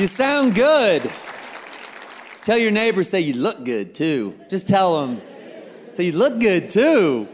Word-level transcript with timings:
You 0.00 0.06
sound 0.06 0.54
good. 0.54 1.02
Tell 2.42 2.56
your 2.56 2.70
neighbor, 2.70 3.04
say 3.04 3.20
you 3.20 3.34
look 3.34 3.66
good 3.66 3.94
too. 3.94 4.34
Just 4.48 4.66
tell 4.66 4.98
them, 4.98 5.20
say 5.92 6.04
you 6.04 6.12
look 6.12 6.40
good 6.40 6.70
too. 6.70 7.28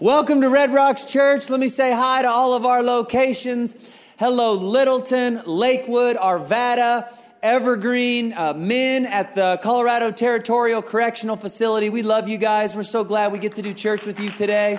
Welcome 0.00 0.40
to 0.40 0.48
Red 0.48 0.74
Rocks 0.74 1.04
Church. 1.04 1.48
Let 1.48 1.60
me 1.60 1.68
say 1.68 1.92
hi 1.92 2.22
to 2.22 2.28
all 2.28 2.54
of 2.54 2.66
our 2.66 2.82
locations. 2.82 3.76
Hello, 4.18 4.54
Littleton, 4.54 5.42
Lakewood, 5.46 6.16
Arvada, 6.16 7.06
Evergreen, 7.40 8.32
uh, 8.32 8.52
men 8.54 9.06
at 9.06 9.36
the 9.36 9.60
Colorado 9.62 10.10
Territorial 10.10 10.82
Correctional 10.82 11.36
Facility. 11.36 11.88
We 11.88 12.02
love 12.02 12.28
you 12.28 12.36
guys. 12.36 12.74
We're 12.74 12.82
so 12.82 13.04
glad 13.04 13.30
we 13.30 13.38
get 13.38 13.54
to 13.54 13.62
do 13.62 13.72
church 13.72 14.06
with 14.06 14.18
you 14.18 14.30
today. 14.30 14.76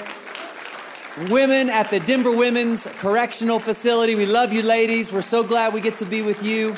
Women 1.30 1.70
at 1.70 1.90
the 1.90 2.02
Denver 2.02 2.36
Women's 2.36 2.86
Correctional 2.98 3.62
Facility. 3.62 4.16
We 4.16 4.26
love 4.26 4.52
you, 4.52 4.62
ladies. 4.62 5.14
We're 5.14 5.22
so 5.22 5.42
glad 5.42 5.74
we 5.74 5.80
get 5.80 6.00
to 6.00 6.06
be 6.06 6.22
with 6.22 6.44
you. 6.44 6.76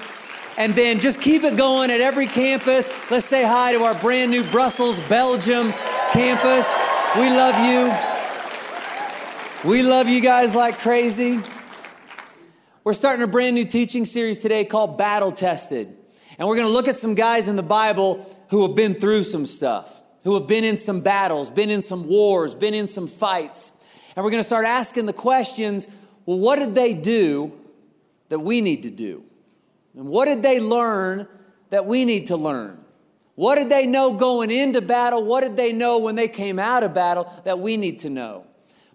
And 0.58 0.73
then 0.73 1.02
just 1.02 1.20
keep 1.20 1.44
it 1.44 1.58
going 1.58 1.92
at 1.92 2.00
every 2.00 2.28
campus. 2.28 2.89
Let's 3.11 3.25
say 3.25 3.44
hi 3.44 3.73
to 3.73 3.84
our 3.84 3.95
brand 3.95 4.31
new 4.31 4.44
Brussels, 4.45 5.00
Belgium 5.02 5.73
campus. 6.14 6.73
We 7.17 7.30
love 7.30 7.56
you. 7.66 8.16
We 9.70 9.83
love 9.83 10.08
you 10.08 10.22
guys 10.22 10.56
like 10.56 10.80
crazy. 10.80 11.42
We're 12.86 12.94
starting 12.94 13.23
a 13.23 13.28
brand 13.28 13.56
new 13.56 13.66
teaching 13.66 14.06
series 14.06 14.39
today 14.39 14.64
called 14.64 14.98
Battle 14.98 15.31
Tested. 15.31 15.94
And 16.38 16.48
we're 16.48 16.56
going 16.56 16.67
to 16.67 16.73
look 16.73 16.88
at 16.88 16.95
some 16.95 17.16
guys 17.16 17.50
in 17.50 17.58
the 17.58 17.64
Bible 17.64 18.26
who 18.50 18.61
have 18.66 18.76
been 18.76 18.95
through 18.95 19.23
some 19.23 19.45
stuff, 19.45 19.92
who 20.23 20.36
have 20.36 20.48
been 20.48 20.64
in 20.64 20.78
some 20.78 21.02
battles, 21.02 21.50
been 21.50 21.70
in 21.70 21.81
some 21.81 22.08
wars, 22.08 22.56
been 22.56 22.73
in 22.73 22.88
some 22.88 23.08
fights. 23.08 23.73
And 24.16 24.23
we're 24.23 24.31
going 24.31 24.39
to 24.39 24.48
start 24.48 24.66
asking 24.66 25.06
the 25.06 25.14
questions 25.14 25.89
well, 26.26 26.39
what 26.39 26.59
did 26.59 26.76
they 26.76 26.94
do 26.94 27.52
that 28.30 28.39
we 28.39 28.61
need 28.61 28.83
to 28.83 28.89
do? 28.89 29.25
And 29.96 30.08
what 30.08 30.26
did 30.26 30.44
they 30.44 30.60
learn 30.60 31.28
that 31.70 31.86
we 31.86 32.06
need 32.06 32.28
to 32.28 32.38
learn? 32.38 32.84
What 33.36 33.56
did 33.56 33.70
they 33.70 33.86
know 33.86 34.14
going 34.14 34.50
into 34.50 34.82
battle? 34.82 35.24
What 35.24 35.42
did 35.42 35.58
they 35.58 35.74
know 35.74 35.98
when 35.98 36.16
they 36.16 36.28
came 36.28 36.58
out 36.58 36.84
of 36.84 36.94
battle 36.94 37.32
that 37.44 37.60
we 37.60 37.76
need 37.78 38.00
to 38.00 38.10
know? 38.10 38.46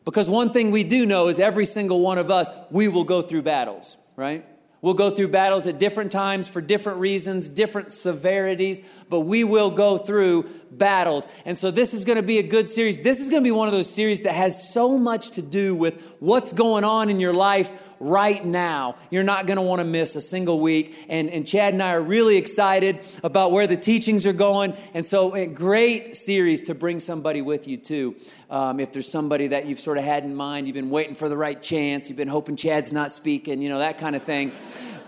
Because 0.04 0.30
one 0.30 0.52
thing 0.52 0.70
we 0.70 0.82
do 0.82 1.04
know 1.04 1.28
is 1.28 1.38
every 1.38 1.66
single 1.66 2.00
one 2.00 2.18
of 2.18 2.30
us, 2.30 2.50
we 2.70 2.88
will 2.88 3.04
go 3.04 3.20
through 3.20 3.42
battles, 3.42 3.98
right? 4.16 4.46
We'll 4.82 4.94
go 4.94 5.10
through 5.10 5.28
battles 5.28 5.66
at 5.66 5.78
different 5.78 6.10
times 6.10 6.48
for 6.48 6.62
different 6.62 7.00
reasons, 7.00 7.50
different 7.50 7.92
severities, 7.92 8.80
but 9.10 9.20
we 9.20 9.44
will 9.44 9.70
go 9.70 9.98
through 9.98 10.48
battles. 10.70 11.28
And 11.44 11.56
so 11.58 11.70
this 11.70 11.92
is 11.92 12.06
going 12.06 12.16
to 12.16 12.22
be 12.22 12.38
a 12.38 12.42
good 12.42 12.66
series. 12.66 12.98
This 12.98 13.20
is 13.20 13.28
going 13.28 13.42
to 13.42 13.46
be 13.46 13.50
one 13.50 13.68
of 13.68 13.74
those 13.74 13.92
series 13.92 14.22
that 14.22 14.34
has 14.34 14.72
so 14.72 14.96
much 14.96 15.32
to 15.32 15.42
do 15.42 15.76
with 15.76 16.02
what's 16.18 16.54
going 16.54 16.84
on 16.84 17.10
in 17.10 17.20
your 17.20 17.34
life 17.34 17.70
right 18.00 18.42
now. 18.44 18.96
You're 19.10 19.22
not 19.22 19.46
going 19.46 19.56
to 19.56 19.62
want 19.62 19.80
to 19.80 19.84
miss 19.84 20.16
a 20.16 20.20
single 20.20 20.58
week. 20.58 20.96
And, 21.08 21.28
and 21.30 21.46
Chad 21.46 21.74
and 21.74 21.82
I 21.82 21.92
are 21.92 22.00
really 22.00 22.36
excited 22.36 23.00
about 23.22 23.52
where 23.52 23.66
the 23.66 23.76
teachings 23.76 24.26
are 24.26 24.32
going. 24.32 24.74
And 24.94 25.06
so, 25.06 25.34
a 25.34 25.46
great 25.46 26.16
series 26.16 26.62
to 26.62 26.74
bring 26.74 26.98
somebody 26.98 27.42
with 27.42 27.68
you, 27.68 27.76
too. 27.76 28.16
Um, 28.48 28.80
if 28.80 28.92
there's 28.92 29.10
somebody 29.10 29.48
that 29.48 29.66
you've 29.66 29.80
sort 29.80 29.98
of 29.98 30.04
had 30.04 30.24
in 30.24 30.34
mind, 30.34 30.66
you've 30.66 30.74
been 30.74 30.90
waiting 30.90 31.14
for 31.14 31.28
the 31.28 31.36
right 31.36 31.60
chance, 31.62 32.08
you've 32.08 32.16
been 32.16 32.28
hoping 32.28 32.56
Chad's 32.56 32.92
not 32.92 33.12
speaking, 33.12 33.60
you 33.62 33.68
know, 33.68 33.78
that 33.78 33.98
kind 33.98 34.16
of 34.16 34.24
thing. 34.24 34.52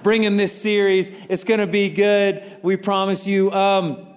Bring 0.02 0.22
him 0.22 0.36
this 0.36 0.52
series. 0.60 1.10
It's 1.28 1.44
going 1.44 1.60
to 1.60 1.66
be 1.66 1.88
good. 1.88 2.58
We 2.62 2.76
promise 2.76 3.26
you. 3.26 3.50
Um, 3.52 4.11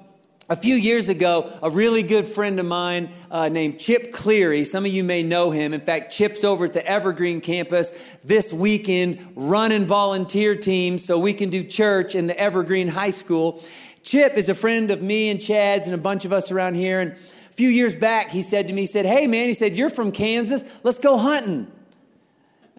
a 0.47 0.55
few 0.55 0.75
years 0.75 1.09
ago, 1.09 1.51
a 1.63 1.69
really 1.69 2.03
good 2.03 2.27
friend 2.27 2.59
of 2.59 2.67
mine 2.67 3.09
uh, 3.31 3.49
named 3.49 3.79
Chip 3.79 4.11
Cleary, 4.11 4.63
some 4.63 4.85
of 4.85 4.91
you 4.91 5.03
may 5.03 5.23
know 5.23 5.49
him. 5.49 5.73
In 5.73 5.81
fact, 5.81 6.13
Chip's 6.13 6.43
over 6.43 6.65
at 6.65 6.73
the 6.73 6.85
Evergreen 6.85 7.41
campus 7.41 7.93
this 8.23 8.53
weekend 8.53 9.33
running 9.35 9.87
volunteer 9.87 10.55
teams 10.55 11.03
so 11.03 11.17
we 11.17 11.33
can 11.33 11.49
do 11.49 11.63
church 11.63 12.13
in 12.13 12.27
the 12.27 12.39
Evergreen 12.39 12.89
High 12.89 13.09
School. 13.09 13.63
Chip 14.03 14.35
is 14.35 14.47
a 14.47 14.55
friend 14.55 14.91
of 14.91 15.01
me 15.01 15.29
and 15.29 15.41
Chad's 15.41 15.87
and 15.87 15.95
a 15.95 16.01
bunch 16.01 16.25
of 16.25 16.33
us 16.33 16.51
around 16.51 16.75
here. 16.75 16.99
And 16.99 17.13
a 17.13 17.53
few 17.53 17.69
years 17.69 17.95
back, 17.95 18.29
he 18.29 18.43
said 18.43 18.67
to 18.67 18.73
me, 18.73 18.81
he 18.81 18.87
said, 18.87 19.07
Hey, 19.07 19.25
man, 19.25 19.47
he 19.47 19.53
said, 19.55 19.75
You're 19.75 19.89
from 19.89 20.11
Kansas. 20.11 20.63
Let's 20.83 20.99
go 20.99 21.17
hunting. 21.17 21.71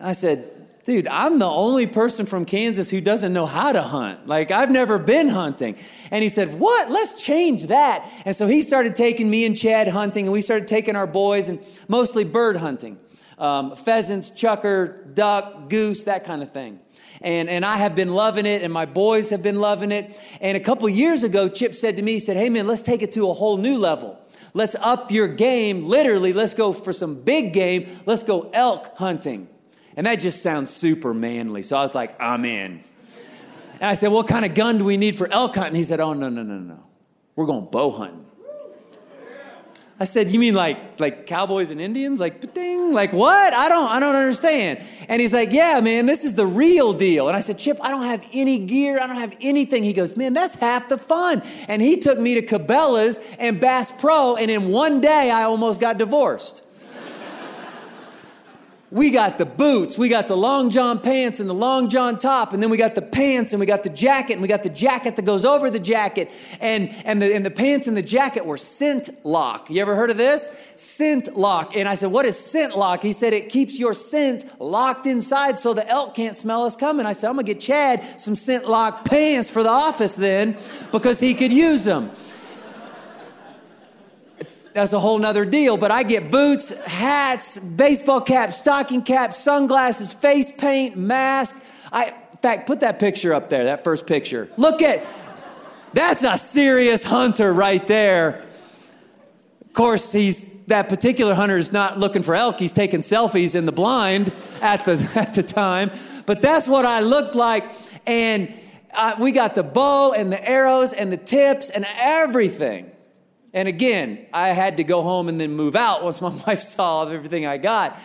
I 0.01 0.13
said, 0.13 0.56
dude, 0.87 1.09
I'm 1.09 1.39
the 1.39 1.47
only 1.47 1.87
person 1.87 2.25
from 2.25 2.47
Kansas 2.47 2.89
who 2.91 3.03
doesn't 3.03 3.33
know 3.33 3.45
how 3.45 3.73
to 3.73 3.83
hunt. 3.83 4.27
Like, 4.27 4.51
I've 4.51 4.71
never 4.71 4.99
been 4.99 5.29
hunting. 5.29 5.77
And 6.11 6.23
he 6.23 6.31
said, 6.31 6.59
What? 6.59 6.91
Let's 6.91 7.23
change 7.23 7.65
that. 7.65 8.11
And 8.25 8.35
so 8.35 8.47
he 8.47 8.63
started 8.63 8.97
taking 8.97 9.29
me 9.29 9.45
and 9.45 9.55
Chad 9.55 9.89
hunting, 9.89 10.25
and 10.25 10.33
we 10.33 10.41
started 10.41 10.67
taking 10.67 10.97
our 10.97 11.07
boys 11.07 11.51
and 11.51 11.61
mostly 11.89 12.25
bird 12.25 12.57
hunting 12.57 12.99
um, 13.39 13.77
pheasants, 13.77 14.31
chukar, 14.31 15.15
duck, 15.15 15.69
goose, 15.69 16.05
that 16.05 16.25
kind 16.25 16.43
of 16.43 16.51
thing. 16.53 16.81
And, 17.21 17.51
and 17.51 17.67
I 17.67 17.77
have 17.77 17.95
been 17.95 18.15
loving 18.15 18.47
it, 18.47 18.63
and 18.63 18.73
my 18.73 18.87
boys 18.87 19.31
have 19.31 19.43
been 19.43 19.61
loving 19.61 19.93
it. 19.93 20.19
And 20.41 20.57
a 20.57 20.61
couple 20.61 20.89
years 20.89 21.23
ago, 21.23 21.49
Chip 21.49 21.75
said 21.75 21.97
to 21.97 22.03
me, 22.03 22.13
he 22.13 22.19
said, 22.19 22.37
Hey, 22.37 22.49
man, 22.49 22.67
let's 22.67 22.83
take 22.83 23.03
it 23.03 23.13
to 23.13 23.29
a 23.29 23.33
whole 23.35 23.57
new 23.57 23.77
level. 23.77 24.19
Let's 24.55 24.75
up 24.77 25.11
your 25.11 25.29
game. 25.29 25.87
Literally, 25.87 26.33
let's 26.33 26.55
go 26.55 26.73
for 26.73 26.93
some 26.93 27.23
big 27.23 27.53
game. 27.53 27.99
Let's 28.07 28.23
go 28.23 28.51
elk 28.55 28.97
hunting. 28.97 29.49
And 29.97 30.07
that 30.07 30.17
just 30.17 30.43
sounds 30.43 30.71
super 30.71 31.15
manly. 31.15 31.63
So 31.63 31.77
I 31.77 31.83
was 31.83 31.95
like, 31.95 32.21
I'm 32.21 32.45
in. 32.45 32.85
And 33.75 33.85
I 33.85 33.95
said, 33.95 34.09
What 34.09 34.29
kind 34.29 34.45
of 34.45 34.55
gun 34.55 34.79
do 34.79 34.85
we 34.85 34.97
need 34.97 35.17
for 35.17 35.31
elk 35.33 35.55
hunting? 35.55 35.75
He 35.75 35.83
said, 35.83 36.01
Oh, 36.01 36.13
no, 36.13 36.29
no, 36.29 36.43
no, 36.43 36.59
no. 36.59 36.85
We're 37.35 37.47
going 37.47 37.67
bow 37.67 37.91
hunting. 37.91 38.27
I 39.99 40.05
said, 40.05 40.31
"You 40.31 40.39
mean 40.39 40.55
like 40.55 41.01
like 41.01 41.27
cowboys 41.27 41.71
and 41.71 41.81
Indians? 41.81 42.21
Like 42.21 42.53
ding? 42.53 42.93
Like 42.93 43.15
what? 43.15 43.55
I 43.55 43.69
don't 43.69 43.91
I 43.91 43.99
don't 43.99 44.15
understand." 44.15 44.83
And 45.09 45.23
he's 45.23 45.33
like, 45.33 45.53
"Yeah, 45.53 45.81
man, 45.81 46.05
this 46.05 46.23
is 46.23 46.35
the 46.35 46.47
real 46.47 46.93
deal." 46.93 47.29
And 47.29 47.37
I 47.37 47.41
said, 47.41 47.59
"Chip, 47.59 47.79
I 47.81 47.91
don't 47.91 48.05
have 48.05 48.23
any 48.33 48.59
gear. 48.59 49.01
I 49.01 49.07
don't 49.07 49.17
have 49.17 49.35
anything." 49.41 49.83
He 49.83 49.95
goes, 49.95 50.15
"Man, 50.15 50.35
that's 50.35 50.55
half 50.57 50.91
the 50.91 50.99
fun." 50.99 51.43
And 51.67 51.81
he 51.81 51.97
took 51.97 52.19
me 52.19 52.39
to 52.39 52.43
Cabela's 52.43 53.21
and 53.39 53.59
Bass 53.59 53.91
Pro, 53.91 54.37
and 54.37 54.51
in 54.51 54.69
one 54.69 55.01
day 55.01 55.31
I 55.31 55.45
almost 55.45 55.81
got 55.81 55.97
divorced. 55.97 56.63
We 58.93 59.11
got 59.11 59.37
the 59.37 59.47
boots, 59.47 59.99
we 59.99 60.09
got 60.09 60.29
the 60.29 60.37
long 60.37 60.71
john 60.71 61.01
pants 61.01 61.41
and 61.41 61.51
the 61.51 61.55
long 61.55 61.89
john 61.89 62.21
top, 62.21 62.53
and 62.53 62.63
then 62.63 62.71
we 62.71 62.77
got 62.77 62.95
the 62.95 63.03
pants 63.03 63.53
and 63.53 63.59
we 63.59 63.67
got 63.67 63.83
the 63.83 63.89
jacket, 63.89 64.35
and 64.35 64.43
we 64.43 64.47
got 64.47 64.63
the 64.63 64.69
jacket 64.69 65.17
that 65.17 65.25
goes 65.25 65.45
over 65.45 65.71
the 65.71 65.81
jacket, 65.81 66.31
and, 66.61 66.95
and, 67.05 67.21
the, 67.21 67.35
and 67.35 67.45
the 67.45 67.51
pants 67.51 67.89
and 67.89 67.97
the 67.97 68.03
jacket 68.03 68.47
were 68.47 68.57
scent 68.57 69.11
lock. 69.25 69.69
You 69.71 69.81
ever 69.81 69.97
heard 69.97 70.11
of 70.11 70.17
this? 70.17 70.57
Scent 70.77 71.37
lock. 71.37 71.75
And 71.75 71.89
I 71.89 71.97
said, 71.97 72.13
What 72.13 72.27
is 72.27 72.39
scent 72.39 72.79
lock? 72.79 73.03
He 73.03 73.13
said, 73.13 73.33
It 73.33 73.49
keeps 73.49 73.77
your 73.77 73.93
scent 73.93 74.61
locked 74.61 75.07
inside 75.07 75.59
so 75.59 75.75
the 75.75 75.89
elk 75.89 76.15
can't 76.15 76.37
smell 76.37 76.63
us 76.63 76.77
coming. 76.77 77.07
I 77.07 77.13
said, 77.13 77.29
I'm 77.29 77.35
gonna 77.35 77.43
get 77.45 77.61
Chad 77.61 78.21
some 78.21 78.37
scent 78.37 78.69
lock 78.69 79.05
pants 79.05 79.51
for 79.51 79.65
the 79.65 79.69
office 79.69 80.15
then 80.15 80.57
because 80.93 81.19
he 81.19 81.35
could 81.35 81.53
use 81.53 81.85
them 81.85 82.13
that's 84.77 84.93
a 84.93 85.01
whole 85.01 85.19
nother 85.19 85.47
deal. 85.47 85.79
But 85.79 85.91
I 85.91 86.03
get 86.03 86.31
boots, 86.31 86.71
hats, 86.85 87.59
baseball 87.59 88.21
caps, 88.21 88.59
stocking 88.59 89.03
caps, 89.03 89.39
sunglasses, 89.39 90.13
face 90.13 90.53
paint, 90.53 90.97
mask. 90.97 91.57
I, 91.91 92.09
in 92.09 92.39
fact, 92.43 92.67
put 92.67 92.81
that 92.81 92.99
picture 92.99 93.33
up 93.33 93.49
there, 93.49 93.65
that 93.65 93.85
first 93.85 94.07
picture. 94.07 94.51
Look 94.59 94.83
at, 94.83 95.07
that's 95.95 96.25
a 96.25 96.37
serious 96.37 97.03
hunter 97.03 97.55
right 97.55 97.85
there. 97.87 98.45
Of 99.65 99.73
course, 99.73 100.13
he's 100.13 100.55
that 100.67 100.91
particular 100.91 101.35
hunter 101.35 101.57
is 101.57 101.73
not 101.73 101.99
looking 101.99 102.23
for 102.23 102.35
elk. 102.35 102.59
He's 102.59 102.73
taking 102.73 103.01
selfies 103.01 103.55
in 103.55 103.65
the 103.65 103.73
blind 103.73 104.31
at 104.61 104.85
the 104.85 105.11
at 105.15 105.33
the 105.33 105.43
time. 105.43 105.91
But 106.27 106.43
that's 106.43 106.69
what 106.69 106.85
I 106.85 107.01
looked 107.01 107.35
like, 107.35 107.71
and 108.07 108.53
uh, 108.95 109.15
we 109.19 109.33
got 109.33 109.55
the 109.55 109.63
bow 109.63 110.13
and 110.13 110.31
the 110.31 110.47
arrows 110.47 110.93
and 110.93 111.11
the 111.11 111.17
tips 111.17 111.71
and 111.71 111.87
everything. 111.97 112.91
And 113.57 113.69
again, 113.69 114.27
I 114.35 114.49
had 114.49 114.77
to 114.77 114.85
go 114.85 115.03
home 115.03 115.31
and 115.31 115.41
then 115.41 115.53
move 115.53 115.77
out 115.77 116.05
once 116.05 116.21
my 116.21 116.29
wife 116.47 116.61
saw 116.61 117.09
everything 117.09 117.47
I 117.47 117.57
got. 117.57 117.99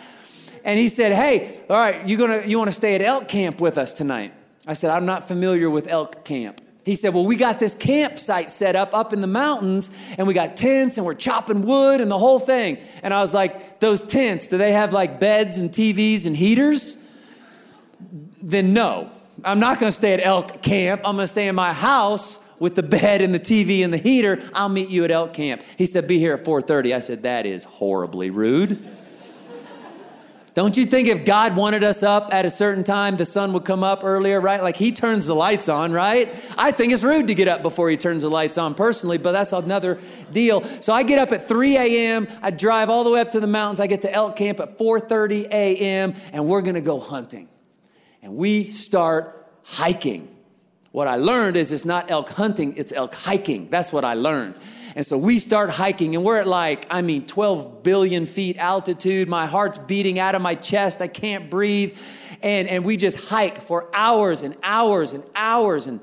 And 0.63 0.79
he 0.79 0.87
said, 0.87 1.11
Hey, 1.11 1.61
all 1.69 1.77
right, 1.77 2.07
you 2.07 2.17
gonna 2.17 2.43
you 2.45 2.57
wanna 2.57 2.71
stay 2.71 2.95
at 2.95 3.01
elk 3.01 3.27
camp 3.27 3.59
with 3.59 3.77
us 3.77 3.93
tonight? 3.93 4.33
I 4.65 4.73
said, 4.73 4.91
I'm 4.91 5.05
not 5.05 5.27
familiar 5.27 5.69
with 5.69 5.89
elk 5.89 6.23
camp. 6.23 6.61
He 6.85 6.95
said, 6.95 7.13
Well, 7.13 7.25
we 7.25 7.35
got 7.35 7.59
this 7.59 7.75
campsite 7.75 8.49
set 8.49 8.77
up 8.77 8.93
up 8.93 9.11
in 9.11 9.19
the 9.19 9.27
mountains, 9.27 9.91
and 10.17 10.25
we 10.25 10.33
got 10.33 10.55
tents, 10.55 10.97
and 10.97 11.05
we're 11.05 11.15
chopping 11.15 11.63
wood 11.63 11.99
and 11.99 12.09
the 12.09 12.17
whole 12.17 12.39
thing. 12.39 12.77
And 13.03 13.13
I 13.13 13.21
was 13.21 13.33
like, 13.33 13.81
Those 13.81 14.03
tents, 14.03 14.47
do 14.47 14.57
they 14.57 14.71
have 14.71 14.93
like 14.93 15.19
beds 15.19 15.57
and 15.57 15.69
TVs 15.69 16.25
and 16.27 16.37
heaters? 16.37 16.97
Then 18.41 18.73
no. 18.73 19.11
I'm 19.43 19.59
not 19.59 19.79
gonna 19.79 19.91
stay 19.91 20.13
at 20.13 20.25
elk 20.25 20.61
camp. 20.61 21.01
I'm 21.03 21.17
gonna 21.17 21.27
stay 21.27 21.49
in 21.49 21.55
my 21.55 21.73
house 21.73 22.39
with 22.61 22.75
the 22.75 22.83
bed 22.83 23.21
and 23.21 23.33
the 23.33 23.39
TV 23.39 23.83
and 23.83 23.91
the 23.91 23.97
heater. 23.97 24.41
I'll 24.53 24.69
meet 24.69 24.89
you 24.89 25.03
at 25.03 25.11
elk 25.11 25.33
camp. 25.33 25.63
He 25.77 25.87
said, 25.87 26.07
Be 26.07 26.19
here 26.19 26.33
at 26.35 26.45
4:30. 26.45 26.95
I 26.95 26.99
said, 26.99 27.23
That 27.23 27.45
is 27.45 27.65
horribly 27.65 28.29
rude. 28.29 28.87
Don't 30.53 30.75
you 30.75 30.85
think 30.85 31.07
if 31.07 31.23
God 31.23 31.55
wanted 31.55 31.81
us 31.81 32.03
up 32.03 32.33
at 32.33 32.45
a 32.45 32.49
certain 32.49 32.83
time, 32.83 33.15
the 33.15 33.25
sun 33.25 33.53
would 33.53 33.63
come 33.63 33.85
up 33.85 34.03
earlier, 34.03 34.41
right? 34.41 34.61
Like 34.61 34.75
he 34.75 34.91
turns 34.91 35.25
the 35.25 35.33
lights 35.33 35.69
on, 35.69 35.93
right? 35.93 36.35
I 36.57 36.71
think 36.71 36.91
it's 36.91 37.03
rude 37.03 37.27
to 37.27 37.35
get 37.35 37.47
up 37.47 37.61
before 37.61 37.89
he 37.89 37.95
turns 37.95 38.23
the 38.23 38.29
lights 38.29 38.57
on 38.57 38.75
personally, 38.75 39.17
but 39.17 39.31
that's 39.31 39.53
another 39.53 39.97
deal. 40.33 40.61
So 40.81 40.93
I 40.93 41.03
get 41.03 41.19
up 41.19 41.31
at 41.31 41.47
3 41.47 41.77
a.m. 41.77 42.27
I 42.41 42.51
drive 42.51 42.89
all 42.89 43.05
the 43.05 43.11
way 43.11 43.21
up 43.21 43.31
to 43.31 43.39
the 43.39 43.47
mountains. 43.47 43.79
I 43.79 43.87
get 43.87 44.01
to 44.01 44.13
elk 44.13 44.35
camp 44.35 44.59
at 44.59 44.77
4:30 44.77 45.47
a.m. 45.51 46.15
and 46.33 46.45
we're 46.45 46.61
gonna 46.61 46.81
go 46.81 46.99
hunting. 46.99 47.47
and 48.21 48.35
we 48.35 48.69
start 48.71 49.47
hiking. 49.63 50.30
What 50.91 51.07
I 51.07 51.15
learned 51.15 51.55
is 51.55 51.71
it's 51.71 51.85
not 51.85 52.11
elk 52.11 52.29
hunting, 52.29 52.75
it's 52.75 52.91
elk 52.91 53.15
hiking. 53.15 53.69
That's 53.69 53.93
what 53.93 54.03
I 54.03 54.13
learned. 54.13 54.55
And 54.93 55.05
so 55.05 55.17
we 55.17 55.39
start 55.39 55.69
hiking, 55.69 56.15
and 56.15 56.25
we're 56.25 56.39
at 56.39 56.47
like, 56.47 56.85
I 56.89 57.01
mean, 57.01 57.25
12 57.25 57.81
billion 57.81 58.25
feet 58.25 58.57
altitude. 58.57 59.29
My 59.29 59.45
heart's 59.45 59.77
beating 59.77 60.19
out 60.19 60.35
of 60.35 60.41
my 60.41 60.55
chest. 60.55 61.01
I 61.01 61.07
can't 61.07 61.49
breathe. 61.49 61.97
And, 62.41 62.67
and 62.67 62.83
we 62.83 62.97
just 62.97 63.17
hike 63.29 63.61
for 63.61 63.89
hours 63.93 64.43
and 64.43 64.55
hours 64.63 65.13
and 65.13 65.23
hours 65.33 65.87
and 65.87 66.01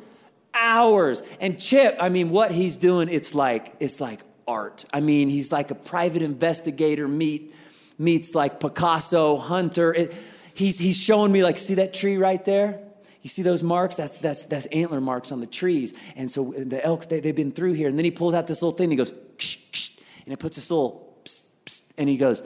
hours. 0.55 1.23
And 1.39 1.61
Chip, 1.61 1.99
I 2.01 2.09
mean, 2.09 2.31
what 2.31 2.51
he's 2.51 2.77
doing, 2.77 3.11
it's 3.11 3.35
like, 3.35 3.75
it's 3.79 4.01
like 4.01 4.21
art. 4.47 4.87
I 4.91 5.01
mean, 5.01 5.29
he's 5.29 5.53
like 5.53 5.71
a 5.71 5.75
private 5.75 6.23
investigator 6.23 7.07
meet, 7.07 7.55
meets 7.99 8.35
like 8.35 8.59
Picasso, 8.59 9.37
Hunter. 9.37 9.93
It, 9.93 10.15
he's, 10.55 10.79
he's 10.79 10.97
showing 10.97 11.31
me 11.31 11.43
like, 11.43 11.59
see 11.59 11.75
that 11.75 11.93
tree 11.93 12.17
right 12.17 12.43
there? 12.43 12.88
You 13.23 13.29
see 13.29 13.43
those 13.43 13.63
marks? 13.63 13.97
That's, 13.97 14.17
that's, 14.19 14.47
that's 14.47 14.67
antler 14.67 15.01
marks 15.01 15.33
on 15.33 15.41
the 15.41 15.47
trees. 15.47 15.95
And 16.17 16.31
so 16.31 16.55
the 16.57 16.85
elk, 16.85 17.09
they, 17.09 17.21
they've 17.21 17.35
been 17.35 17.53
through 17.53 17.73
here. 17.73 17.89
And 17.89 17.99
then 17.99 18.05
he 18.05 18.11
pulls 18.11 18.35
out 18.35 18.47
this 18.47 18.63
little 18.63 18.77
thing 18.77 18.85
and 18.85 18.93
he 18.93 18.97
goes, 18.97 19.13
ksh, 19.39 19.57
ksh, 19.73 19.91
and 20.25 20.33
it 20.33 20.39
puts 20.39 20.57
this 20.57 20.71
little, 20.71 21.19
psst, 21.25 21.45
psst, 21.67 21.83
and 21.99 22.09
he 22.09 22.17
goes, 22.17 22.43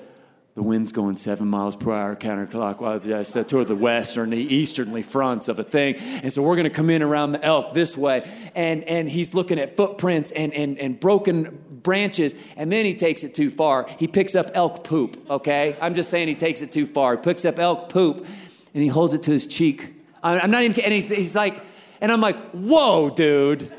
the 0.54 0.62
wind's 0.62 0.92
going 0.92 1.16
seven 1.16 1.48
miles 1.48 1.76
per 1.76 1.92
hour 1.92 2.14
counterclockwise 2.14 3.40
uh, 3.40 3.44
toward 3.44 3.68
the 3.68 3.74
west 3.74 4.18
or 4.18 4.26
the 4.26 4.36
easternly 4.36 5.02
fronts 5.02 5.48
of 5.48 5.58
a 5.58 5.64
thing. 5.64 5.94
And 6.22 6.30
so 6.30 6.42
we're 6.42 6.56
going 6.56 6.64
to 6.64 6.70
come 6.70 6.90
in 6.90 7.00
around 7.00 7.32
the 7.32 7.42
elk 7.42 7.72
this 7.72 7.96
way. 7.96 8.22
And, 8.54 8.84
and 8.84 9.08
he's 9.08 9.32
looking 9.32 9.58
at 9.58 9.76
footprints 9.76 10.30
and, 10.30 10.52
and, 10.52 10.78
and 10.78 11.00
broken 11.00 11.58
branches. 11.82 12.34
And 12.56 12.70
then 12.70 12.84
he 12.84 12.92
takes 12.92 13.24
it 13.24 13.34
too 13.34 13.48
far. 13.48 13.86
He 13.98 14.06
picks 14.06 14.34
up 14.34 14.50
elk 14.52 14.84
poop, 14.84 15.24
okay? 15.30 15.74
I'm 15.80 15.94
just 15.94 16.10
saying 16.10 16.28
he 16.28 16.34
takes 16.34 16.60
it 16.60 16.70
too 16.70 16.84
far. 16.84 17.16
He 17.16 17.22
picks 17.22 17.46
up 17.46 17.58
elk 17.58 17.88
poop 17.88 18.26
and 18.74 18.82
he 18.82 18.88
holds 18.88 19.14
it 19.14 19.22
to 19.22 19.30
his 19.30 19.46
cheek 19.46 20.01
I'm 20.22 20.50
not 20.50 20.62
even, 20.62 20.80
and 20.84 20.92
he's, 20.92 21.08
he's 21.08 21.34
like, 21.34 21.60
and 22.00 22.12
I'm 22.12 22.20
like, 22.20 22.36
whoa, 22.50 23.10
dude. 23.10 23.72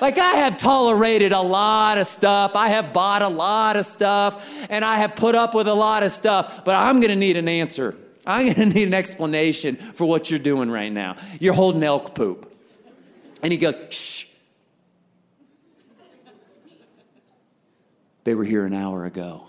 Like, 0.00 0.18
I 0.18 0.32
have 0.32 0.56
tolerated 0.56 1.32
a 1.32 1.40
lot 1.40 1.98
of 1.98 2.06
stuff. 2.06 2.56
I 2.56 2.68
have 2.68 2.92
bought 2.92 3.22
a 3.22 3.28
lot 3.28 3.76
of 3.76 3.86
stuff, 3.86 4.66
and 4.68 4.84
I 4.84 4.96
have 4.96 5.14
put 5.14 5.34
up 5.34 5.54
with 5.54 5.68
a 5.68 5.74
lot 5.74 6.02
of 6.02 6.10
stuff, 6.10 6.64
but 6.64 6.74
I'm 6.74 7.00
gonna 7.00 7.16
need 7.16 7.36
an 7.36 7.46
answer. 7.46 7.96
I'm 8.26 8.52
gonna 8.52 8.66
need 8.66 8.88
an 8.88 8.94
explanation 8.94 9.76
for 9.76 10.06
what 10.08 10.30
you're 10.30 10.40
doing 10.40 10.70
right 10.70 10.92
now. 10.92 11.16
You're 11.40 11.54
holding 11.54 11.82
elk 11.82 12.14
poop. 12.14 12.52
And 13.42 13.52
he 13.52 13.58
goes, 13.58 13.78
shh. 13.90 14.26
They 18.24 18.34
were 18.34 18.44
here 18.44 18.64
an 18.64 18.72
hour 18.72 19.04
ago. 19.04 19.48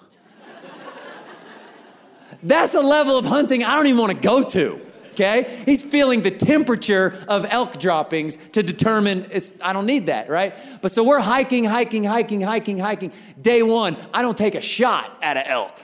That's 2.42 2.76
a 2.76 2.82
level 2.82 3.18
of 3.18 3.26
hunting 3.26 3.64
I 3.64 3.76
don't 3.76 3.88
even 3.88 4.00
wanna 4.00 4.14
go 4.16 4.44
to 4.44 4.82
okay? 5.14 5.62
He's 5.66 5.84
feeling 5.84 6.22
the 6.22 6.32
temperature 6.32 7.18
of 7.28 7.46
elk 7.50 7.80
droppings 7.80 8.38
to 8.52 8.62
determine 8.62 9.30
I 9.62 9.74
don't 9.74 9.86
need 9.86 10.08
that, 10.08 10.30
right? 10.30 10.54
But 10.82 10.92
so 10.92 11.04
we're 11.04 11.20
hiking, 11.20 11.64
hiking, 11.64 12.04
hiking, 12.04 12.42
hiking, 12.42 12.80
hiking. 12.80 13.12
Day 13.42 13.64
one, 13.64 13.98
I 14.14 14.22
don't 14.22 14.38
take 14.38 14.56
a 14.56 14.62
shot 14.62 15.18
at 15.22 15.38
an 15.38 15.46
elk. 15.48 15.80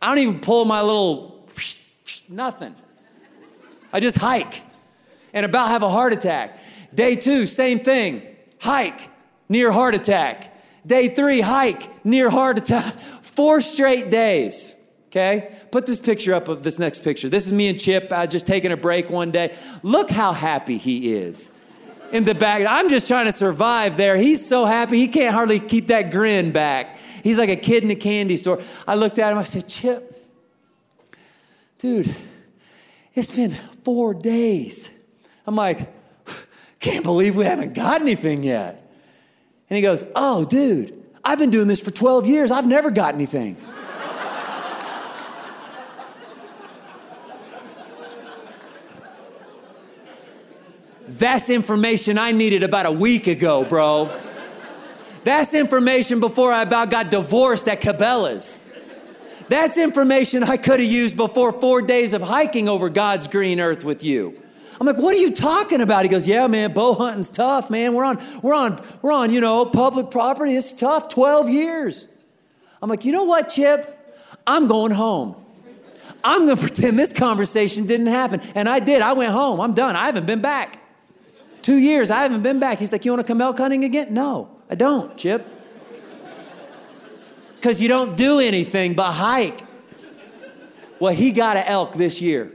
I 0.00 0.08
don't 0.08 0.18
even 0.18 0.40
pull 0.40 0.64
my 0.64 0.80
little 0.80 1.48
nothing. 2.28 2.74
I 3.92 4.00
just 4.00 4.16
hike 4.16 4.62
and 5.32 5.44
about 5.44 5.68
have 5.68 5.82
a 5.82 5.90
heart 5.90 6.12
attack. 6.12 6.58
Day 6.94 7.16
two, 7.16 7.46
same 7.46 7.80
thing. 7.80 8.22
Hike, 8.60 9.10
near 9.48 9.70
heart 9.70 9.94
attack. 9.94 10.56
Day 10.86 11.08
three, 11.08 11.40
hike, 11.40 12.04
near 12.04 12.30
heart 12.30 12.58
attack. 12.58 12.98
Four 13.22 13.60
straight 13.60 14.10
days 14.10 14.74
okay? 15.10 15.54
Put 15.70 15.86
this 15.86 16.00
picture 16.00 16.34
up 16.34 16.48
of 16.48 16.62
this 16.62 16.78
next 16.78 17.02
picture. 17.02 17.28
This 17.28 17.46
is 17.46 17.52
me 17.52 17.68
and 17.68 17.78
Chip 17.78 18.08
uh, 18.10 18.26
just 18.26 18.46
taking 18.46 18.72
a 18.72 18.76
break 18.76 19.10
one 19.10 19.30
day. 19.30 19.54
Look 19.82 20.10
how 20.10 20.32
happy 20.32 20.78
he 20.78 21.14
is 21.14 21.50
in 22.12 22.24
the 22.24 22.34
back. 22.34 22.64
I'm 22.66 22.88
just 22.88 23.06
trying 23.06 23.26
to 23.26 23.32
survive 23.32 23.96
there. 23.96 24.16
He's 24.16 24.44
so 24.44 24.64
happy, 24.64 24.98
he 24.98 25.08
can't 25.08 25.34
hardly 25.34 25.60
keep 25.60 25.88
that 25.88 26.10
grin 26.10 26.52
back. 26.52 26.96
He's 27.22 27.38
like 27.38 27.50
a 27.50 27.56
kid 27.56 27.84
in 27.84 27.90
a 27.90 27.96
candy 27.96 28.36
store. 28.36 28.62
I 28.86 28.94
looked 28.94 29.18
at 29.18 29.32
him, 29.32 29.38
I 29.38 29.44
said, 29.44 29.68
Chip, 29.68 30.16
dude, 31.78 32.14
it's 33.14 33.30
been 33.30 33.56
four 33.84 34.14
days. 34.14 34.90
I'm 35.46 35.56
like, 35.56 35.92
can't 36.78 37.04
believe 37.04 37.36
we 37.36 37.44
haven't 37.44 37.74
got 37.74 38.00
anything 38.00 38.42
yet. 38.42 38.90
And 39.68 39.76
he 39.76 39.82
goes, 39.82 40.04
Oh, 40.16 40.44
dude, 40.44 41.04
I've 41.24 41.38
been 41.38 41.50
doing 41.50 41.68
this 41.68 41.80
for 41.80 41.90
12 41.90 42.26
years. 42.26 42.50
I've 42.50 42.66
never 42.66 42.90
got 42.90 43.14
anything. 43.14 43.56
That's 51.20 51.50
information 51.50 52.16
I 52.16 52.32
needed 52.32 52.62
about 52.62 52.86
a 52.86 52.90
week 52.90 53.26
ago, 53.26 53.62
bro. 53.62 54.10
That's 55.22 55.52
information 55.52 56.18
before 56.18 56.50
I 56.50 56.62
about 56.62 56.88
got 56.88 57.10
divorced 57.10 57.68
at 57.68 57.82
Cabela's. 57.82 58.58
That's 59.50 59.76
information 59.76 60.42
I 60.42 60.56
could 60.56 60.80
have 60.80 60.88
used 60.88 61.18
before 61.18 61.52
four 61.52 61.82
days 61.82 62.14
of 62.14 62.22
hiking 62.22 62.70
over 62.70 62.88
God's 62.88 63.28
green 63.28 63.60
earth 63.60 63.84
with 63.84 64.02
you. 64.02 64.40
I'm 64.80 64.86
like, 64.86 64.96
what 64.96 65.14
are 65.14 65.18
you 65.18 65.30
talking 65.30 65.82
about? 65.82 66.06
He 66.06 66.08
goes, 66.08 66.26
yeah, 66.26 66.46
man, 66.46 66.72
bow 66.72 66.94
hunting's 66.94 67.28
tough, 67.28 67.68
man. 67.68 67.92
We're 67.92 68.06
on, 68.06 68.18
we're 68.42 68.54
on, 68.54 68.82
we're 69.02 69.12
on, 69.12 69.30
you 69.30 69.42
know, 69.42 69.66
public 69.66 70.10
property. 70.10 70.56
It's 70.56 70.72
tough. 70.72 71.10
12 71.10 71.50
years. 71.50 72.08
I'm 72.80 72.88
like, 72.88 73.04
you 73.04 73.12
know 73.12 73.24
what, 73.24 73.50
Chip? 73.50 73.94
I'm 74.46 74.68
going 74.68 74.92
home. 74.92 75.36
I'm 76.24 76.46
going 76.46 76.56
to 76.56 76.62
pretend 76.62 76.98
this 76.98 77.12
conversation 77.12 77.86
didn't 77.86 78.06
happen. 78.06 78.40
And 78.54 78.70
I 78.70 78.80
did. 78.80 79.02
I 79.02 79.12
went 79.12 79.32
home. 79.32 79.60
I'm 79.60 79.74
done. 79.74 79.96
I 79.96 80.06
haven't 80.06 80.24
been 80.24 80.40
back. 80.40 80.79
Two 81.62 81.78
years, 81.78 82.10
I 82.10 82.22
haven't 82.22 82.42
been 82.42 82.58
back. 82.58 82.78
He's 82.78 82.92
like, 82.92 83.04
You 83.04 83.12
want 83.12 83.26
to 83.26 83.30
come 83.30 83.40
elk 83.40 83.58
hunting 83.58 83.84
again? 83.84 84.12
No, 84.12 84.48
I 84.68 84.74
don't, 84.74 85.16
Chip. 85.16 85.46
Because 87.56 87.80
you 87.80 87.88
don't 87.88 88.16
do 88.16 88.40
anything 88.40 88.94
but 88.94 89.12
hike. 89.12 89.60
Well, 90.98 91.14
he 91.14 91.32
got 91.32 91.56
an 91.56 91.64
elk 91.66 91.94
this 91.94 92.20
year. 92.20 92.52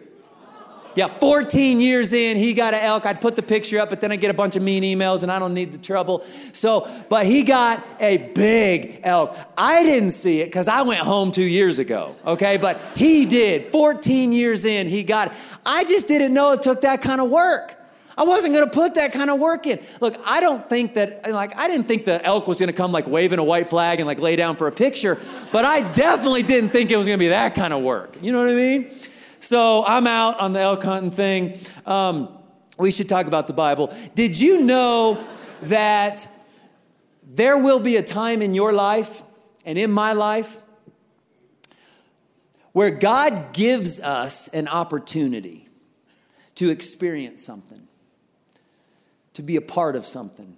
Yeah, 0.95 1.09
14 1.09 1.81
years 1.81 2.13
in, 2.13 2.37
he 2.37 2.53
got 2.53 2.73
an 2.73 2.79
elk. 2.79 3.05
I'd 3.05 3.19
put 3.19 3.35
the 3.35 3.41
picture 3.41 3.79
up, 3.79 3.89
but 3.89 3.99
then 3.99 4.13
I 4.13 4.15
get 4.15 4.31
a 4.31 4.33
bunch 4.33 4.55
of 4.55 4.63
mean 4.63 4.81
emails 4.81 5.23
and 5.23 5.31
I 5.31 5.39
don't 5.39 5.53
need 5.53 5.73
the 5.73 5.77
trouble. 5.77 6.23
So, 6.53 6.89
but 7.09 7.25
he 7.25 7.43
got 7.43 7.85
a 7.99 8.17
big 8.17 9.01
elk. 9.03 9.37
I 9.57 9.83
didn't 9.83 10.11
see 10.11 10.39
it 10.39 10.45
because 10.45 10.69
I 10.69 10.83
went 10.83 11.01
home 11.01 11.33
two 11.33 11.43
years 11.43 11.79
ago, 11.79 12.15
okay? 12.25 12.55
But 12.55 12.79
he 12.95 13.25
did. 13.25 13.73
14 13.73 14.31
years 14.31 14.63
in, 14.63 14.87
he 14.87 15.03
got 15.03 15.31
it. 15.31 15.33
I 15.65 15.83
just 15.83 16.07
didn't 16.07 16.33
know 16.33 16.53
it 16.53 16.63
took 16.63 16.81
that 16.81 17.01
kind 17.01 17.19
of 17.19 17.29
work. 17.29 17.77
I 18.17 18.23
wasn't 18.23 18.53
going 18.53 18.65
to 18.65 18.71
put 18.71 18.95
that 18.95 19.11
kind 19.11 19.29
of 19.29 19.39
work 19.39 19.67
in. 19.67 19.79
Look, 19.99 20.15
I 20.25 20.39
don't 20.39 20.67
think 20.69 20.93
that, 20.93 21.29
like, 21.29 21.57
I 21.57 21.67
didn't 21.67 21.87
think 21.87 22.05
the 22.05 22.23
elk 22.25 22.47
was 22.47 22.59
going 22.59 22.67
to 22.67 22.73
come 22.73 22.91
like 22.91 23.07
waving 23.07 23.39
a 23.39 23.43
white 23.43 23.67
flag 23.67 23.99
and 23.99 24.07
like 24.07 24.19
lay 24.19 24.35
down 24.35 24.55
for 24.55 24.67
a 24.67 24.71
picture, 24.71 25.19
but 25.51 25.65
I 25.65 25.81
definitely 25.93 26.43
didn't 26.43 26.69
think 26.69 26.91
it 26.91 26.97
was 26.97 27.07
going 27.07 27.17
to 27.17 27.23
be 27.23 27.29
that 27.29 27.55
kind 27.55 27.73
of 27.73 27.83
work. 27.83 28.17
You 28.21 28.31
know 28.31 28.39
what 28.39 28.49
I 28.49 28.55
mean? 28.55 28.91
So 29.41 29.83
I'm 29.85 30.07
out 30.07 30.39
on 30.39 30.53
the 30.53 30.61
elk 30.61 30.83
hunting 30.83 31.11
thing. 31.11 31.57
Um, 31.85 32.29
we 32.77 32.91
should 32.91 33.09
talk 33.09 33.27
about 33.27 33.47
the 33.47 33.53
Bible. 33.53 33.93
Did 34.15 34.39
you 34.39 34.61
know 34.61 35.23
that 35.63 36.27
there 37.23 37.57
will 37.57 37.79
be 37.79 37.97
a 37.97 38.03
time 38.03 38.41
in 38.41 38.53
your 38.53 38.73
life 38.73 39.23
and 39.65 39.77
in 39.77 39.91
my 39.91 40.13
life 40.13 40.57
where 42.71 42.91
God 42.91 43.53
gives 43.53 44.01
us 44.01 44.47
an 44.49 44.67
opportunity 44.67 45.67
to 46.55 46.69
experience 46.69 47.43
something? 47.43 47.84
To 49.35 49.43
be 49.43 49.55
a 49.57 49.61
part 49.61 49.95
of 49.95 50.05
something, 50.05 50.57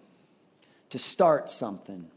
to 0.91 0.97
start 0.97 1.49
something, 1.49 2.07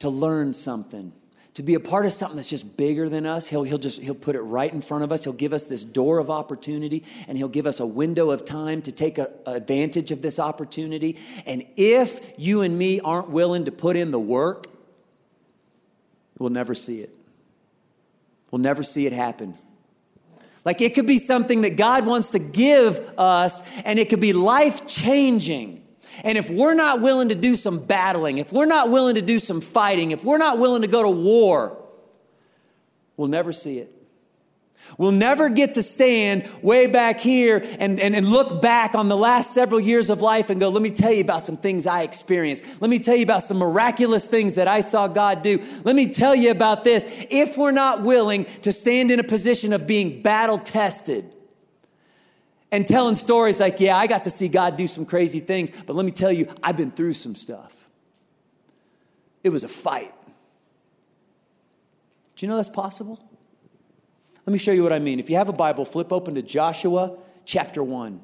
to 0.00 0.08
learn 0.08 0.52
something, 0.52 1.12
to 1.54 1.62
be 1.62 1.74
a 1.74 1.80
part 1.80 2.06
of 2.06 2.12
something 2.12 2.36
that's 2.36 2.48
just 2.48 2.76
bigger 2.76 3.08
than 3.08 3.26
us. 3.26 3.48
He'll, 3.48 3.64
he'll 3.64 3.78
just 3.78 4.00
he'll 4.00 4.14
put 4.14 4.36
it 4.36 4.40
right 4.40 4.72
in 4.72 4.80
front 4.80 5.04
of 5.04 5.12
us. 5.12 5.24
He'll 5.24 5.32
give 5.32 5.52
us 5.52 5.66
this 5.66 5.84
door 5.84 6.18
of 6.18 6.30
opportunity 6.30 7.04
and 7.26 7.36
he'll 7.36 7.48
give 7.48 7.66
us 7.66 7.80
a 7.80 7.86
window 7.86 8.30
of 8.30 8.44
time 8.44 8.80
to 8.82 8.92
take 8.92 9.18
a, 9.18 9.28
advantage 9.44 10.10
of 10.10 10.22
this 10.22 10.38
opportunity. 10.38 11.18
And 11.46 11.66
if 11.76 12.20
you 12.38 12.62
and 12.62 12.78
me 12.78 13.00
aren't 13.00 13.30
willing 13.30 13.64
to 13.64 13.72
put 13.72 13.96
in 13.96 14.10
the 14.10 14.20
work, 14.20 14.68
we'll 16.38 16.50
never 16.50 16.74
see 16.74 17.00
it. 17.00 17.14
We'll 18.50 18.62
never 18.62 18.82
see 18.82 19.06
it 19.06 19.12
happen. 19.12 19.58
Like 20.68 20.82
it 20.82 20.94
could 20.94 21.06
be 21.06 21.18
something 21.18 21.62
that 21.62 21.78
God 21.78 22.04
wants 22.04 22.32
to 22.32 22.38
give 22.38 22.98
us, 23.18 23.62
and 23.86 23.98
it 23.98 24.10
could 24.10 24.20
be 24.20 24.34
life 24.34 24.86
changing. 24.86 25.82
And 26.22 26.36
if 26.36 26.50
we're 26.50 26.74
not 26.74 27.00
willing 27.00 27.30
to 27.30 27.34
do 27.34 27.56
some 27.56 27.78
battling, 27.78 28.36
if 28.36 28.52
we're 28.52 28.66
not 28.66 28.90
willing 28.90 29.14
to 29.14 29.22
do 29.22 29.38
some 29.38 29.62
fighting, 29.62 30.10
if 30.10 30.24
we're 30.24 30.36
not 30.36 30.58
willing 30.58 30.82
to 30.82 30.86
go 30.86 31.02
to 31.04 31.08
war, 31.08 31.82
we'll 33.16 33.28
never 33.28 33.50
see 33.50 33.78
it. 33.78 33.97
We'll 34.96 35.12
never 35.12 35.48
get 35.48 35.74
to 35.74 35.82
stand 35.82 36.48
way 36.62 36.86
back 36.86 37.20
here 37.20 37.64
and, 37.78 38.00
and, 38.00 38.16
and 38.16 38.26
look 38.26 38.62
back 38.62 38.94
on 38.94 39.08
the 39.08 39.16
last 39.16 39.52
several 39.52 39.80
years 39.80 40.10
of 40.10 40.22
life 40.22 40.50
and 40.50 40.58
go, 40.58 40.68
let 40.68 40.82
me 40.82 40.90
tell 40.90 41.12
you 41.12 41.20
about 41.20 41.42
some 41.42 41.56
things 41.56 41.86
I 41.86 42.02
experienced. 42.02 42.64
Let 42.80 42.90
me 42.90 42.98
tell 42.98 43.16
you 43.16 43.24
about 43.24 43.42
some 43.42 43.58
miraculous 43.58 44.26
things 44.26 44.54
that 44.54 44.68
I 44.68 44.80
saw 44.80 45.08
God 45.08 45.42
do. 45.42 45.62
Let 45.84 45.94
me 45.94 46.12
tell 46.12 46.34
you 46.34 46.50
about 46.50 46.84
this. 46.84 47.04
If 47.30 47.58
we're 47.58 47.72
not 47.72 48.02
willing 48.02 48.46
to 48.62 48.72
stand 48.72 49.10
in 49.10 49.20
a 49.20 49.24
position 49.24 49.72
of 49.72 49.86
being 49.86 50.22
battle 50.22 50.58
tested, 50.58 51.32
and 52.70 52.86
telling 52.86 53.16
stories 53.16 53.60
like, 53.60 53.80
yeah, 53.80 53.96
I 53.96 54.06
got 54.06 54.24
to 54.24 54.30
see 54.30 54.48
God 54.48 54.76
do 54.76 54.86
some 54.86 55.06
crazy 55.06 55.40
things, 55.40 55.70
but 55.86 55.96
let 55.96 56.04
me 56.04 56.12
tell 56.12 56.32
you, 56.32 56.52
I've 56.62 56.76
been 56.76 56.90
through 56.90 57.14
some 57.14 57.34
stuff. 57.34 57.88
It 59.42 59.50
was 59.50 59.64
a 59.64 59.68
fight. 59.68 60.12
Do 62.36 62.46
you 62.46 62.50
know 62.50 62.56
that's 62.56 62.68
possible? 62.68 63.27
Let 64.48 64.52
me 64.52 64.58
show 64.58 64.72
you 64.72 64.82
what 64.82 64.94
I 64.94 64.98
mean. 64.98 65.20
If 65.20 65.28
you 65.28 65.36
have 65.36 65.50
a 65.50 65.52
Bible, 65.52 65.84
flip 65.84 66.10
open 66.10 66.36
to 66.36 66.40
Joshua 66.40 67.18
chapter 67.44 67.82
1. 67.82 68.18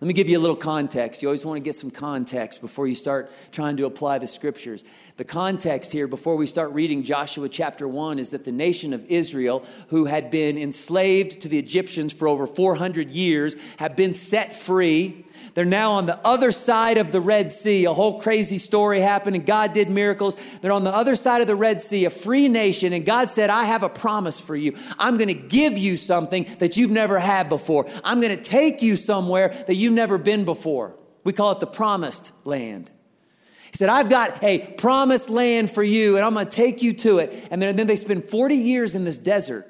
Let 0.00 0.06
me 0.06 0.14
give 0.14 0.28
you 0.28 0.38
a 0.38 0.40
little 0.40 0.54
context. 0.54 1.20
You 1.20 1.26
always 1.26 1.44
want 1.44 1.56
to 1.56 1.60
get 1.60 1.74
some 1.74 1.90
context 1.90 2.60
before 2.60 2.86
you 2.86 2.94
start 2.94 3.32
trying 3.50 3.76
to 3.78 3.86
apply 3.86 4.18
the 4.18 4.28
scriptures. 4.28 4.84
The 5.16 5.24
context 5.24 5.90
here, 5.90 6.06
before 6.06 6.36
we 6.36 6.46
start 6.46 6.70
reading 6.70 7.02
Joshua 7.02 7.48
chapter 7.48 7.88
1, 7.88 8.20
is 8.20 8.30
that 8.30 8.44
the 8.44 8.52
nation 8.52 8.92
of 8.92 9.04
Israel, 9.06 9.64
who 9.88 10.04
had 10.04 10.30
been 10.30 10.56
enslaved 10.56 11.40
to 11.40 11.48
the 11.48 11.58
Egyptians 11.58 12.12
for 12.12 12.28
over 12.28 12.46
400 12.46 13.10
years, 13.10 13.56
have 13.78 13.96
been 13.96 14.14
set 14.14 14.54
free 14.54 15.24
they're 15.58 15.64
now 15.64 15.94
on 15.94 16.06
the 16.06 16.24
other 16.24 16.52
side 16.52 16.98
of 16.98 17.10
the 17.10 17.20
Red 17.20 17.50
Sea. 17.50 17.84
A 17.86 17.92
whole 17.92 18.20
crazy 18.20 18.58
story 18.58 19.00
happened, 19.00 19.34
and 19.34 19.44
God 19.44 19.72
did 19.72 19.90
miracles. 19.90 20.36
They're 20.62 20.70
on 20.70 20.84
the 20.84 20.94
other 20.94 21.16
side 21.16 21.40
of 21.40 21.48
the 21.48 21.56
Red 21.56 21.82
Sea, 21.82 22.04
a 22.04 22.10
free 22.10 22.48
nation, 22.48 22.92
and 22.92 23.04
God 23.04 23.28
said, 23.28 23.50
I 23.50 23.64
have 23.64 23.82
a 23.82 23.88
promise 23.88 24.38
for 24.38 24.54
you. 24.54 24.76
I'm 25.00 25.16
going 25.16 25.26
to 25.26 25.34
give 25.34 25.76
you 25.76 25.96
something 25.96 26.46
that 26.60 26.76
you've 26.76 26.92
never 26.92 27.18
had 27.18 27.48
before. 27.48 27.90
I'm 28.04 28.20
going 28.20 28.36
to 28.36 28.40
take 28.40 28.82
you 28.82 28.94
somewhere 28.94 29.48
that 29.66 29.74
you've 29.74 29.94
never 29.94 30.16
been 30.16 30.44
before. 30.44 30.94
We 31.24 31.32
call 31.32 31.50
it 31.50 31.58
the 31.58 31.66
promised 31.66 32.30
land. 32.44 32.88
He 33.72 33.76
said, 33.76 33.88
I've 33.88 34.08
got 34.08 34.44
a 34.44 34.60
promised 34.60 35.28
land 35.28 35.72
for 35.72 35.82
you, 35.82 36.14
and 36.14 36.24
I'm 36.24 36.34
going 36.34 36.46
to 36.46 36.52
take 36.52 36.82
you 36.84 36.92
to 36.92 37.18
it. 37.18 37.48
And 37.50 37.60
then, 37.60 37.74
then 37.74 37.88
they 37.88 37.96
spend 37.96 38.22
40 38.22 38.54
years 38.54 38.94
in 38.94 39.02
this 39.02 39.18
desert, 39.18 39.68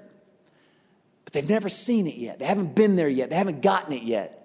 but 1.25 1.33
they've 1.33 1.49
never 1.49 1.71
seen 1.71 2.07
it 2.07 2.17
yet. 2.17 2.41
They 2.41 2.45
haven't 2.45 2.75
been 2.75 2.97
there 2.97 3.09
yet. 3.09 3.31
They 3.31 3.37
haven't 3.37 3.63
gotten 3.63 3.95
it 3.95 4.03
yet. 4.03 4.38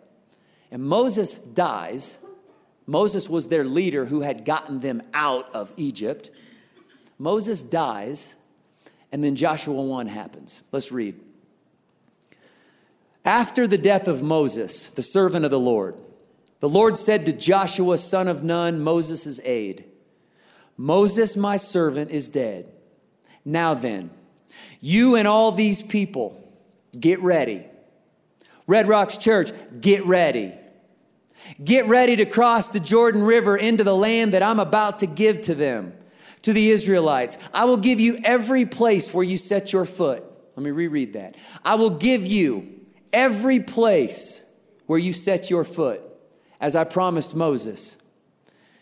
And 0.73 0.83
Moses 0.83 1.37
dies. 1.37 2.17
Moses 2.87 3.29
was 3.29 3.47
their 3.47 3.63
leader 3.63 4.05
who 4.07 4.21
had 4.21 4.43
gotten 4.43 4.79
them 4.79 5.03
out 5.13 5.53
of 5.53 5.71
Egypt. 5.77 6.31
Moses 7.19 7.61
dies, 7.61 8.35
and 9.11 9.23
then 9.23 9.35
Joshua 9.35 9.79
1 9.79 10.07
happens. 10.07 10.63
Let's 10.71 10.91
read. 10.91 11.19
After 13.23 13.67
the 13.67 13.77
death 13.77 14.07
of 14.07 14.23
Moses, 14.23 14.89
the 14.89 15.03
servant 15.03 15.45
of 15.45 15.51
the 15.51 15.59
Lord, 15.59 15.95
the 16.59 16.67
Lord 16.67 16.97
said 16.97 17.27
to 17.27 17.33
Joshua, 17.33 17.99
son 17.99 18.27
of 18.27 18.43
Nun, 18.43 18.83
Moses' 18.83 19.39
aide, 19.43 19.85
Moses, 20.75 21.37
my 21.37 21.55
servant, 21.55 22.09
is 22.09 22.29
dead. 22.29 22.67
Now 23.45 23.75
then, 23.75 24.09
you 24.81 25.15
and 25.15 25.27
all 25.27 25.51
these 25.51 25.83
people, 25.83 26.51
get 26.99 27.21
ready. 27.21 27.63
Red 28.65 28.87
Rocks 28.87 29.19
Church, 29.19 29.51
get 29.79 30.03
ready. 30.07 30.53
Get 31.63 31.87
ready 31.87 32.15
to 32.15 32.25
cross 32.25 32.69
the 32.69 32.79
Jordan 32.79 33.23
River 33.23 33.57
into 33.57 33.83
the 33.83 33.95
land 33.95 34.33
that 34.33 34.43
I'm 34.43 34.59
about 34.59 34.99
to 34.99 35.05
give 35.05 35.41
to 35.41 35.55
them, 35.55 35.93
to 36.43 36.53
the 36.53 36.69
Israelites. 36.71 37.37
I 37.53 37.65
will 37.65 37.77
give 37.77 37.99
you 37.99 38.19
every 38.23 38.65
place 38.65 39.13
where 39.13 39.23
you 39.23 39.37
set 39.37 39.73
your 39.73 39.85
foot. 39.85 40.23
Let 40.55 40.63
me 40.63 40.71
reread 40.71 41.13
that. 41.13 41.35
I 41.63 41.75
will 41.75 41.89
give 41.89 42.25
you 42.25 42.81
every 43.11 43.59
place 43.59 44.43
where 44.85 44.99
you 44.99 45.13
set 45.13 45.49
your 45.49 45.63
foot, 45.63 46.01
as 46.59 46.75
I 46.75 46.83
promised 46.83 47.35
Moses. 47.35 47.97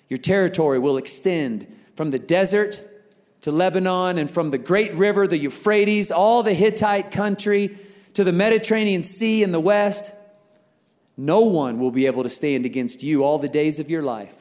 Your 0.07 0.17
territory 0.17 0.79
will 0.79 0.97
extend 0.97 1.67
from 1.95 2.11
the 2.11 2.19
desert 2.19 2.83
to 3.41 3.51
Lebanon 3.51 4.17
and 4.17 4.29
from 4.29 4.49
the 4.49 4.57
great 4.57 4.93
river, 4.93 5.27
the 5.27 5.37
Euphrates, 5.37 6.11
all 6.11 6.43
the 6.43 6.53
Hittite 6.53 7.11
country 7.11 7.77
to 8.13 8.23
the 8.23 8.31
Mediterranean 8.31 9.03
Sea 9.03 9.41
in 9.43 9.51
the 9.51 9.59
west 9.59 10.13
no 11.17 11.41
one 11.41 11.79
will 11.79 11.91
be 11.91 12.05
able 12.05 12.23
to 12.23 12.29
stand 12.29 12.65
against 12.65 13.03
you 13.03 13.23
all 13.23 13.37
the 13.37 13.49
days 13.49 13.79
of 13.79 13.89
your 13.89 14.01
life. 14.01 14.35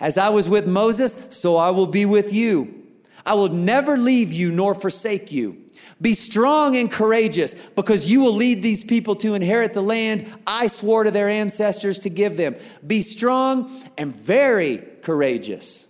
As 0.00 0.16
I 0.16 0.28
was 0.28 0.48
with 0.48 0.66
Moses, 0.66 1.26
so 1.30 1.56
I 1.56 1.70
will 1.70 1.86
be 1.86 2.04
with 2.04 2.32
you. 2.32 2.86
I 3.26 3.34
will 3.34 3.48
never 3.48 3.98
leave 3.98 4.32
you 4.32 4.52
nor 4.52 4.74
forsake 4.74 5.32
you. 5.32 5.64
Be 6.00 6.14
strong 6.14 6.76
and 6.76 6.90
courageous 6.90 7.54
because 7.54 8.08
you 8.08 8.20
will 8.20 8.32
lead 8.32 8.62
these 8.62 8.84
people 8.84 9.16
to 9.16 9.34
inherit 9.34 9.74
the 9.74 9.82
land 9.82 10.32
I 10.46 10.68
swore 10.68 11.04
to 11.04 11.10
their 11.10 11.28
ancestors 11.28 11.98
to 12.00 12.10
give 12.10 12.36
them. 12.36 12.54
Be 12.86 13.02
strong 13.02 13.70
and 13.98 14.14
very 14.14 14.78
courageous. 15.02 15.88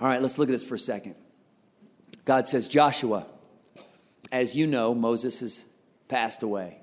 All 0.00 0.06
right, 0.06 0.22
let's 0.22 0.38
look 0.38 0.48
at 0.48 0.52
this 0.52 0.66
for 0.66 0.76
a 0.76 0.78
second. 0.78 1.16
God 2.24 2.46
says, 2.46 2.68
Joshua, 2.68 3.26
as 4.30 4.56
you 4.56 4.68
know, 4.68 4.94
Moses 4.94 5.42
is 5.42 5.66
passed 6.08 6.42
away. 6.42 6.78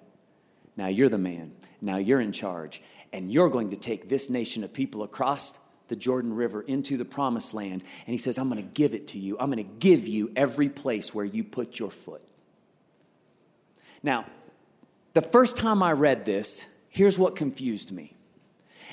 Now 0.77 0.87
you're 0.87 1.09
the 1.09 1.17
man. 1.17 1.53
Now 1.81 1.97
you're 1.97 2.21
in 2.21 2.31
charge. 2.31 2.81
And 3.13 3.31
you're 3.31 3.49
going 3.49 3.69
to 3.69 3.77
take 3.77 4.09
this 4.09 4.29
nation 4.29 4.63
of 4.63 4.73
people 4.73 5.03
across 5.03 5.57
the 5.87 5.95
Jordan 5.95 6.33
River 6.33 6.61
into 6.61 6.97
the 6.97 7.05
promised 7.05 7.53
land. 7.53 7.83
And 8.05 8.13
he 8.13 8.17
says, 8.17 8.37
I'm 8.37 8.49
going 8.49 8.61
to 8.61 8.69
give 8.73 8.93
it 8.93 9.07
to 9.09 9.19
you. 9.19 9.37
I'm 9.39 9.51
going 9.51 9.63
to 9.63 9.75
give 9.79 10.07
you 10.07 10.31
every 10.35 10.69
place 10.69 11.13
where 11.13 11.25
you 11.25 11.43
put 11.43 11.79
your 11.79 11.91
foot. 11.91 12.23
Now, 14.03 14.25
the 15.13 15.21
first 15.21 15.57
time 15.57 15.81
I 15.81 15.93
read 15.93 16.25
this, 16.25 16.67
here's 16.89 17.17
what 17.17 17.35
confused 17.35 17.91
me. 17.91 18.13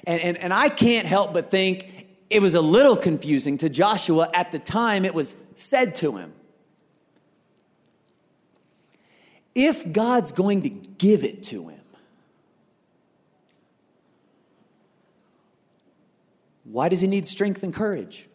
And, 0.04 0.20
and, 0.20 0.38
and 0.38 0.54
I 0.54 0.68
can't 0.68 1.06
help 1.06 1.32
but 1.32 1.50
think 1.50 2.06
it 2.30 2.40
was 2.40 2.54
a 2.54 2.60
little 2.60 2.96
confusing 2.96 3.58
to 3.58 3.68
Joshua 3.68 4.30
at 4.32 4.52
the 4.52 4.58
time 4.58 5.04
it 5.04 5.14
was 5.14 5.36
said 5.54 5.94
to 5.96 6.16
him. 6.16 6.32
If 9.54 9.92
God's 9.92 10.32
going 10.32 10.62
to 10.62 10.68
give 10.68 11.24
it 11.24 11.42
to 11.44 11.68
him, 11.68 11.80
why 16.64 16.88
does 16.88 17.00
he 17.00 17.08
need 17.08 17.28
strength 17.28 17.62
and 17.62 17.74
courage? 17.74 18.28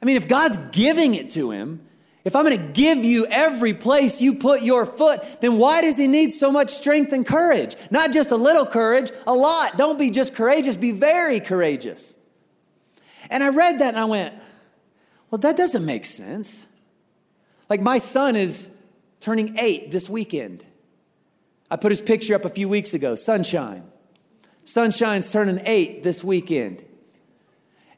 I 0.00 0.04
mean, 0.04 0.16
if 0.16 0.28
God's 0.28 0.56
giving 0.72 1.14
it 1.14 1.30
to 1.30 1.50
him, 1.50 1.86
if 2.24 2.34
I'm 2.34 2.44
going 2.44 2.58
to 2.58 2.72
give 2.72 3.04
you 3.04 3.26
every 3.26 3.72
place 3.72 4.20
you 4.20 4.34
put 4.34 4.62
your 4.62 4.84
foot, 4.84 5.22
then 5.40 5.58
why 5.58 5.82
does 5.82 5.96
he 5.96 6.08
need 6.08 6.32
so 6.32 6.50
much 6.50 6.70
strength 6.70 7.12
and 7.12 7.24
courage? 7.24 7.76
Not 7.90 8.12
just 8.12 8.32
a 8.32 8.36
little 8.36 8.66
courage, 8.66 9.12
a 9.26 9.32
lot. 9.32 9.78
Don't 9.78 9.98
be 9.98 10.10
just 10.10 10.34
courageous, 10.34 10.76
be 10.76 10.90
very 10.90 11.38
courageous. 11.38 12.16
And 13.30 13.44
I 13.44 13.50
read 13.50 13.78
that 13.78 13.88
and 13.88 13.98
I 13.98 14.06
went, 14.06 14.34
well, 15.30 15.38
that 15.38 15.56
doesn't 15.56 15.84
make 15.84 16.04
sense. 16.04 16.66
Like 17.68 17.80
my 17.80 17.98
son 17.98 18.36
is 18.36 18.70
turning 19.20 19.58
eight 19.58 19.90
this 19.90 20.08
weekend. 20.08 20.64
I 21.70 21.76
put 21.76 21.90
his 21.90 22.00
picture 22.00 22.34
up 22.34 22.44
a 22.44 22.48
few 22.48 22.68
weeks 22.68 22.94
ago, 22.94 23.14
Sunshine. 23.16 23.84
Sunshine's 24.64 25.30
turning 25.30 25.60
eight 25.64 26.02
this 26.02 26.22
weekend. 26.22 26.84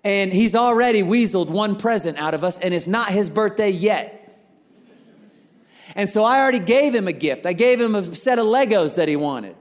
And 0.04 0.32
he's 0.32 0.54
already 0.54 1.02
weaseled 1.02 1.48
one 1.48 1.76
present 1.76 2.18
out 2.18 2.34
of 2.34 2.44
us, 2.44 2.58
and 2.58 2.72
it's 2.72 2.86
not 2.86 3.10
his 3.10 3.28
birthday 3.28 3.70
yet. 3.70 4.14
And 5.94 6.08
so 6.08 6.24
I 6.24 6.38
already 6.40 6.60
gave 6.60 6.94
him 6.94 7.08
a 7.08 7.12
gift. 7.12 7.44
I 7.46 7.52
gave 7.52 7.80
him 7.80 7.94
a 7.94 8.14
set 8.14 8.38
of 8.38 8.46
Legos 8.46 8.94
that 8.96 9.08
he 9.08 9.16
wanted, 9.16 9.56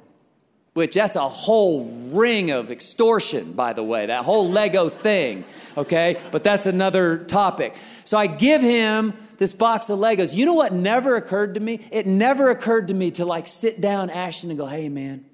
which 0.73 0.93
that's 0.93 1.15
a 1.15 1.27
whole 1.27 1.85
ring 1.85 2.51
of 2.51 2.69
extortion, 2.69 3.53
by 3.53 3.73
the 3.73 3.83
way, 3.83 4.05
that 4.05 4.23
whole 4.23 4.47
Lego 4.49 4.89
thing, 4.89 5.43
okay? 5.75 6.17
But 6.31 6.43
that's 6.43 6.65
another 6.65 7.17
topic. 7.17 7.75
So 8.03 8.17
I 8.17 8.27
give 8.27 8.61
him 8.61 9.13
this 9.37 9.53
box 9.53 9.89
of 9.89 9.99
Legos. 9.99 10.35
You 10.35 10.45
know 10.45 10.53
what 10.53 10.73
never 10.73 11.15
occurred 11.15 11.55
to 11.55 11.59
me? 11.59 11.85
It 11.91 12.05
never 12.07 12.49
occurred 12.49 12.87
to 12.89 12.93
me 12.93 13.11
to 13.11 13.25
like 13.25 13.47
sit 13.47 13.81
down 13.81 14.09
Ashton 14.09 14.49
and 14.49 14.59
go, 14.59 14.65
hey 14.65 14.89
man, 14.89 15.25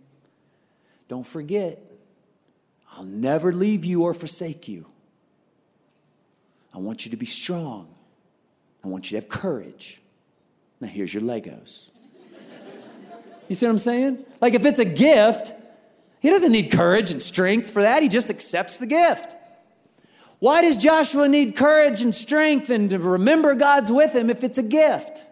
don't 1.07 1.25
forget, 1.25 1.79
I'll 2.91 3.03
never 3.03 3.51
leave 3.51 3.85
you 3.85 4.03
or 4.03 4.13
forsake 4.13 4.67
you. 4.67 4.85
I 6.73 6.79
want 6.79 7.05
you 7.05 7.11
to 7.11 7.17
be 7.17 7.25
strong. 7.25 7.87
I 8.83 8.87
want 8.87 9.11
you 9.11 9.17
to 9.19 9.23
have 9.23 9.29
courage. 9.29 10.01
Now 10.79 10.87
here's 10.87 11.13
your 11.13 11.23
Legos. 11.23 11.89
You 13.49 13.55
see 13.55 13.65
what 13.65 13.73
I'm 13.73 13.79
saying? 13.79 14.25
Like 14.39 14.53
if 14.53 14.65
it's 14.65 14.79
a 14.79 14.85
gift, 14.85 15.53
he 16.21 16.29
doesn't 16.29 16.53
need 16.53 16.71
courage 16.71 17.11
and 17.11 17.21
strength 17.21 17.69
for 17.69 17.81
that. 17.81 18.01
He 18.01 18.07
just 18.07 18.29
accepts 18.29 18.77
the 18.77 18.87
gift. 18.87 19.35
Why 20.43 20.61
does 20.61 20.77
Joshua 20.77 21.29
need 21.29 21.55
courage 21.55 22.01
and 22.01 22.13
strength 22.13 22.69
and 22.69 22.89
to 22.89 22.99
remember 22.99 23.55
God's 23.55 23.89
with 23.89 24.13
him 24.13 24.29
if 24.29 24.43
it's 24.43 24.57
a 24.57 24.63
gift? 24.63 25.23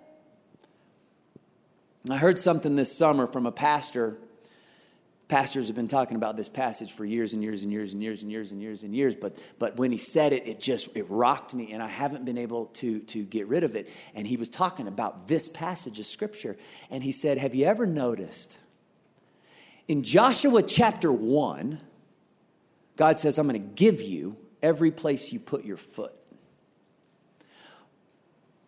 I 2.10 2.16
heard 2.16 2.40
something 2.40 2.78
this 2.78 2.98
summer 2.98 3.28
from 3.28 3.46
a 3.46 3.52
pastor. 3.52 4.16
Pastors 5.28 5.68
have 5.68 5.76
been 5.76 5.90
talking 5.90 6.16
about 6.16 6.38
this 6.38 6.48
passage 6.48 6.94
for 6.94 7.04
years 7.04 7.34
and 7.34 7.44
years 7.44 7.64
and 7.64 7.74
years 7.74 7.92
and 7.92 8.02
years 8.02 8.24
and 8.24 8.32
years 8.32 8.54
and 8.54 8.62
years 8.62 8.84
and 8.86 8.96
years, 8.96 9.18
but 9.18 9.36
but 9.60 9.76
when 9.76 9.92
he 9.92 9.98
said 9.98 10.32
it, 10.32 10.48
it 10.48 10.62
just 10.62 10.96
it 10.96 11.06
rocked 11.10 11.54
me, 11.54 11.74
and 11.74 11.84
I 11.84 11.90
haven't 11.90 12.24
been 12.24 12.38
able 12.38 12.68
to 12.76 13.00
to 13.00 13.26
get 13.26 13.48
rid 13.48 13.66
of 13.66 13.76
it. 13.76 13.90
And 14.16 14.26
he 14.26 14.38
was 14.38 14.48
talking 14.48 14.88
about 14.88 15.28
this 15.28 15.50
passage 15.50 16.00
of 16.00 16.06
scripture, 16.06 16.56
and 16.90 17.04
he 17.04 17.12
said, 17.12 17.38
"Have 17.38 17.54
you 17.54 17.66
ever 17.66 17.86
noticed 17.86 18.60
in 19.90 20.04
Joshua 20.04 20.64
chapter 20.64 21.12
one, 21.12 21.82
God 22.96 23.20
says, 23.20 23.38
I'm 23.38 23.50
going 23.50 23.62
to 23.62 23.76
give 23.76 24.02
you 24.02 24.38
every 24.62 24.92
place 24.92 25.32
you 25.32 25.40
put 25.40 25.66
your 25.66 25.78
foot. 25.78 26.14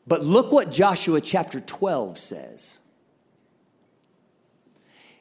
But 0.05 0.23
look 0.23 0.51
what 0.51 0.71
Joshua 0.71 1.21
chapter 1.21 1.59
12 1.59 2.17
says. 2.17 2.79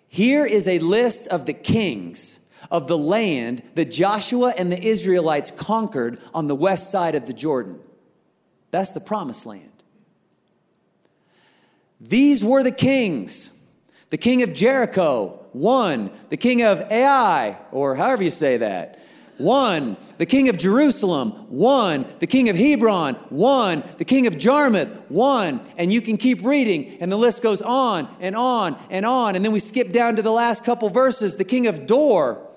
Here 0.08 0.44
is 0.44 0.68
a 0.68 0.78
list 0.80 1.28
of 1.28 1.46
the 1.46 1.52
kings 1.52 2.40
of 2.70 2.88
the 2.88 2.98
land 2.98 3.62
that 3.74 3.90
Joshua 3.90 4.52
and 4.56 4.70
the 4.70 4.82
Israelites 4.82 5.50
conquered 5.50 6.20
on 6.34 6.46
the 6.46 6.54
west 6.54 6.90
side 6.90 7.14
of 7.14 7.26
the 7.26 7.32
Jordan. 7.32 7.80
That's 8.70 8.90
the 8.90 9.00
promised 9.00 9.46
land. 9.46 9.70
These 12.00 12.44
were 12.44 12.62
the 12.62 12.72
kings 12.72 13.50
the 14.12 14.18
king 14.18 14.42
of 14.42 14.52
Jericho, 14.52 15.42
one. 15.52 16.10
The 16.28 16.36
king 16.36 16.62
of 16.62 16.82
Ai, 16.92 17.56
or 17.70 17.94
however 17.94 18.22
you 18.22 18.28
say 18.28 18.58
that, 18.58 18.98
one. 19.42 19.96
The 20.18 20.26
king 20.26 20.49
of 20.49 20.56
Jerusalem, 20.56 21.32
one. 21.49 22.06
The 22.20 22.26
king 22.26 22.49
of 22.49 22.56
Hebron, 22.56 23.14
one. 23.28 23.82
The 23.99 24.04
king 24.04 24.26
of 24.26 24.38
Jarmuth, 24.38 24.90
one. 25.11 25.61
And 25.76 25.92
you 25.92 26.00
can 26.00 26.16
keep 26.16 26.44
reading, 26.44 26.96
and 27.00 27.11
the 27.11 27.16
list 27.16 27.42
goes 27.42 27.61
on 27.61 28.08
and 28.20 28.37
on 28.37 28.78
and 28.88 29.04
on. 29.04 29.37
And 29.37 29.44
then 29.44 29.52
we 29.52 29.61
skip 29.61 29.92
down 29.92 30.16
to 30.16 30.22
the 30.22 30.32
last 30.32 30.64
couple 30.64 30.88
verses. 30.88 31.37
The 31.37 31.44
king 31.44 31.66
of 31.66 31.87
Dor, 31.87 32.49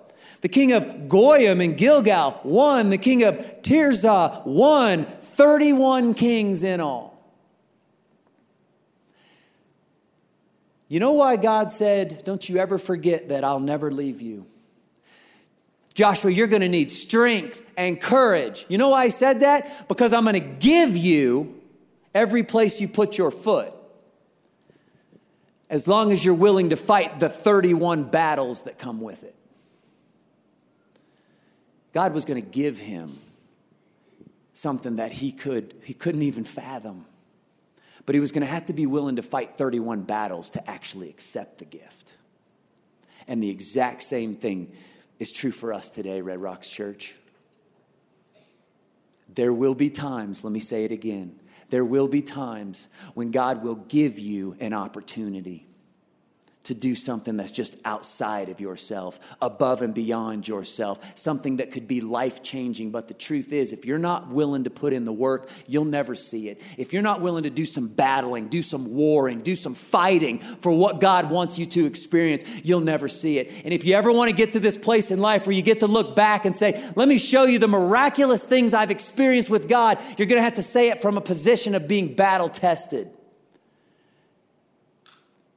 the 0.41 0.49
king 0.49 0.71
of 0.71 1.09
Goyim 1.09 1.59
and 1.59 1.75
Gilgal, 1.75 2.39
one. 2.43 2.89
The 2.89 2.97
king 2.97 3.23
of 3.23 3.37
Tirzah, 3.63 4.45
one. 4.45 5.05
31 5.05 6.13
kings 6.13 6.63
in 6.63 6.79
all. 6.79 7.15
You 10.87 10.99
know 10.99 11.13
why 11.13 11.35
God 11.35 11.71
said, 11.71 12.23
Don't 12.23 12.47
you 12.47 12.57
ever 12.57 12.77
forget 12.77 13.29
that 13.29 13.43
I'll 13.43 13.59
never 13.59 13.91
leave 13.91 14.21
you? 14.21 14.45
Joshua, 15.95 16.29
you're 16.29 16.47
going 16.47 16.61
to 16.61 16.69
need 16.69 16.91
strength 16.91 17.63
and 17.75 17.99
courage. 17.99 18.65
You 18.67 18.77
know 18.77 18.89
why 18.89 19.03
I 19.03 19.09
said 19.09 19.39
that? 19.39 19.87
Because 19.87 20.13
I'm 20.13 20.23
going 20.23 20.33
to 20.33 20.39
give 20.39 20.95
you 20.95 21.59
every 22.13 22.43
place 22.43 22.79
you 22.79 22.87
put 22.87 23.17
your 23.17 23.31
foot. 23.31 23.73
As 25.69 25.87
long 25.87 26.11
as 26.11 26.23
you're 26.23 26.35
willing 26.35 26.69
to 26.69 26.75
fight 26.75 27.19
the 27.19 27.29
31 27.29 28.03
battles 28.03 28.63
that 28.63 28.77
come 28.77 29.01
with 29.01 29.23
it. 29.23 29.35
God 31.93 32.13
was 32.13 32.25
going 32.25 32.41
to 32.41 32.47
give 32.47 32.77
him 32.77 33.17
something 34.53 34.97
that 34.97 35.11
he 35.11 35.31
could 35.31 35.73
he 35.83 35.93
couldn't 35.93 36.21
even 36.21 36.45
fathom 36.45 37.05
but 38.05 38.13
he 38.13 38.21
was 38.21 38.31
going 38.31 38.45
to 38.45 38.51
have 38.51 38.65
to 38.65 38.73
be 38.73 38.85
willing 38.85 39.15
to 39.15 39.21
fight 39.21 39.57
31 39.57 40.03
battles 40.03 40.51
to 40.51 40.69
actually 40.69 41.09
accept 41.09 41.57
the 41.57 41.65
gift. 41.65 42.13
And 43.27 43.41
the 43.41 43.49
exact 43.49 44.03
same 44.03 44.35
thing 44.35 44.71
is 45.19 45.31
true 45.31 45.51
for 45.51 45.73
us 45.73 45.89
today, 45.89 46.21
Red 46.21 46.41
Rocks 46.41 46.69
Church. 46.69 47.15
There 49.33 49.53
will 49.53 49.75
be 49.75 49.89
times, 49.89 50.43
let 50.43 50.53
me 50.53 50.59
say 50.59 50.83
it 50.85 50.91
again, 50.91 51.39
there 51.69 51.85
will 51.85 52.07
be 52.07 52.21
times 52.21 52.89
when 53.15 53.31
God 53.31 53.63
will 53.63 53.75
give 53.75 54.19
you 54.19 54.55
an 54.59 54.73
opportunity 54.73 55.64
to 56.65 56.73
do 56.73 56.95
something 56.95 57.37
that's 57.37 57.51
just 57.51 57.77
outside 57.85 58.49
of 58.49 58.59
yourself, 58.59 59.19
above 59.41 59.81
and 59.81 59.93
beyond 59.93 60.47
yourself, 60.47 60.99
something 61.15 61.57
that 61.57 61.71
could 61.71 61.87
be 61.87 62.01
life 62.01 62.43
changing. 62.43 62.91
But 62.91 63.07
the 63.07 63.13
truth 63.13 63.53
is, 63.53 63.71
if 63.71 63.85
you're 63.85 63.97
not 63.97 64.29
willing 64.29 64.63
to 64.65 64.69
put 64.69 64.93
in 64.93 65.05
the 65.05 65.13
work, 65.13 65.49
you'll 65.67 65.85
never 65.85 66.15
see 66.15 66.49
it. 66.49 66.61
If 66.77 66.91
you're 66.91 67.01
not 67.01 67.21
willing 67.21 67.43
to 67.43 67.49
do 67.49 67.65
some 67.65 67.87
battling, 67.87 68.47
do 68.47 68.61
some 68.61 68.95
warring, 68.95 69.41
do 69.41 69.55
some 69.55 69.75
fighting 69.75 70.39
for 70.39 70.71
what 70.71 70.99
God 70.99 71.29
wants 71.29 71.59
you 71.59 71.65
to 71.67 71.85
experience, 71.85 72.43
you'll 72.63 72.81
never 72.81 73.07
see 73.07 73.37
it. 73.37 73.51
And 73.63 73.73
if 73.73 73.85
you 73.85 73.95
ever 73.95 74.11
want 74.11 74.29
to 74.29 74.35
get 74.35 74.53
to 74.53 74.59
this 74.59 74.77
place 74.77 75.11
in 75.11 75.19
life 75.19 75.45
where 75.45 75.55
you 75.55 75.61
get 75.61 75.81
to 75.81 75.87
look 75.87 76.15
back 76.15 76.45
and 76.45 76.55
say, 76.55 76.83
Let 76.95 77.07
me 77.07 77.17
show 77.17 77.45
you 77.45 77.59
the 77.59 77.67
miraculous 77.67 78.45
things 78.45 78.73
I've 78.73 78.91
experienced 78.91 79.49
with 79.49 79.69
God, 79.69 79.99
you're 80.17 80.27
going 80.27 80.39
to 80.39 80.43
have 80.43 80.55
to 80.55 80.63
say 80.63 80.89
it 80.89 81.01
from 81.01 81.17
a 81.17 81.21
position 81.21 81.75
of 81.75 81.87
being 81.87 82.15
battle 82.15 82.49
tested. 82.49 83.09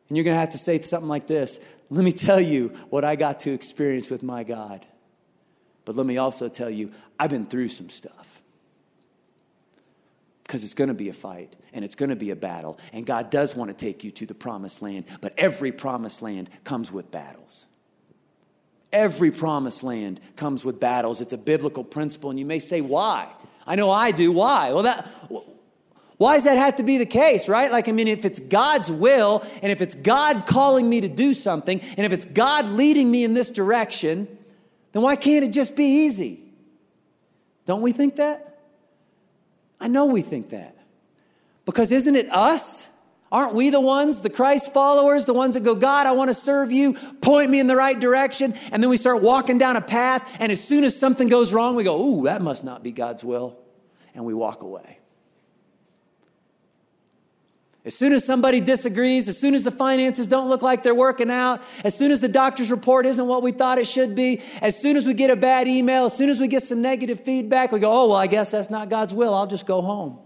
And 0.08 0.16
you're 0.16 0.24
going 0.24 0.34
to 0.34 0.40
have 0.40 0.50
to 0.50 0.58
say 0.58 0.80
something 0.80 1.08
like 1.08 1.26
this 1.26 1.60
Let 1.90 2.04
me 2.04 2.12
tell 2.12 2.40
you 2.40 2.68
what 2.90 3.04
I 3.04 3.16
got 3.16 3.40
to 3.40 3.52
experience 3.52 4.10
with 4.10 4.22
my 4.22 4.44
God. 4.44 4.84
But 5.84 5.96
let 5.96 6.06
me 6.06 6.18
also 6.18 6.48
tell 6.48 6.68
you, 6.68 6.92
I've 7.18 7.30
been 7.30 7.46
through 7.46 7.68
some 7.68 7.88
stuff. 7.88 8.42
Because 10.42 10.64
it's 10.64 10.74
going 10.74 10.88
to 10.88 10.94
be 10.94 11.08
a 11.08 11.14
fight 11.14 11.56
and 11.72 11.84
it's 11.84 11.94
going 11.94 12.08
to 12.08 12.16
be 12.16 12.30
a 12.30 12.36
battle. 12.36 12.78
And 12.92 13.04
God 13.04 13.30
does 13.30 13.54
want 13.54 13.70
to 13.70 13.76
take 13.76 14.04
you 14.04 14.10
to 14.12 14.26
the 14.26 14.34
promised 14.34 14.82
land, 14.82 15.04
but 15.20 15.34
every 15.36 15.72
promised 15.72 16.22
land 16.22 16.48
comes 16.64 16.90
with 16.90 17.10
battles. 17.10 17.66
Every 18.92 19.30
promised 19.30 19.84
land 19.84 20.20
comes 20.36 20.64
with 20.64 20.80
battles. 20.80 21.20
It's 21.20 21.34
a 21.34 21.38
biblical 21.38 21.84
principle, 21.84 22.30
and 22.30 22.38
you 22.38 22.46
may 22.46 22.58
say, 22.58 22.80
why? 22.80 23.28
I 23.66 23.74
know 23.74 23.90
I 23.90 24.10
do. 24.10 24.32
Why? 24.32 24.72
Well, 24.72 24.84
that 24.84 25.06
why 26.18 26.34
does 26.34 26.44
that 26.44 26.58
have 26.58 26.76
to 26.76 26.82
be 26.82 26.98
the 26.98 27.06
case, 27.06 27.48
right? 27.48 27.70
Like, 27.70 27.88
I 27.88 27.92
mean, 27.92 28.08
if 28.08 28.24
it's 28.24 28.40
God's 28.40 28.90
will, 28.90 29.44
and 29.62 29.70
if 29.70 29.80
it's 29.80 29.94
God 29.94 30.46
calling 30.46 30.88
me 30.88 31.00
to 31.00 31.08
do 31.08 31.32
something, 31.32 31.80
and 31.96 32.00
if 32.04 32.12
it's 32.12 32.24
God 32.24 32.68
leading 32.68 33.08
me 33.08 33.22
in 33.22 33.34
this 33.34 33.50
direction, 33.50 34.26
then 34.92 35.02
why 35.02 35.14
can't 35.14 35.44
it 35.44 35.52
just 35.52 35.76
be 35.76 35.84
easy? 36.04 36.42
Don't 37.66 37.82
we 37.82 37.92
think 37.92 38.16
that? 38.16 38.58
I 39.80 39.86
know 39.86 40.06
we 40.06 40.22
think 40.22 40.50
that. 40.50 40.76
Because 41.64 41.92
isn't 41.92 42.16
it 42.16 42.32
us? 42.32 42.88
Aren't 43.30 43.54
we 43.54 43.70
the 43.70 43.80
ones, 43.80 44.22
the 44.22 44.30
Christ 44.30 44.72
followers, 44.72 45.26
the 45.26 45.34
ones 45.34 45.54
that 45.54 45.62
go, 45.62 45.74
God, 45.74 46.06
I 46.06 46.12
want 46.12 46.30
to 46.30 46.34
serve 46.34 46.72
you, 46.72 46.94
point 47.20 47.50
me 47.50 47.60
in 47.60 47.66
the 47.66 47.76
right 47.76 47.98
direction? 47.98 48.54
And 48.72 48.82
then 48.82 48.88
we 48.88 48.96
start 48.96 49.22
walking 49.22 49.58
down 49.58 49.76
a 49.76 49.82
path, 49.82 50.28
and 50.40 50.50
as 50.50 50.64
soon 50.64 50.82
as 50.82 50.98
something 50.98 51.28
goes 51.28 51.52
wrong, 51.52 51.76
we 51.76 51.84
go, 51.84 52.02
Ooh, 52.02 52.24
that 52.24 52.42
must 52.42 52.64
not 52.64 52.82
be 52.82 52.90
God's 52.90 53.22
will. 53.22 53.56
And 54.14 54.24
we 54.24 54.34
walk 54.34 54.62
away. 54.62 54.97
As 57.88 57.94
soon 57.94 58.12
as 58.12 58.22
somebody 58.22 58.60
disagrees, 58.60 59.30
as 59.30 59.38
soon 59.38 59.54
as 59.54 59.64
the 59.64 59.70
finances 59.70 60.26
don't 60.26 60.50
look 60.50 60.60
like 60.60 60.82
they're 60.82 60.94
working 60.94 61.30
out, 61.30 61.62
as 61.84 61.96
soon 61.96 62.10
as 62.10 62.20
the 62.20 62.28
doctor's 62.28 62.70
report 62.70 63.06
isn't 63.06 63.26
what 63.26 63.42
we 63.42 63.50
thought 63.50 63.78
it 63.78 63.86
should 63.86 64.14
be, 64.14 64.42
as 64.60 64.78
soon 64.78 64.98
as 64.98 65.06
we 65.06 65.14
get 65.14 65.30
a 65.30 65.36
bad 65.36 65.66
email, 65.66 66.04
as 66.04 66.14
soon 66.14 66.28
as 66.28 66.38
we 66.38 66.48
get 66.48 66.62
some 66.62 66.82
negative 66.82 67.24
feedback, 67.24 67.72
we 67.72 67.80
go, 67.80 67.90
oh, 67.90 68.08
well, 68.08 68.18
I 68.18 68.26
guess 68.26 68.50
that's 68.50 68.68
not 68.68 68.90
God's 68.90 69.14
will. 69.14 69.32
I'll 69.32 69.46
just 69.46 69.64
go 69.64 69.80
home. 69.80 70.18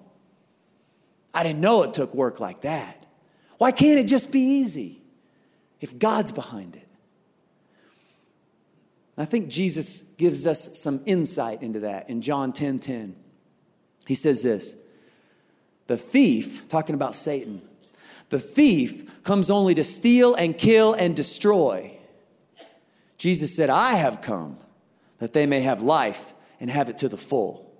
I 1.33 1.44
didn't 1.44 1.61
know 1.61 1.85
it 1.85 1.94
took 1.94 2.12
work 2.12 2.40
like 2.40 2.62
that. 2.62 3.07
Why 3.59 3.70
can't 3.70 4.01
it 4.01 4.09
just 4.09 4.33
be 4.33 4.40
easy 4.40 5.01
if 5.81 5.96
God's 5.96 6.33
behind 6.33 6.75
it? 6.75 6.88
I 9.16 9.25
think 9.25 9.46
Jesus 9.46 10.03
gives 10.03 10.48
us 10.48 10.77
some 10.77 11.01
insight 11.07 11.62
into 11.62 11.79
that 11.79 12.11
in 12.11 12.22
John 12.22 12.53
10 12.53 12.81
10. 12.81 13.14
He 14.09 14.16
says 14.16 14.42
this 14.42 14.75
the 15.87 15.97
thief, 15.97 16.68
talking 16.68 16.95
about 16.95 17.14
Satan, 17.14 17.62
the 18.29 18.38
thief 18.38 19.23
comes 19.25 19.51
only 19.51 19.75
to 19.75 19.85
steal 19.85 20.35
and 20.35 20.57
kill 20.57 20.95
and 20.95 21.14
destroy. 21.14 21.99
Jesus 23.18 23.55
said, 23.55 23.71
I 23.71 23.95
have 23.95 24.21
come 24.21 24.57
that 25.18 25.33
they 25.33 25.47
may 25.47 25.61
have 25.61 25.83
life 25.83 26.33
and 26.59 26.71
have 26.71 26.88
it 26.88 26.99
to 26.99 27.09
the 27.09 27.16
full. 27.16 27.71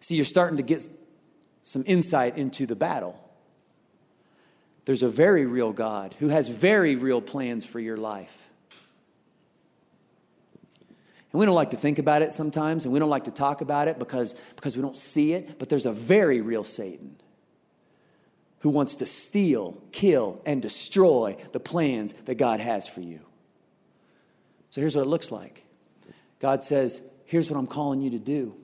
See, 0.00 0.14
you're 0.14 0.24
starting 0.24 0.56
to 0.56 0.62
get 0.62 0.86
some 1.62 1.84
insight 1.86 2.38
into 2.38 2.64
the 2.64 2.76
battle. 2.76 3.18
There's 4.84 5.02
a 5.02 5.08
very 5.08 5.44
real 5.44 5.72
God 5.72 6.14
who 6.18 6.28
has 6.28 6.48
very 6.48 6.96
real 6.96 7.20
plans 7.20 7.66
for 7.66 7.80
your 7.80 7.98
life. 7.98 8.47
And 11.32 11.40
we 11.40 11.46
don't 11.46 11.54
like 11.54 11.70
to 11.70 11.76
think 11.76 11.98
about 11.98 12.22
it 12.22 12.32
sometimes, 12.32 12.84
and 12.84 12.92
we 12.92 12.98
don't 12.98 13.10
like 13.10 13.24
to 13.24 13.30
talk 13.30 13.60
about 13.60 13.88
it 13.88 13.98
because, 13.98 14.34
because 14.56 14.76
we 14.76 14.82
don't 14.82 14.96
see 14.96 15.34
it, 15.34 15.58
but 15.58 15.68
there's 15.68 15.86
a 15.86 15.92
very 15.92 16.40
real 16.40 16.64
Satan 16.64 17.16
who 18.60 18.70
wants 18.70 18.96
to 18.96 19.06
steal, 19.06 19.80
kill, 19.92 20.40
and 20.46 20.62
destroy 20.62 21.36
the 21.52 21.60
plans 21.60 22.12
that 22.24 22.36
God 22.36 22.60
has 22.60 22.88
for 22.88 23.00
you. 23.00 23.20
So 24.70 24.80
here's 24.80 24.96
what 24.96 25.02
it 25.02 25.08
looks 25.08 25.30
like 25.30 25.64
God 26.40 26.62
says, 26.62 27.02
Here's 27.28 27.50
what 27.50 27.58
I'm 27.58 27.66
calling 27.66 28.00
you 28.00 28.10
to 28.10 28.18
do, 28.18 28.56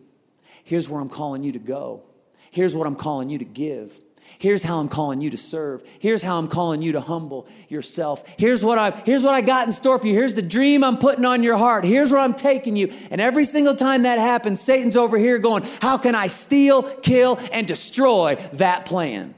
here's 0.64 0.88
where 0.88 1.00
I'm 1.00 1.10
calling 1.10 1.42
you 1.44 1.52
to 1.52 1.58
go, 1.58 2.02
here's 2.50 2.74
what 2.74 2.86
I'm 2.86 2.96
calling 2.96 3.28
you 3.28 3.38
to 3.38 3.44
give. 3.44 3.92
Here's 4.38 4.62
how 4.62 4.78
I'm 4.78 4.88
calling 4.88 5.20
you 5.20 5.30
to 5.30 5.36
serve. 5.36 5.82
Here's 5.98 6.22
how 6.22 6.38
I'm 6.38 6.48
calling 6.48 6.82
you 6.82 6.92
to 6.92 7.00
humble 7.00 7.46
yourself. 7.68 8.24
Here's 8.36 8.64
what 8.64 8.78
I 8.78 8.90
here's 9.04 9.22
what 9.22 9.34
I 9.34 9.40
got 9.40 9.66
in 9.66 9.72
store 9.72 9.98
for 9.98 10.06
you. 10.06 10.14
Here's 10.14 10.34
the 10.34 10.42
dream 10.42 10.84
I'm 10.84 10.98
putting 10.98 11.24
on 11.24 11.42
your 11.42 11.56
heart. 11.56 11.84
Here's 11.84 12.10
where 12.10 12.20
I'm 12.20 12.34
taking 12.34 12.76
you. 12.76 12.92
And 13.10 13.20
every 13.20 13.44
single 13.44 13.74
time 13.74 14.02
that 14.02 14.18
happens, 14.18 14.60
Satan's 14.60 14.96
over 14.96 15.18
here 15.18 15.38
going, 15.38 15.64
"How 15.80 15.96
can 15.98 16.14
I 16.14 16.26
steal, 16.26 16.82
kill 16.82 17.38
and 17.52 17.66
destroy 17.66 18.36
that 18.54 18.86
plan?" 18.86 19.34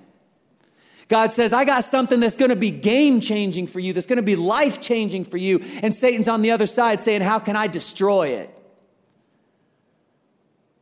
God 1.09 1.33
says, 1.33 1.53
I 1.53 1.65
got 1.65 1.85
something 1.85 2.19
that's 2.19 2.35
going 2.35 2.49
to 2.49 2.57
be 2.57 2.71
game 2.71 3.21
changing 3.21 3.69
for 3.69 3.79
you, 3.79 3.93
that's 3.93 4.07
going 4.07 4.17
to 4.17 4.23
be 4.23 4.35
life 4.35 4.81
changing 4.81 5.25
for 5.25 5.37
you. 5.37 5.63
And 5.83 5.95
Satan's 5.95 6.27
on 6.27 6.43
the 6.43 6.51
other 6.51 6.67
side 6.67 7.01
saying, 7.01 7.23
How 7.23 7.39
can 7.39 7.55
I 7.55 7.69
destroy 7.69 8.29
it? 8.29 8.56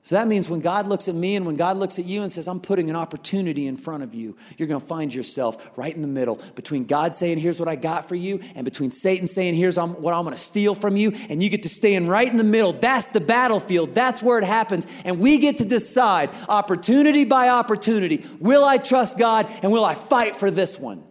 So 0.04 0.16
that 0.16 0.28
means 0.28 0.50
when 0.50 0.60
God 0.60 0.86
looks 0.86 1.08
at 1.08 1.14
me 1.14 1.34
and 1.34 1.46
when 1.46 1.56
God 1.56 1.78
looks 1.78 1.98
at 1.98 2.04
you 2.04 2.20
and 2.20 2.30
says, 2.30 2.46
I'm 2.46 2.60
putting 2.60 2.90
an 2.90 2.96
opportunity 2.96 3.66
in 3.66 3.78
front 3.78 4.02
of 4.02 4.14
you, 4.14 4.36
you're 4.58 4.68
going 4.68 4.78
to 4.78 4.86
find 4.86 5.14
yourself 5.14 5.56
right 5.76 5.96
in 5.96 6.02
the 6.02 6.08
middle 6.08 6.38
between 6.54 6.84
God 6.84 7.14
saying, 7.14 7.38
Here's 7.38 7.58
what 7.58 7.70
I 7.70 7.76
got 7.76 8.06
for 8.06 8.14
you, 8.14 8.40
and 8.54 8.66
between 8.66 8.90
Satan 8.90 9.26
saying, 9.26 9.54
Here's 9.54 9.78
what 9.78 10.12
I'm 10.14 10.24
going 10.24 10.32
to 10.32 10.36
steal 10.36 10.74
from 10.74 10.96
you. 10.96 11.14
And 11.30 11.42
you 11.42 11.48
get 11.48 11.62
to 11.62 11.70
stand 11.70 12.06
right 12.06 12.30
in 12.30 12.36
the 12.36 12.44
middle. 12.44 12.74
That's 12.74 13.08
the 13.08 13.20
battlefield. 13.22 13.94
That's 13.94 14.22
where 14.22 14.36
it 14.36 14.44
happens. 14.44 14.86
And 15.06 15.20
we 15.20 15.38
get 15.38 15.56
to 15.58 15.64
decide, 15.64 16.28
opportunity 16.50 17.24
by 17.24 17.48
opportunity, 17.48 18.26
will 18.40 18.62
I 18.62 18.76
trust 18.76 19.16
God 19.16 19.50
and 19.62 19.72
will 19.72 19.86
I 19.86 19.94
fight 19.94 20.36
for 20.36 20.50
this 20.50 20.78
one? 20.78 21.02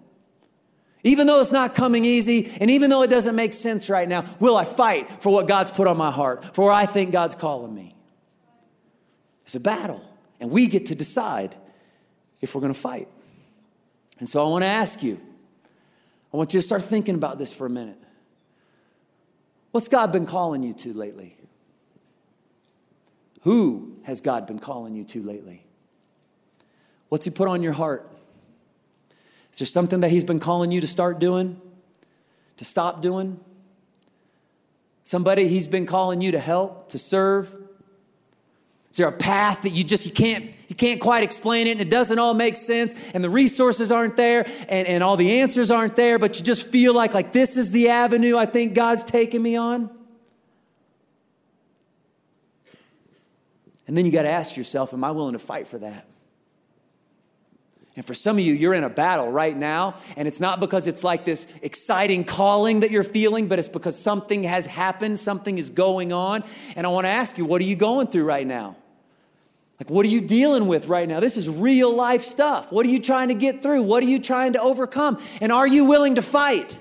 Even 1.03 1.25
though 1.25 1.41
it's 1.41 1.51
not 1.51 1.73
coming 1.73 2.05
easy, 2.05 2.55
and 2.61 2.69
even 2.69 2.91
though 2.91 3.01
it 3.01 3.09
doesn't 3.09 3.35
make 3.35 3.55
sense 3.55 3.89
right 3.89 4.07
now, 4.07 4.23
will 4.39 4.55
I 4.55 4.65
fight 4.65 5.09
for 5.23 5.33
what 5.33 5.47
God's 5.47 5.71
put 5.71 5.87
on 5.87 5.97
my 5.97 6.11
heart, 6.11 6.45
for 6.53 6.65
where 6.65 6.73
I 6.73 6.85
think 6.85 7.11
God's 7.11 7.33
calling 7.33 7.73
me? 7.73 7.92
It's 9.45 9.55
a 9.55 9.59
battle, 9.59 10.01
and 10.39 10.49
we 10.49 10.67
get 10.67 10.87
to 10.87 10.95
decide 10.95 11.55
if 12.41 12.55
we're 12.55 12.61
going 12.61 12.73
to 12.73 12.79
fight. 12.79 13.07
And 14.19 14.27
so 14.27 14.45
I 14.45 14.49
want 14.49 14.63
to 14.63 14.67
ask 14.67 15.03
you, 15.03 15.19
I 16.33 16.37
want 16.37 16.53
you 16.53 16.59
to 16.59 16.65
start 16.65 16.81
thinking 16.83 17.15
about 17.15 17.37
this 17.37 17.53
for 17.53 17.65
a 17.65 17.69
minute. 17.69 17.97
What's 19.71 19.87
God 19.87 20.11
been 20.11 20.25
calling 20.25 20.63
you 20.63 20.73
to 20.73 20.93
lately? 20.93 21.35
Who 23.41 23.97
has 24.03 24.21
God 24.21 24.47
been 24.47 24.59
calling 24.59 24.95
you 24.95 25.03
to 25.05 25.21
lately? 25.21 25.65
What's 27.09 27.25
He 27.25 27.31
put 27.31 27.47
on 27.47 27.61
your 27.61 27.73
heart? 27.73 28.09
Is 29.51 29.59
there 29.59 29.65
something 29.65 29.99
that 29.99 30.09
He's 30.09 30.23
been 30.23 30.39
calling 30.39 30.71
you 30.71 30.81
to 30.81 30.87
start 30.87 31.19
doing, 31.19 31.59
to 32.57 32.65
stop 32.65 33.01
doing? 33.01 33.39
Somebody 35.03 35.47
He's 35.47 35.67
been 35.67 35.85
calling 35.85 36.21
you 36.21 36.31
to 36.31 36.39
help, 36.39 36.89
to 36.89 36.97
serve, 36.97 37.53
is 38.93 38.97
there 38.97 39.07
a 39.07 39.11
path 39.11 39.63
that 39.63 39.71
you 39.71 39.83
just 39.83 40.05
you 40.05 40.11
can't 40.11 40.53
you 40.67 40.75
can't 40.75 41.01
quite 41.01 41.23
explain 41.23 41.65
it 41.65 41.71
and 41.71 41.81
it 41.81 41.89
doesn't 41.89 42.19
all 42.19 42.35
make 42.35 42.55
sense 42.55 42.93
and 43.15 43.23
the 43.23 43.29
resources 43.29 43.91
aren't 43.91 44.15
there 44.15 44.45
and, 44.69 44.87
and 44.87 45.01
all 45.03 45.17
the 45.17 45.39
answers 45.39 45.71
aren't 45.71 45.95
there, 45.95 46.19
but 46.19 46.37
you 46.37 46.45
just 46.45 46.67
feel 46.67 46.93
like 46.93 47.15
like 47.15 47.33
this 47.33 47.57
is 47.57 47.71
the 47.71 47.89
avenue 47.89 48.37
I 48.37 48.45
think 48.45 48.75
God's 48.75 49.03
taking 49.03 49.41
me 49.41 49.55
on? 49.55 49.89
And 53.87 53.97
then 53.97 54.05
you 54.05 54.11
got 54.11 54.23
to 54.23 54.29
ask 54.29 54.55
yourself, 54.55 54.93
am 54.93 55.03
I 55.03 55.09
willing 55.09 55.33
to 55.33 55.39
fight 55.39 55.65
for 55.65 55.79
that? 55.79 56.05
And 57.95 58.05
for 58.05 58.13
some 58.13 58.37
of 58.37 58.43
you, 58.43 58.53
you're 58.53 58.75
in 58.75 58.83
a 58.83 58.89
battle 58.89 59.31
right 59.31 59.57
now, 59.57 59.95
and 60.17 60.27
it's 60.27 60.39
not 60.39 60.59
because 60.59 60.85
it's 60.85 61.03
like 61.03 61.25
this 61.25 61.47
exciting 61.63 62.25
calling 62.25 62.81
that 62.81 62.91
you're 62.91 63.03
feeling, 63.03 63.47
but 63.47 63.57
it's 63.57 63.67
because 63.67 63.99
something 63.99 64.43
has 64.43 64.67
happened, 64.67 65.17
something 65.19 65.57
is 65.57 65.71
going 65.71 66.11
on. 66.13 66.43
And 66.75 66.87
I 66.87 66.89
want 66.91 67.05
to 67.05 67.09
ask 67.09 67.39
you, 67.39 67.45
what 67.45 67.59
are 67.59 67.65
you 67.65 67.75
going 67.75 68.07
through 68.07 68.25
right 68.25 68.45
now? 68.45 68.77
Like, 69.83 69.89
what 69.89 70.05
are 70.05 70.09
you 70.09 70.21
dealing 70.21 70.67
with 70.67 70.87
right 70.87 71.09
now? 71.09 71.19
This 71.19 71.35
is 71.35 71.49
real 71.49 71.93
life 71.93 72.21
stuff. 72.21 72.71
What 72.71 72.85
are 72.85 72.89
you 72.89 73.01
trying 73.01 73.27
to 73.27 73.33
get 73.33 73.61
through? 73.61 73.83
What 73.83 74.01
are 74.01 74.07
you 74.07 74.17
trying 74.17 74.53
to 74.53 74.61
overcome? 74.61 75.21
And 75.41 75.51
are 75.51 75.67
you 75.67 75.83
willing 75.83 76.15
to 76.15 76.21
fight? 76.21 76.79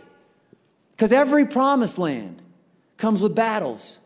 Because 0.93 1.11
every 1.11 1.45
promised 1.45 1.99
land 1.99 2.41
comes 2.99 3.21
with 3.21 3.35
battles. 3.35 3.99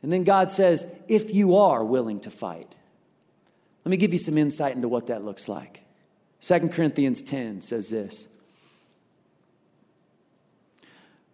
And 0.00 0.10
then 0.10 0.24
God 0.24 0.50
says, 0.50 0.90
if 1.06 1.34
you 1.34 1.56
are 1.58 1.84
willing 1.84 2.20
to 2.20 2.30
fight, 2.30 2.74
let 3.84 3.90
me 3.90 3.98
give 3.98 4.14
you 4.14 4.18
some 4.18 4.38
insight 4.38 4.74
into 4.74 4.88
what 4.88 5.08
that 5.08 5.22
looks 5.22 5.50
like. 5.50 5.82
2 6.40 6.70
Corinthians 6.70 7.20
10 7.20 7.60
says 7.60 7.90
this 7.90 8.30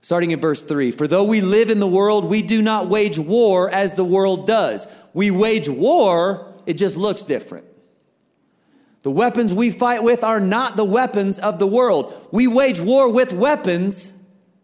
Starting 0.03 0.33
at 0.33 0.41
verse 0.41 0.63
3 0.63 0.91
For 0.91 1.07
though 1.07 1.25
we 1.25 1.41
live 1.41 1.71
in 1.71 1.79
the 1.79 1.87
world, 1.87 2.25
we 2.25 2.43
do 2.43 2.61
not 2.61 2.89
wage 2.89 3.19
war 3.19 3.71
as 3.71 3.95
the 3.95 4.05
world 4.05 4.47
does. 4.47 4.87
We 5.15 5.31
wage 5.31 5.69
war, 5.69 6.53
it 6.67 6.75
just 6.75 6.97
looks 6.97 7.23
different. 7.23 7.67
The 9.03 9.11
weapons 9.11 9.55
we 9.55 9.71
fight 9.71 10.03
with 10.03 10.23
are 10.23 10.41
not 10.41 10.77
the 10.77 10.85
weapons 10.85 11.39
of 11.39 11.59
the 11.59 11.67
world. 11.67 12.15
We 12.31 12.47
wage 12.47 12.81
war 12.81 13.11
with 13.11 13.33
weapons, 13.33 14.13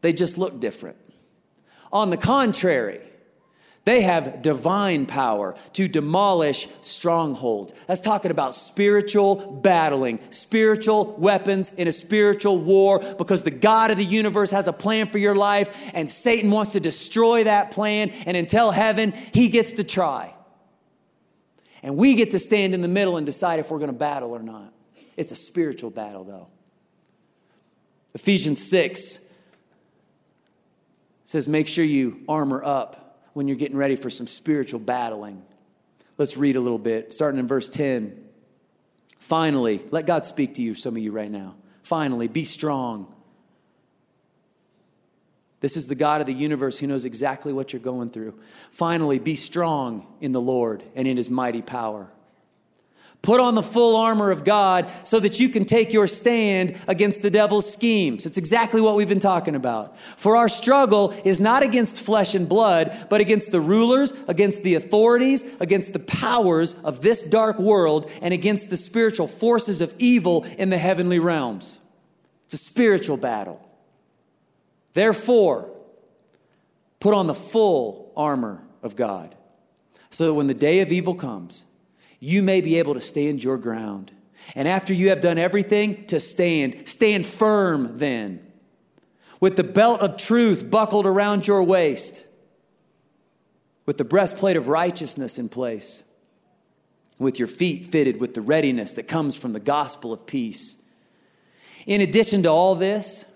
they 0.00 0.12
just 0.12 0.38
look 0.38 0.60
different. 0.60 0.96
On 1.92 2.10
the 2.10 2.16
contrary, 2.16 3.00
they 3.88 4.02
have 4.02 4.42
divine 4.42 5.06
power 5.06 5.54
to 5.72 5.88
demolish 5.88 6.68
strongholds. 6.82 7.72
That's 7.86 8.02
talking 8.02 8.30
about 8.30 8.54
spiritual 8.54 9.36
battling, 9.62 10.20
spiritual 10.28 11.14
weapons 11.16 11.72
in 11.72 11.88
a 11.88 11.92
spiritual 11.92 12.58
war 12.58 12.98
because 13.16 13.44
the 13.44 13.50
God 13.50 13.90
of 13.90 13.96
the 13.96 14.04
universe 14.04 14.50
has 14.50 14.68
a 14.68 14.74
plan 14.74 15.08
for 15.08 15.16
your 15.16 15.34
life 15.34 15.90
and 15.94 16.10
Satan 16.10 16.50
wants 16.50 16.72
to 16.72 16.80
destroy 16.80 17.44
that 17.44 17.70
plan. 17.70 18.10
And 18.26 18.36
until 18.36 18.72
heaven, 18.72 19.14
he 19.32 19.48
gets 19.48 19.72
to 19.72 19.84
try. 19.84 20.34
And 21.82 21.96
we 21.96 22.14
get 22.14 22.32
to 22.32 22.38
stand 22.38 22.74
in 22.74 22.82
the 22.82 22.88
middle 22.88 23.16
and 23.16 23.24
decide 23.24 23.58
if 23.58 23.70
we're 23.70 23.78
going 23.78 23.90
to 23.90 23.96
battle 23.96 24.32
or 24.32 24.42
not. 24.42 24.70
It's 25.16 25.32
a 25.32 25.36
spiritual 25.36 25.88
battle, 25.88 26.24
though. 26.24 26.48
Ephesians 28.14 28.62
6 28.68 29.20
says, 31.24 31.48
Make 31.48 31.68
sure 31.68 31.86
you 31.86 32.20
armor 32.28 32.62
up 32.62 33.07
when 33.38 33.46
you're 33.46 33.56
getting 33.56 33.76
ready 33.76 33.94
for 33.94 34.10
some 34.10 34.26
spiritual 34.26 34.80
battling. 34.80 35.40
Let's 36.16 36.36
read 36.36 36.56
a 36.56 36.60
little 36.60 36.76
bit, 36.76 37.12
starting 37.12 37.38
in 37.38 37.46
verse 37.46 37.68
10. 37.68 38.20
Finally, 39.16 39.80
let 39.92 40.06
God 40.06 40.26
speak 40.26 40.54
to 40.54 40.62
you, 40.62 40.74
some 40.74 40.96
of 40.96 41.02
you 41.04 41.12
right 41.12 41.30
now. 41.30 41.54
Finally, 41.84 42.26
be 42.26 42.42
strong. 42.42 43.06
This 45.60 45.76
is 45.76 45.86
the 45.86 45.94
God 45.94 46.20
of 46.20 46.26
the 46.26 46.34
universe 46.34 46.80
who 46.80 46.88
knows 46.88 47.04
exactly 47.04 47.52
what 47.52 47.72
you're 47.72 47.78
going 47.78 48.10
through. 48.10 48.36
Finally, 48.72 49.20
be 49.20 49.36
strong 49.36 50.04
in 50.20 50.32
the 50.32 50.40
Lord 50.40 50.82
and 50.96 51.06
in 51.06 51.16
his 51.16 51.30
mighty 51.30 51.62
power. 51.62 52.12
Put 53.22 53.40
on 53.40 53.56
the 53.56 53.62
full 53.62 53.96
armor 53.96 54.30
of 54.30 54.44
God 54.44 54.88
so 55.04 55.18
that 55.20 55.40
you 55.40 55.48
can 55.48 55.64
take 55.64 55.92
your 55.92 56.06
stand 56.06 56.76
against 56.86 57.20
the 57.20 57.30
devil's 57.30 57.70
schemes. 57.70 58.24
It's 58.24 58.38
exactly 58.38 58.80
what 58.80 58.96
we've 58.96 59.08
been 59.08 59.18
talking 59.18 59.54
about. 59.54 59.98
For 59.98 60.36
our 60.36 60.48
struggle 60.48 61.10
is 61.24 61.40
not 61.40 61.62
against 61.62 62.00
flesh 62.00 62.34
and 62.34 62.48
blood, 62.48 63.06
but 63.10 63.20
against 63.20 63.50
the 63.50 63.60
rulers, 63.60 64.14
against 64.28 64.62
the 64.62 64.76
authorities, 64.76 65.44
against 65.58 65.92
the 65.92 65.98
powers 65.98 66.74
of 66.84 67.00
this 67.00 67.22
dark 67.22 67.58
world, 67.58 68.10
and 68.22 68.32
against 68.32 68.70
the 68.70 68.76
spiritual 68.76 69.26
forces 69.26 69.80
of 69.80 69.94
evil 69.98 70.44
in 70.56 70.70
the 70.70 70.78
heavenly 70.78 71.18
realms. 71.18 71.80
It's 72.44 72.54
a 72.54 72.58
spiritual 72.58 73.16
battle. 73.16 73.60
Therefore, 74.94 75.68
put 77.00 77.14
on 77.14 77.26
the 77.26 77.34
full 77.34 78.12
armor 78.16 78.62
of 78.82 78.96
God 78.96 79.34
so 80.08 80.26
that 80.26 80.34
when 80.34 80.46
the 80.46 80.54
day 80.54 80.80
of 80.80 80.90
evil 80.90 81.14
comes, 81.14 81.66
you 82.20 82.42
may 82.42 82.60
be 82.60 82.78
able 82.78 82.94
to 82.94 83.00
stand 83.00 83.42
your 83.42 83.58
ground. 83.58 84.12
And 84.54 84.66
after 84.66 84.94
you 84.94 85.10
have 85.10 85.20
done 85.20 85.38
everything 85.38 86.06
to 86.06 86.18
stand, 86.18 86.88
stand 86.88 87.26
firm 87.26 87.98
then, 87.98 88.44
with 89.40 89.56
the 89.56 89.64
belt 89.64 90.00
of 90.00 90.16
truth 90.16 90.70
buckled 90.70 91.06
around 91.06 91.46
your 91.46 91.62
waist, 91.62 92.26
with 93.86 93.98
the 93.98 94.04
breastplate 94.04 94.56
of 94.56 94.68
righteousness 94.68 95.38
in 95.38 95.48
place, 95.48 96.02
with 97.18 97.38
your 97.38 97.48
feet 97.48 97.84
fitted 97.84 98.20
with 98.20 98.34
the 98.34 98.40
readiness 98.40 98.92
that 98.92 99.08
comes 99.08 99.36
from 99.36 99.52
the 99.52 99.60
gospel 99.60 100.12
of 100.12 100.26
peace. 100.26 100.76
In 101.86 102.00
addition 102.00 102.42
to 102.42 102.50
all 102.50 102.74
this, 102.74 103.26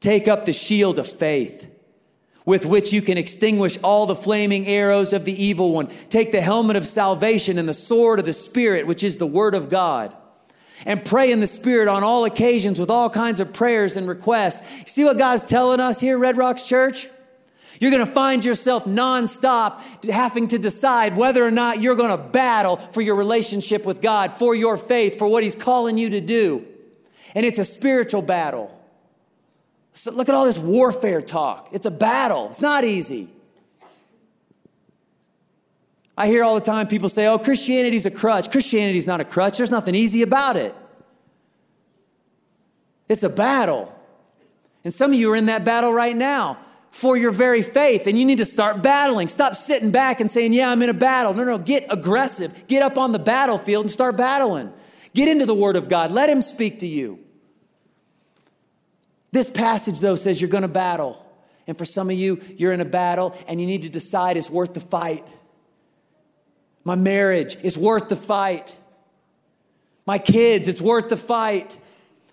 take 0.00 0.28
up 0.28 0.44
the 0.44 0.52
shield 0.52 0.98
of 0.98 1.06
faith 1.06 1.70
with 2.46 2.64
which 2.64 2.92
you 2.92 3.02
can 3.02 3.18
extinguish 3.18 3.76
all 3.82 4.06
the 4.06 4.16
flaming 4.16 4.66
arrows 4.66 5.12
of 5.12 5.26
the 5.26 5.44
evil 5.44 5.72
one. 5.72 5.88
Take 6.08 6.32
the 6.32 6.40
helmet 6.40 6.76
of 6.76 6.86
salvation 6.86 7.58
and 7.58 7.68
the 7.68 7.74
sword 7.74 8.20
of 8.20 8.24
the 8.24 8.32
Spirit, 8.32 8.86
which 8.86 9.02
is 9.02 9.18
the 9.18 9.26
Word 9.26 9.54
of 9.54 9.68
God. 9.68 10.16
And 10.86 11.04
pray 11.04 11.32
in 11.32 11.40
the 11.40 11.48
Spirit 11.48 11.88
on 11.88 12.04
all 12.04 12.24
occasions 12.24 12.78
with 12.78 12.90
all 12.90 13.10
kinds 13.10 13.40
of 13.40 13.52
prayers 13.52 13.96
and 13.96 14.06
requests. 14.06 14.66
See 14.90 15.04
what 15.04 15.18
God's 15.18 15.44
telling 15.44 15.80
us 15.80 16.00
here, 16.00 16.16
Red 16.16 16.36
Rocks 16.36 16.62
Church? 16.62 17.08
You're 17.80 17.90
going 17.90 18.06
to 18.06 18.10
find 18.10 18.44
yourself 18.44 18.84
nonstop 18.84 19.82
having 20.08 20.48
to 20.48 20.58
decide 20.58 21.16
whether 21.16 21.44
or 21.44 21.50
not 21.50 21.82
you're 21.82 21.96
going 21.96 22.10
to 22.10 22.16
battle 22.16 22.76
for 22.76 23.00
your 23.00 23.16
relationship 23.16 23.84
with 23.84 24.00
God, 24.00 24.32
for 24.32 24.54
your 24.54 24.78
faith, 24.78 25.18
for 25.18 25.26
what 25.26 25.42
He's 25.42 25.56
calling 25.56 25.98
you 25.98 26.10
to 26.10 26.20
do. 26.20 26.64
And 27.34 27.44
it's 27.44 27.58
a 27.58 27.64
spiritual 27.64 28.22
battle. 28.22 28.75
So 29.96 30.12
look 30.12 30.28
at 30.28 30.34
all 30.34 30.44
this 30.44 30.58
warfare 30.58 31.22
talk. 31.22 31.70
It's 31.72 31.86
a 31.86 31.90
battle, 31.90 32.48
it's 32.50 32.60
not 32.60 32.84
easy. 32.84 33.28
I 36.18 36.28
hear 36.28 36.44
all 36.44 36.54
the 36.54 36.64
time 36.64 36.86
people 36.86 37.08
say, 37.08 37.26
oh, 37.26 37.38
Christianity's 37.38 38.06
a 38.06 38.10
crutch. 38.10 38.50
Christianity's 38.50 39.06
not 39.06 39.20
a 39.20 39.24
crutch, 39.24 39.56
there's 39.56 39.70
nothing 39.70 39.94
easy 39.94 40.22
about 40.22 40.56
it. 40.56 40.74
It's 43.08 43.22
a 43.22 43.28
battle. 43.28 43.94
And 44.84 44.92
some 44.92 45.12
of 45.12 45.18
you 45.18 45.32
are 45.32 45.36
in 45.36 45.46
that 45.46 45.64
battle 45.64 45.92
right 45.92 46.16
now 46.16 46.58
for 46.90 47.16
your 47.16 47.30
very 47.30 47.62
faith, 47.62 48.06
and 48.06 48.18
you 48.18 48.24
need 48.24 48.38
to 48.38 48.44
start 48.44 48.82
battling. 48.82 49.28
Stop 49.28 49.54
sitting 49.54 49.90
back 49.90 50.20
and 50.20 50.30
saying, 50.30 50.52
Yeah, 50.52 50.70
I'm 50.70 50.82
in 50.82 50.88
a 50.88 50.94
battle. 50.94 51.34
No, 51.34 51.44
no, 51.44 51.58
get 51.58 51.86
aggressive. 51.90 52.66
Get 52.66 52.82
up 52.82 52.96
on 52.98 53.12
the 53.12 53.18
battlefield 53.18 53.84
and 53.84 53.90
start 53.90 54.16
battling. 54.16 54.72
Get 55.14 55.28
into 55.28 55.46
the 55.46 55.54
Word 55.54 55.76
of 55.76 55.88
God. 55.88 56.12
Let 56.12 56.28
Him 56.28 56.42
speak 56.42 56.80
to 56.80 56.86
you. 56.86 57.25
This 59.36 59.50
passage, 59.50 60.00
though, 60.00 60.16
says 60.16 60.40
you're 60.40 60.48
going 60.48 60.62
to 60.62 60.68
battle. 60.68 61.22
And 61.66 61.76
for 61.76 61.84
some 61.84 62.08
of 62.08 62.16
you, 62.16 62.40
you're 62.56 62.72
in 62.72 62.80
a 62.80 62.86
battle 62.86 63.36
and 63.46 63.60
you 63.60 63.66
need 63.66 63.82
to 63.82 63.90
decide 63.90 64.38
it's 64.38 64.48
worth 64.48 64.72
the 64.72 64.80
fight. 64.80 65.28
My 66.84 66.94
marriage 66.94 67.58
is 67.62 67.76
worth 67.76 68.08
the 68.08 68.16
fight. 68.16 68.74
My 70.06 70.16
kids, 70.16 70.68
it's 70.68 70.80
worth 70.80 71.10
the 71.10 71.18
fight. 71.18 71.78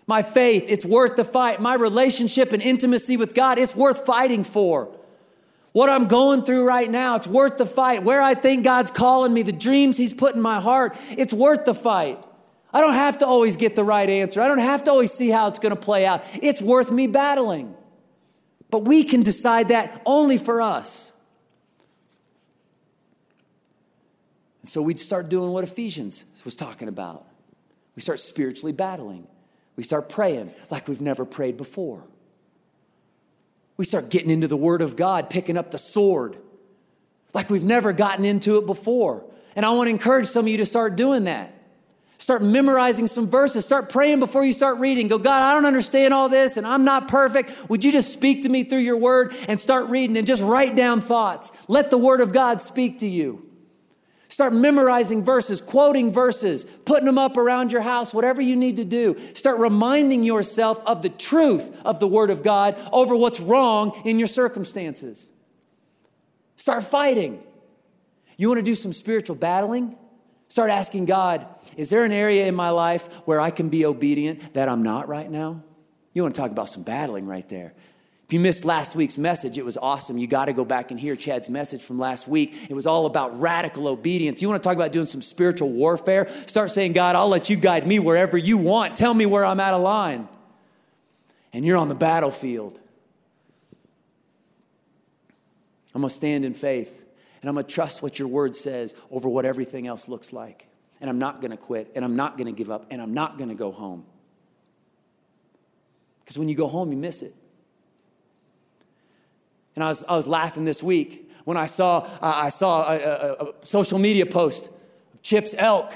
My 0.08 0.22
faith, 0.22 0.64
it's 0.70 0.86
worth 0.86 1.18
the 1.18 1.26
fight. 1.26 1.60
My 1.60 1.74
relationship 1.74 2.54
and 2.54 2.64
intimacy 2.64 3.18
with 3.18 3.34
God, 3.34 3.58
it's 3.58 3.76
worth 3.76 4.06
fighting 4.06 4.46
for. 4.46 4.90
What 5.74 5.90
I'm 5.90 6.06
going 6.06 6.46
through 6.46 6.66
right 6.66 6.90
now, 6.90 7.18
it's 7.18 7.28
worth 7.28 7.58
the 7.58 7.66
fight. 7.66 8.06
Where 8.06 8.22
I 8.22 8.34
think 8.34 8.64
God's 8.64 8.92
calling 8.92 9.34
me, 9.34 9.42
the 9.42 9.52
dreams 9.52 9.98
He's 9.98 10.14
put 10.14 10.36
in 10.36 10.42
my 10.42 10.62
heart, 10.62 10.96
it's 11.18 11.34
worth 11.34 11.66
the 11.66 11.76
fight. 11.76 12.24
I 12.74 12.82
don't 12.82 12.94
have 12.94 13.20
to 13.20 13.28
always 13.28 13.56
get 13.56 13.76
the 13.76 13.84
right 13.84 14.10
answer. 14.10 14.42
I 14.42 14.48
don't 14.48 14.58
have 14.58 14.84
to 14.86 14.92
always 14.92 15.14
see 15.14 15.30
how 15.30 15.48
it's 15.48 15.60
going 15.60 15.76
to 15.76 15.80
play 15.80 16.06
out. 16.06 16.24
It's 16.42 16.62
worth 16.62 16.92
me 16.92 17.08
battling. 17.08 17.76
But 18.72 18.86
we 18.86 19.04
can 19.04 19.22
decide 19.22 19.68
that 19.68 20.02
only 20.06 20.40
for 20.40 20.62
us. 20.62 21.14
And 24.62 24.70
so 24.70 24.82
we'd 24.82 25.00
start 25.00 25.30
doing 25.30 25.52
what 25.52 25.64
Ephesians 25.64 26.26
was 26.44 26.56
talking 26.56 26.88
about. 26.88 27.28
We 27.96 28.02
start 28.02 28.20
spiritually 28.20 28.72
battling. 28.72 29.28
We 29.76 29.84
start 29.84 30.10
praying 30.10 30.52
like 30.72 30.88
we've 30.88 31.02
never 31.02 31.26
prayed 31.26 31.58
before. 31.58 32.04
We 33.78 33.86
start 33.86 34.10
getting 34.10 34.32
into 34.32 34.48
the 34.48 34.58
Word 34.58 34.82
of 34.82 34.96
God, 34.96 35.30
picking 35.30 35.58
up 35.58 35.70
the 35.70 35.78
sword 35.78 36.38
like 37.34 37.50
we've 37.50 37.64
never 37.64 37.94
gotten 37.94 38.26
into 38.26 38.58
it 38.58 38.66
before. 38.66 39.24
And 39.56 39.66
I 39.66 39.72
want 39.72 39.88
to 39.88 39.92
encourage 39.92 40.28
some 40.28 40.46
of 40.46 40.50
you 40.50 40.58
to 40.58 40.66
start 40.66 40.96
doing 40.96 41.26
that. 41.26 41.53
Start 42.24 42.42
memorizing 42.42 43.08
some 43.08 43.30
verses. 43.30 43.66
Start 43.66 43.90
praying 43.90 44.22
before 44.22 44.46
you 44.46 44.54
start 44.54 44.80
reading. 44.80 45.10
Go, 45.10 45.18
God, 45.18 45.44
I 45.44 45.54
don't 45.54 45.66
understand 45.66 46.14
all 46.14 46.30
this 46.30 46.56
and 46.56 46.66
I'm 46.66 46.86
not 46.86 47.10
perfect. 47.10 47.70
Would 47.70 47.84
you 47.84 47.92
just 47.92 48.14
speak 48.14 48.44
to 48.44 48.50
me 48.50 48.64
through 48.64 48.80
your 48.80 48.96
word 48.96 49.36
and 49.50 49.60
start 49.60 49.90
reading 49.90 50.16
and 50.16 50.26
just 50.26 50.42
write 50.42 50.74
down 50.74 51.02
thoughts? 51.02 51.52
Let 51.68 51.90
the 51.90 51.98
word 51.98 52.22
of 52.22 52.32
God 52.32 52.62
speak 52.62 53.00
to 53.00 53.08
you. 53.10 53.46
Start 54.30 54.54
memorizing 54.54 55.22
verses, 55.22 55.60
quoting 55.60 56.14
verses, 56.14 56.64
putting 56.64 57.08
them 57.08 57.18
up 57.18 57.36
around 57.36 57.74
your 57.74 57.82
house, 57.82 58.14
whatever 58.14 58.42
you 58.42 58.56
need 58.56 58.78
to 58.78 58.86
do. 58.86 59.20
Start 59.34 59.60
reminding 59.60 60.24
yourself 60.24 60.82
of 60.86 61.02
the 61.02 61.10
truth 61.10 61.78
of 61.84 62.00
the 62.00 62.08
Word 62.08 62.30
of 62.30 62.42
God 62.42 62.80
over 62.94 63.18
what's 63.18 63.42
wrong 63.42 64.02
in 64.06 64.18
your 64.18 64.30
circumstances. 64.30 65.30
Start 66.56 66.86
fighting. 66.86 67.44
You 68.38 68.48
want 68.48 68.60
to 68.60 68.64
do 68.64 68.76
some 68.76 68.94
spiritual 68.94 69.36
battling? 69.36 69.98
Start 70.54 70.70
asking 70.70 71.06
God, 71.06 71.48
is 71.78 71.90
there 71.90 72.06
an 72.06 72.12
area 72.12 72.46
in 72.46 72.54
my 72.54 72.70
life 72.70 73.12
where 73.26 73.42
I 73.42 73.50
can 73.50 73.70
be 73.70 73.88
obedient 73.88 74.54
that 74.54 74.70
I'm 74.70 74.84
not 74.84 75.08
right 75.08 75.28
now? 75.28 75.64
You 76.14 76.22
want 76.22 76.36
to 76.36 76.40
talk 76.40 76.52
about 76.52 76.70
some 76.70 76.84
battling 76.84 77.26
right 77.26 77.50
there. 77.50 77.74
If 78.28 78.34
you 78.34 78.40
missed 78.40 78.64
last 78.64 78.96
week's 78.96 79.18
message, 79.18 79.58
it 79.58 79.66
was 79.66 79.78
awesome. 79.78 80.20
You 80.20 80.28
got 80.28 80.46
to 80.46 80.54
go 80.54 80.64
back 80.64 80.92
and 80.92 81.00
hear 81.00 81.16
Chad's 81.16 81.50
message 81.50 81.82
from 81.82 81.98
last 81.98 82.28
week. 82.28 82.68
It 82.70 82.76
was 82.76 82.86
all 82.86 83.08
about 83.08 83.40
radical 83.40 83.88
obedience. 83.88 84.44
You 84.44 84.48
want 84.48 84.62
to 84.62 84.70
talk 84.70 84.76
about 84.76 84.92
doing 84.92 85.08
some 85.08 85.24
spiritual 85.24 85.72
warfare? 85.72 86.30
Start 86.46 86.70
saying, 86.70 86.94
God, 86.94 87.16
I'll 87.16 87.30
let 87.30 87.50
you 87.50 87.56
guide 87.56 87.88
me 87.88 87.98
wherever 87.98 88.38
you 88.38 88.60
want. 88.60 88.96
Tell 88.96 89.16
me 89.16 89.26
where 89.26 89.44
I'm 89.44 89.60
out 89.60 89.74
of 89.74 89.82
line. 89.82 90.28
And 91.52 91.66
you're 91.66 91.78
on 91.78 91.90
the 91.90 91.96
battlefield. 91.96 92.80
I'm 95.96 96.02
going 96.02 96.10
to 96.10 96.16
stand 96.16 96.46
in 96.46 96.54
faith 96.54 97.03
and 97.44 97.50
I'm 97.50 97.56
going 97.56 97.66
to 97.66 97.72
trust 97.72 98.02
what 98.02 98.18
your 98.18 98.30
word 98.30 98.56
says 98.56 98.96
over 99.12 99.28
what 99.28 99.44
everything 99.44 99.86
else 99.86 100.08
looks 100.08 100.32
like. 100.32 100.70
And 101.02 101.10
I'm 101.10 101.20
not 101.20 101.42
going 101.42 101.52
to 101.52 101.58
quit 101.58 101.92
and 101.94 102.06
I'm 102.06 102.16
not 102.16 102.38
going 102.38 102.48
to 102.48 102.54
give 102.54 102.72
up 102.72 102.86
and 102.90 103.02
I'm 103.02 103.14
not 103.14 103.38
going 103.38 103.50
to 103.50 103.56
go 103.56 103.74
home. 103.74 104.06
Because 106.24 106.38
when 106.38 106.48
you 106.48 106.56
go 106.56 106.68
home, 106.68 106.90
you 106.94 106.98
miss 106.98 107.22
it. 107.22 107.36
And 109.76 109.84
I 109.84 109.90
was, 109.90 110.06
I 110.06 110.16
was 110.16 110.26
laughing 110.26 110.64
this 110.64 110.82
week 110.82 111.32
when 111.44 111.58
I 111.58 111.66
saw, 111.66 112.08
I 112.22 112.48
saw 112.48 112.90
a, 112.90 112.98
a, 112.98 113.34
a 113.34 113.54
social 113.66 114.00
media 114.00 114.26
post 114.26 114.70
of 115.14 115.22
Chip's 115.22 115.54
elk. 115.58 115.92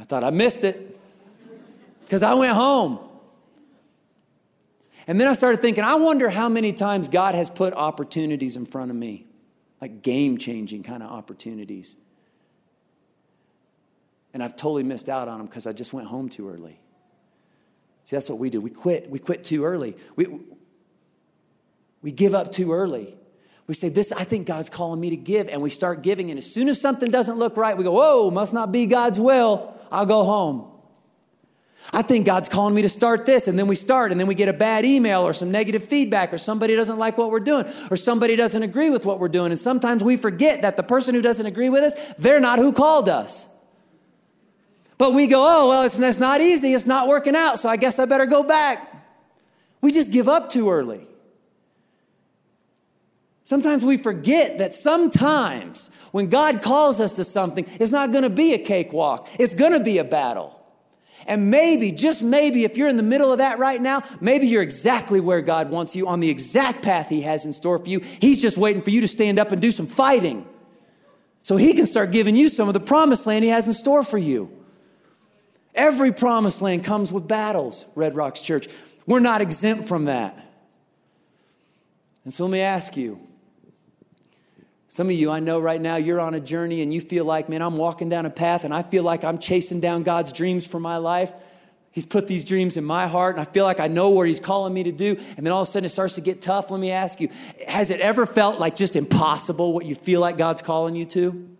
I 0.00 0.02
thought 0.02 0.24
I 0.24 0.30
missed 0.30 0.64
it 0.64 0.98
because 2.02 2.24
I 2.24 2.34
went 2.34 2.54
home. 2.54 2.98
And 5.06 5.20
then 5.20 5.28
I 5.28 5.34
started 5.34 5.62
thinking, 5.62 5.84
I 5.84 5.94
wonder 5.94 6.28
how 6.28 6.48
many 6.48 6.72
times 6.72 7.06
God 7.06 7.36
has 7.36 7.48
put 7.48 7.72
opportunities 7.74 8.56
in 8.56 8.66
front 8.66 8.90
of 8.90 8.96
me, 8.96 9.23
like 9.84 10.00
game 10.00 10.38
changing 10.38 10.82
kind 10.82 11.02
of 11.02 11.10
opportunities. 11.10 11.98
And 14.32 14.42
I've 14.42 14.56
totally 14.56 14.82
missed 14.82 15.10
out 15.10 15.28
on 15.28 15.36
them 15.36 15.46
because 15.46 15.66
I 15.66 15.72
just 15.72 15.92
went 15.92 16.06
home 16.08 16.30
too 16.30 16.48
early. 16.48 16.80
See, 18.04 18.16
that's 18.16 18.30
what 18.30 18.38
we 18.38 18.48
do. 18.48 18.62
We 18.62 18.70
quit. 18.70 19.10
We 19.10 19.18
quit 19.18 19.44
too 19.44 19.66
early. 19.66 19.94
We, 20.16 20.40
we 22.00 22.12
give 22.12 22.34
up 22.34 22.50
too 22.50 22.72
early. 22.72 23.14
We 23.66 23.74
say, 23.74 23.90
This, 23.90 24.10
I 24.10 24.24
think 24.24 24.46
God's 24.46 24.70
calling 24.70 24.98
me 24.98 25.10
to 25.10 25.16
give. 25.16 25.48
And 25.48 25.60
we 25.60 25.68
start 25.68 26.00
giving. 26.00 26.30
And 26.30 26.38
as 26.38 26.50
soon 26.50 26.70
as 26.70 26.80
something 26.80 27.10
doesn't 27.10 27.38
look 27.38 27.58
right, 27.58 27.76
we 27.76 27.84
go, 27.84 27.92
Whoa, 27.92 28.30
must 28.30 28.54
not 28.54 28.72
be 28.72 28.86
God's 28.86 29.20
will. 29.20 29.74
I'll 29.92 30.06
go 30.06 30.24
home. 30.24 30.66
I 31.92 32.02
think 32.02 32.26
God's 32.26 32.48
calling 32.48 32.74
me 32.74 32.82
to 32.82 32.88
start 32.88 33.26
this. 33.26 33.46
And 33.46 33.58
then 33.58 33.66
we 33.66 33.76
start, 33.76 34.10
and 34.10 34.18
then 34.18 34.26
we 34.26 34.34
get 34.34 34.48
a 34.48 34.52
bad 34.52 34.84
email 34.84 35.22
or 35.22 35.32
some 35.32 35.50
negative 35.50 35.84
feedback, 35.84 36.32
or 36.32 36.38
somebody 36.38 36.74
doesn't 36.74 36.98
like 36.98 37.18
what 37.18 37.30
we're 37.30 37.40
doing, 37.40 37.66
or 37.90 37.96
somebody 37.96 38.36
doesn't 38.36 38.62
agree 38.62 38.90
with 38.90 39.06
what 39.06 39.20
we're 39.20 39.28
doing. 39.28 39.52
And 39.52 39.60
sometimes 39.60 40.02
we 40.02 40.16
forget 40.16 40.62
that 40.62 40.76
the 40.76 40.82
person 40.82 41.14
who 41.14 41.22
doesn't 41.22 41.46
agree 41.46 41.68
with 41.68 41.84
us, 41.84 41.94
they're 42.14 42.40
not 42.40 42.58
who 42.58 42.72
called 42.72 43.08
us. 43.08 43.48
But 44.96 45.12
we 45.12 45.26
go, 45.26 45.40
oh, 45.40 45.68
well, 45.68 45.82
it's, 45.82 45.98
it's 45.98 46.18
not 46.18 46.40
easy. 46.40 46.72
It's 46.72 46.86
not 46.86 47.08
working 47.08 47.34
out. 47.34 47.58
So 47.58 47.68
I 47.68 47.76
guess 47.76 47.98
I 47.98 48.04
better 48.04 48.26
go 48.26 48.42
back. 48.42 48.92
We 49.80 49.92
just 49.92 50.12
give 50.12 50.28
up 50.28 50.50
too 50.50 50.70
early. 50.70 51.06
Sometimes 53.42 53.84
we 53.84 53.98
forget 53.98 54.56
that 54.56 54.72
sometimes 54.72 55.90
when 56.12 56.28
God 56.30 56.62
calls 56.62 57.00
us 57.00 57.16
to 57.16 57.24
something, 57.24 57.66
it's 57.78 57.92
not 57.92 58.10
going 58.10 58.22
to 58.22 58.30
be 58.30 58.54
a 58.54 58.58
cakewalk, 58.58 59.28
it's 59.38 59.52
going 59.52 59.72
to 59.72 59.80
be 59.80 59.98
a 59.98 60.04
battle. 60.04 60.63
And 61.26 61.50
maybe, 61.50 61.92
just 61.92 62.22
maybe, 62.22 62.64
if 62.64 62.76
you're 62.76 62.88
in 62.88 62.96
the 62.96 63.02
middle 63.02 63.32
of 63.32 63.38
that 63.38 63.58
right 63.58 63.80
now, 63.80 64.02
maybe 64.20 64.46
you're 64.46 64.62
exactly 64.62 65.20
where 65.20 65.40
God 65.40 65.70
wants 65.70 65.96
you 65.96 66.06
on 66.06 66.20
the 66.20 66.30
exact 66.30 66.82
path 66.82 67.08
He 67.08 67.22
has 67.22 67.46
in 67.46 67.52
store 67.52 67.78
for 67.78 67.88
you. 67.88 68.00
He's 68.00 68.40
just 68.40 68.58
waiting 68.58 68.82
for 68.82 68.90
you 68.90 69.00
to 69.00 69.08
stand 69.08 69.38
up 69.38 69.52
and 69.52 69.60
do 69.60 69.72
some 69.72 69.86
fighting 69.86 70.46
so 71.42 71.56
He 71.56 71.74
can 71.74 71.86
start 71.86 72.10
giving 72.10 72.36
you 72.36 72.48
some 72.48 72.68
of 72.68 72.74
the 72.74 72.80
promised 72.80 73.26
land 73.26 73.44
He 73.44 73.50
has 73.50 73.66
in 73.66 73.74
store 73.74 74.04
for 74.04 74.18
you. 74.18 74.50
Every 75.74 76.12
promised 76.12 76.62
land 76.62 76.84
comes 76.84 77.12
with 77.12 77.26
battles, 77.26 77.86
Red 77.94 78.14
Rocks 78.14 78.40
Church. 78.42 78.68
We're 79.06 79.20
not 79.20 79.40
exempt 79.40 79.88
from 79.88 80.04
that. 80.04 80.38
And 82.24 82.32
so 82.32 82.44
let 82.44 82.52
me 82.52 82.60
ask 82.60 82.96
you 82.96 83.23
some 84.94 85.08
of 85.08 85.16
you, 85.16 85.28
I 85.28 85.40
know 85.40 85.58
right 85.58 85.80
now, 85.80 85.96
you're 85.96 86.20
on 86.20 86.34
a 86.34 86.40
journey 86.40 86.80
and 86.80 86.94
you 86.94 87.00
feel 87.00 87.24
like, 87.24 87.48
man, 87.48 87.62
I'm 87.62 87.76
walking 87.76 88.08
down 88.08 88.26
a 88.26 88.30
path 88.30 88.62
and 88.62 88.72
I 88.72 88.84
feel 88.84 89.02
like 89.02 89.24
I'm 89.24 89.38
chasing 89.38 89.80
down 89.80 90.04
God's 90.04 90.30
dreams 90.30 90.66
for 90.66 90.78
my 90.78 90.98
life. 90.98 91.32
He's 91.90 92.06
put 92.06 92.28
these 92.28 92.44
dreams 92.44 92.76
in 92.76 92.84
my 92.84 93.08
heart 93.08 93.34
and 93.34 93.44
I 93.44 93.50
feel 93.50 93.64
like 93.64 93.80
I 93.80 93.88
know 93.88 94.10
where 94.10 94.24
He's 94.24 94.38
calling 94.38 94.72
me 94.72 94.84
to 94.84 94.92
do. 94.92 95.16
And 95.36 95.44
then 95.44 95.52
all 95.52 95.62
of 95.62 95.68
a 95.68 95.70
sudden 95.72 95.86
it 95.86 95.88
starts 95.88 96.14
to 96.14 96.20
get 96.20 96.40
tough. 96.40 96.70
Let 96.70 96.78
me 96.78 96.92
ask 96.92 97.20
you, 97.20 97.28
has 97.66 97.90
it 97.90 97.98
ever 97.98 98.24
felt 98.24 98.60
like 98.60 98.76
just 98.76 98.94
impossible 98.94 99.72
what 99.72 99.84
you 99.84 99.96
feel 99.96 100.20
like 100.20 100.38
God's 100.38 100.62
calling 100.62 100.94
you 100.94 101.06
to? 101.06 101.56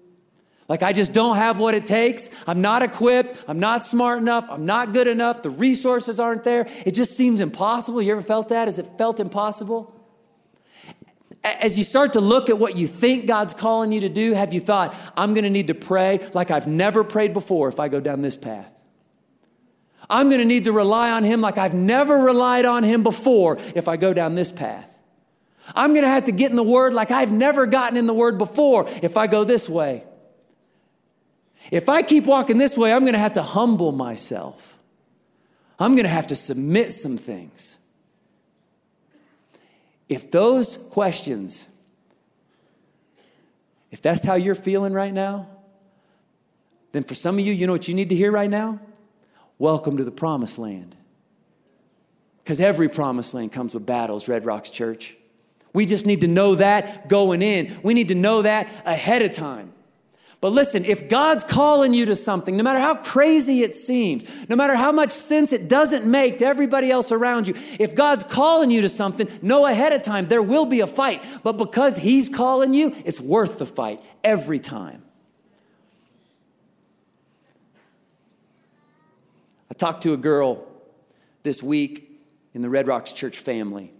Like, 0.68 0.84
I 0.84 0.92
just 0.92 1.12
don't 1.12 1.34
have 1.34 1.58
what 1.58 1.74
it 1.74 1.86
takes. 1.86 2.30
I'm 2.46 2.60
not 2.60 2.84
equipped. 2.84 3.36
I'm 3.48 3.58
not 3.58 3.84
smart 3.84 4.22
enough. 4.22 4.46
I'm 4.48 4.64
not 4.64 4.92
good 4.92 5.08
enough. 5.08 5.42
The 5.42 5.50
resources 5.50 6.20
aren't 6.20 6.44
there. 6.44 6.68
It 6.86 6.92
just 6.94 7.16
seems 7.16 7.40
impossible. 7.40 8.00
You 8.00 8.12
ever 8.12 8.22
felt 8.22 8.50
that? 8.50 8.68
Has 8.68 8.78
it 8.78 8.96
felt 8.96 9.18
impossible? 9.18 9.90
As 11.44 11.76
you 11.76 11.84
start 11.84 12.14
to 12.14 12.20
look 12.20 12.48
at 12.48 12.58
what 12.58 12.76
you 12.76 12.86
think 12.86 13.26
God's 13.26 13.52
calling 13.52 13.92
you 13.92 14.00
to 14.00 14.08
do, 14.08 14.32
have 14.32 14.54
you 14.54 14.60
thought, 14.60 14.94
I'm 15.14 15.34
going 15.34 15.44
to 15.44 15.50
need 15.50 15.66
to 15.66 15.74
pray 15.74 16.26
like 16.32 16.50
I've 16.50 16.66
never 16.66 17.04
prayed 17.04 17.34
before 17.34 17.68
if 17.68 17.78
I 17.78 17.88
go 17.88 18.00
down 18.00 18.22
this 18.22 18.36
path? 18.36 18.74
I'm 20.08 20.28
going 20.28 20.40
to 20.40 20.46
need 20.46 20.64
to 20.64 20.72
rely 20.72 21.10
on 21.10 21.22
Him 21.22 21.42
like 21.42 21.58
I've 21.58 21.74
never 21.74 22.16
relied 22.16 22.64
on 22.64 22.82
Him 22.82 23.02
before 23.02 23.58
if 23.74 23.88
I 23.88 23.96
go 23.96 24.14
down 24.14 24.34
this 24.34 24.50
path. 24.50 24.90
I'm 25.74 25.90
going 25.90 26.02
to 26.02 26.08
have 26.08 26.24
to 26.24 26.32
get 26.32 26.50
in 26.50 26.56
the 26.56 26.62
Word 26.62 26.94
like 26.94 27.10
I've 27.10 27.32
never 27.32 27.66
gotten 27.66 27.98
in 27.98 28.06
the 28.06 28.14
Word 28.14 28.38
before 28.38 28.88
if 29.02 29.16
I 29.16 29.26
go 29.26 29.44
this 29.44 29.68
way. 29.68 30.04
If 31.70 31.88
I 31.88 32.02
keep 32.02 32.24
walking 32.24 32.58
this 32.58 32.76
way, 32.76 32.92
I'm 32.92 33.02
going 33.02 33.14
to 33.14 33.18
have 33.18 33.34
to 33.34 33.42
humble 33.42 33.92
myself. 33.92 34.76
I'm 35.78 35.94
going 35.94 36.04
to 36.04 36.10
have 36.10 36.28
to 36.28 36.36
submit 36.36 36.92
some 36.92 37.16
things. 37.16 37.78
If 40.08 40.30
those 40.30 40.76
questions, 40.90 41.68
if 43.90 44.02
that's 44.02 44.22
how 44.22 44.34
you're 44.34 44.54
feeling 44.54 44.92
right 44.92 45.12
now, 45.12 45.48
then 46.92 47.02
for 47.02 47.14
some 47.14 47.38
of 47.38 47.44
you, 47.44 47.52
you 47.52 47.66
know 47.66 47.72
what 47.72 47.88
you 47.88 47.94
need 47.94 48.08
to 48.10 48.14
hear 48.14 48.30
right 48.30 48.50
now? 48.50 48.80
Welcome 49.58 49.96
to 49.96 50.04
the 50.04 50.10
promised 50.10 50.58
land. 50.58 50.94
Because 52.42 52.60
every 52.60 52.88
promised 52.88 53.34
land 53.34 53.52
comes 53.52 53.74
with 53.74 53.84
battles, 53.84 54.28
Red 54.28 54.44
Rocks 54.44 54.70
Church. 54.70 55.16
We 55.72 55.86
just 55.86 56.06
need 56.06 56.20
to 56.20 56.28
know 56.28 56.54
that 56.54 57.08
going 57.08 57.42
in. 57.42 57.76
We 57.82 57.94
need 57.94 58.08
to 58.08 58.14
know 58.14 58.42
that 58.42 58.68
ahead 58.86 59.22
of 59.22 59.32
time. 59.32 59.73
But 60.44 60.52
listen, 60.52 60.84
if 60.84 61.08
God's 61.08 61.42
calling 61.42 61.94
you 61.94 62.04
to 62.04 62.14
something, 62.14 62.54
no 62.54 62.62
matter 62.62 62.78
how 62.78 62.96
crazy 62.96 63.62
it 63.62 63.74
seems, 63.74 64.26
no 64.50 64.56
matter 64.56 64.76
how 64.76 64.92
much 64.92 65.10
sense 65.10 65.54
it 65.54 65.70
doesn't 65.70 66.04
make 66.04 66.40
to 66.40 66.44
everybody 66.44 66.90
else 66.90 67.10
around 67.10 67.48
you, 67.48 67.54
if 67.78 67.94
God's 67.94 68.24
calling 68.24 68.70
you 68.70 68.82
to 68.82 68.90
something, 68.90 69.26
know 69.40 69.64
ahead 69.64 69.94
of 69.94 70.02
time 70.02 70.28
there 70.28 70.42
will 70.42 70.66
be 70.66 70.80
a 70.80 70.86
fight. 70.86 71.24
But 71.42 71.52
because 71.52 71.96
He's 71.96 72.28
calling 72.28 72.74
you, 72.74 72.94
it's 73.06 73.22
worth 73.22 73.58
the 73.58 73.64
fight 73.64 74.02
every 74.22 74.58
time. 74.58 75.02
I 79.70 79.74
talked 79.74 80.02
to 80.02 80.12
a 80.12 80.18
girl 80.18 80.66
this 81.42 81.62
week 81.62 82.20
in 82.52 82.60
the 82.60 82.68
Red 82.68 82.86
Rocks 82.86 83.14
Church 83.14 83.38
family. 83.38 83.94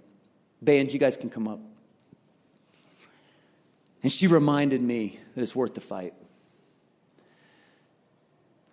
Band, 0.61 0.93
you 0.93 0.99
guys 0.99 1.17
can 1.17 1.31
come 1.31 1.49
up. 1.49 1.61
And 4.03 4.13
she 4.13 4.27
reminded 4.27 4.83
me 4.83 5.19
that 5.35 5.41
it's 5.41 5.57
worth 5.57 5.73
the 5.73 5.81
fight. 5.81 6.13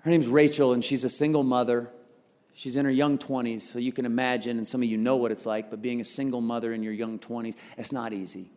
Her 0.01 0.11
name's 0.11 0.27
Rachel, 0.27 0.73
and 0.73 0.83
she's 0.83 1.03
a 1.03 1.09
single 1.09 1.43
mother. 1.43 1.89
She's 2.53 2.77
in 2.77 2.85
her 2.85 2.91
young 2.91 3.17
20s, 3.17 3.61
so 3.61 3.79
you 3.79 3.91
can 3.91 4.05
imagine, 4.05 4.57
and 4.57 4.67
some 4.67 4.81
of 4.81 4.89
you 4.89 4.97
know 4.97 5.15
what 5.15 5.31
it's 5.31 5.45
like, 5.45 5.69
but 5.69 5.81
being 5.81 6.01
a 6.01 6.05
single 6.05 6.41
mother 6.41 6.73
in 6.73 6.83
your 6.83 6.93
young 6.93 7.19
20s, 7.19 7.55
it's 7.77 7.91
not 7.91 8.11
easy. 8.11 8.49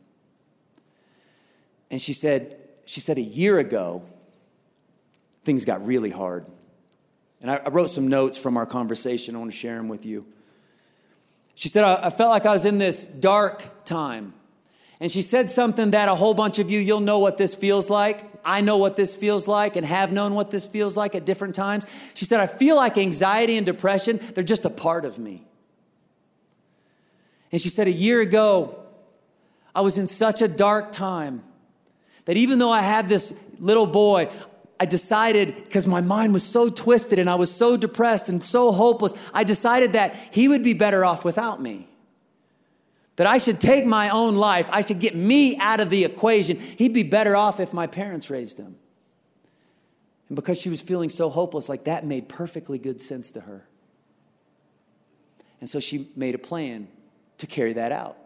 And 1.90 2.00
she 2.00 2.12
said, 2.12 2.56
she 2.86 3.00
said 3.00 3.18
a 3.18 3.22
year 3.22 3.58
ago, 3.58 4.02
things 5.44 5.64
got 5.64 5.84
really 5.86 6.10
hard. 6.10 6.46
And 7.40 7.50
I, 7.50 7.56
I 7.56 7.68
wrote 7.68 7.90
some 7.90 8.08
notes 8.08 8.38
from 8.38 8.56
our 8.56 8.66
conversation. 8.66 9.36
I 9.36 9.38
want 9.38 9.50
to 9.50 9.56
share 9.56 9.76
them 9.76 9.88
with 9.88 10.06
you. 10.06 10.26
She 11.54 11.68
said, 11.68 11.84
I, 11.84 12.06
I 12.06 12.10
felt 12.10 12.30
like 12.30 12.46
I 12.46 12.52
was 12.52 12.64
in 12.64 12.78
this 12.78 13.06
dark 13.06 13.84
time. 13.84 14.32
And 15.04 15.12
she 15.12 15.20
said 15.20 15.50
something 15.50 15.90
that 15.90 16.08
a 16.08 16.14
whole 16.14 16.32
bunch 16.32 16.58
of 16.58 16.70
you, 16.70 16.80
you'll 16.80 16.98
know 16.98 17.18
what 17.18 17.36
this 17.36 17.54
feels 17.54 17.90
like. 17.90 18.24
I 18.42 18.62
know 18.62 18.78
what 18.78 18.96
this 18.96 19.14
feels 19.14 19.46
like 19.46 19.76
and 19.76 19.84
have 19.84 20.14
known 20.14 20.32
what 20.32 20.50
this 20.50 20.66
feels 20.66 20.96
like 20.96 21.14
at 21.14 21.26
different 21.26 21.54
times. 21.54 21.84
She 22.14 22.24
said, 22.24 22.40
I 22.40 22.46
feel 22.46 22.74
like 22.76 22.96
anxiety 22.96 23.58
and 23.58 23.66
depression, 23.66 24.18
they're 24.32 24.42
just 24.42 24.64
a 24.64 24.70
part 24.70 25.04
of 25.04 25.18
me. 25.18 25.46
And 27.52 27.60
she 27.60 27.68
said, 27.68 27.86
a 27.86 27.92
year 27.92 28.22
ago, 28.22 28.82
I 29.74 29.82
was 29.82 29.98
in 29.98 30.06
such 30.06 30.40
a 30.40 30.48
dark 30.48 30.90
time 30.90 31.42
that 32.24 32.38
even 32.38 32.58
though 32.58 32.72
I 32.72 32.80
had 32.80 33.06
this 33.06 33.38
little 33.58 33.86
boy, 33.86 34.30
I 34.80 34.86
decided, 34.86 35.54
because 35.54 35.86
my 35.86 36.00
mind 36.00 36.32
was 36.32 36.44
so 36.44 36.70
twisted 36.70 37.18
and 37.18 37.28
I 37.28 37.34
was 37.34 37.54
so 37.54 37.76
depressed 37.76 38.30
and 38.30 38.42
so 38.42 38.72
hopeless, 38.72 39.12
I 39.34 39.44
decided 39.44 39.92
that 39.92 40.16
he 40.30 40.48
would 40.48 40.64
be 40.64 40.72
better 40.72 41.04
off 41.04 41.26
without 41.26 41.60
me 41.60 41.88
that 43.16 43.26
I 43.26 43.38
should 43.38 43.60
take 43.60 43.86
my 43.86 44.08
own 44.08 44.34
life, 44.34 44.68
I 44.72 44.80
should 44.80 44.98
get 44.98 45.14
me 45.14 45.56
out 45.58 45.80
of 45.80 45.90
the 45.90 46.04
equation. 46.04 46.58
He'd 46.58 46.92
be 46.92 47.04
better 47.04 47.36
off 47.36 47.60
if 47.60 47.72
my 47.72 47.86
parents 47.86 48.28
raised 48.30 48.58
him. 48.58 48.76
And 50.28 50.36
because 50.36 50.60
she 50.60 50.68
was 50.68 50.80
feeling 50.80 51.08
so 51.08 51.28
hopeless, 51.28 51.68
like 51.68 51.84
that 51.84 52.04
made 52.04 52.28
perfectly 52.28 52.78
good 52.78 53.00
sense 53.00 53.30
to 53.32 53.42
her. 53.42 53.68
And 55.60 55.68
so 55.68 55.80
she 55.80 56.08
made 56.16 56.34
a 56.34 56.38
plan 56.38 56.88
to 57.38 57.46
carry 57.46 57.74
that 57.74 57.92
out. 57.92 58.16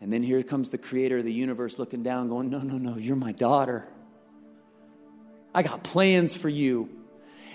And 0.00 0.12
then 0.12 0.22
here 0.22 0.42
comes 0.42 0.70
the 0.70 0.78
creator 0.78 1.18
of 1.18 1.24
the 1.24 1.32
universe 1.32 1.78
looking 1.78 2.02
down, 2.02 2.28
going, 2.28 2.50
No, 2.50 2.58
no, 2.58 2.76
no, 2.76 2.96
you're 2.96 3.16
my 3.16 3.32
daughter. 3.32 3.88
I 5.54 5.62
got 5.62 5.82
plans 5.82 6.36
for 6.36 6.50
you 6.50 6.90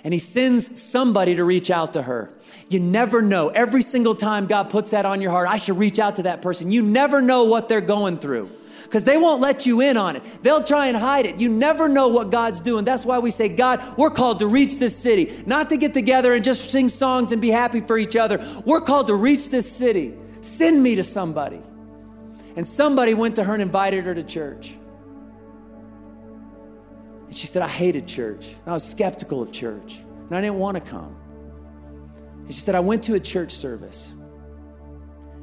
and 0.04 0.12
he 0.12 0.18
sends 0.18 0.80
somebody 0.80 1.36
to 1.36 1.44
reach 1.44 1.70
out 1.70 1.92
to 1.92 2.02
her. 2.02 2.32
You 2.68 2.80
never 2.80 3.22
know. 3.22 3.48
Every 3.50 3.82
single 3.82 4.14
time 4.14 4.46
God 4.46 4.70
puts 4.70 4.90
that 4.90 5.06
on 5.06 5.20
your 5.20 5.30
heart, 5.30 5.48
I 5.48 5.56
should 5.56 5.78
reach 5.78 5.98
out 5.98 6.16
to 6.16 6.24
that 6.24 6.42
person. 6.42 6.70
You 6.70 6.82
never 6.82 7.22
know 7.22 7.44
what 7.44 7.68
they're 7.68 7.80
going 7.80 8.18
through 8.18 8.50
because 8.84 9.04
they 9.04 9.16
won't 9.16 9.40
let 9.40 9.64
you 9.64 9.80
in 9.80 9.96
on 9.96 10.16
it. 10.16 10.22
They'll 10.42 10.64
try 10.64 10.88
and 10.88 10.96
hide 10.96 11.24
it. 11.24 11.40
You 11.40 11.48
never 11.48 11.88
know 11.88 12.08
what 12.08 12.30
God's 12.30 12.60
doing. 12.60 12.84
That's 12.84 13.06
why 13.06 13.20
we 13.20 13.30
say, 13.30 13.48
God, 13.48 13.82
we're 13.96 14.10
called 14.10 14.40
to 14.40 14.46
reach 14.46 14.78
this 14.78 14.96
city, 14.96 15.42
not 15.46 15.70
to 15.70 15.76
get 15.76 15.94
together 15.94 16.34
and 16.34 16.44
just 16.44 16.70
sing 16.70 16.88
songs 16.88 17.32
and 17.32 17.40
be 17.40 17.48
happy 17.48 17.80
for 17.80 17.96
each 17.96 18.16
other. 18.16 18.44
We're 18.66 18.80
called 18.80 19.06
to 19.06 19.14
reach 19.14 19.50
this 19.50 19.70
city. 19.70 20.14
Send 20.40 20.82
me 20.82 20.96
to 20.96 21.04
somebody. 21.04 21.60
And 22.56 22.68
somebody 22.68 23.14
went 23.14 23.36
to 23.36 23.44
her 23.44 23.54
and 23.54 23.62
invited 23.62 24.04
her 24.04 24.14
to 24.14 24.22
church. 24.22 24.74
And 27.32 27.36
she 27.38 27.46
said, 27.46 27.62
I 27.62 27.68
hated 27.68 28.06
church. 28.06 28.48
And 28.48 28.68
I 28.68 28.72
was 28.74 28.84
skeptical 28.84 29.40
of 29.40 29.50
church. 29.50 30.00
And 30.00 30.36
I 30.36 30.42
didn't 30.42 30.58
want 30.58 30.76
to 30.76 30.82
come. 30.82 31.16
And 32.40 32.54
she 32.54 32.60
said, 32.60 32.74
I 32.74 32.80
went 32.80 33.04
to 33.04 33.14
a 33.14 33.20
church 33.20 33.52
service. 33.52 34.12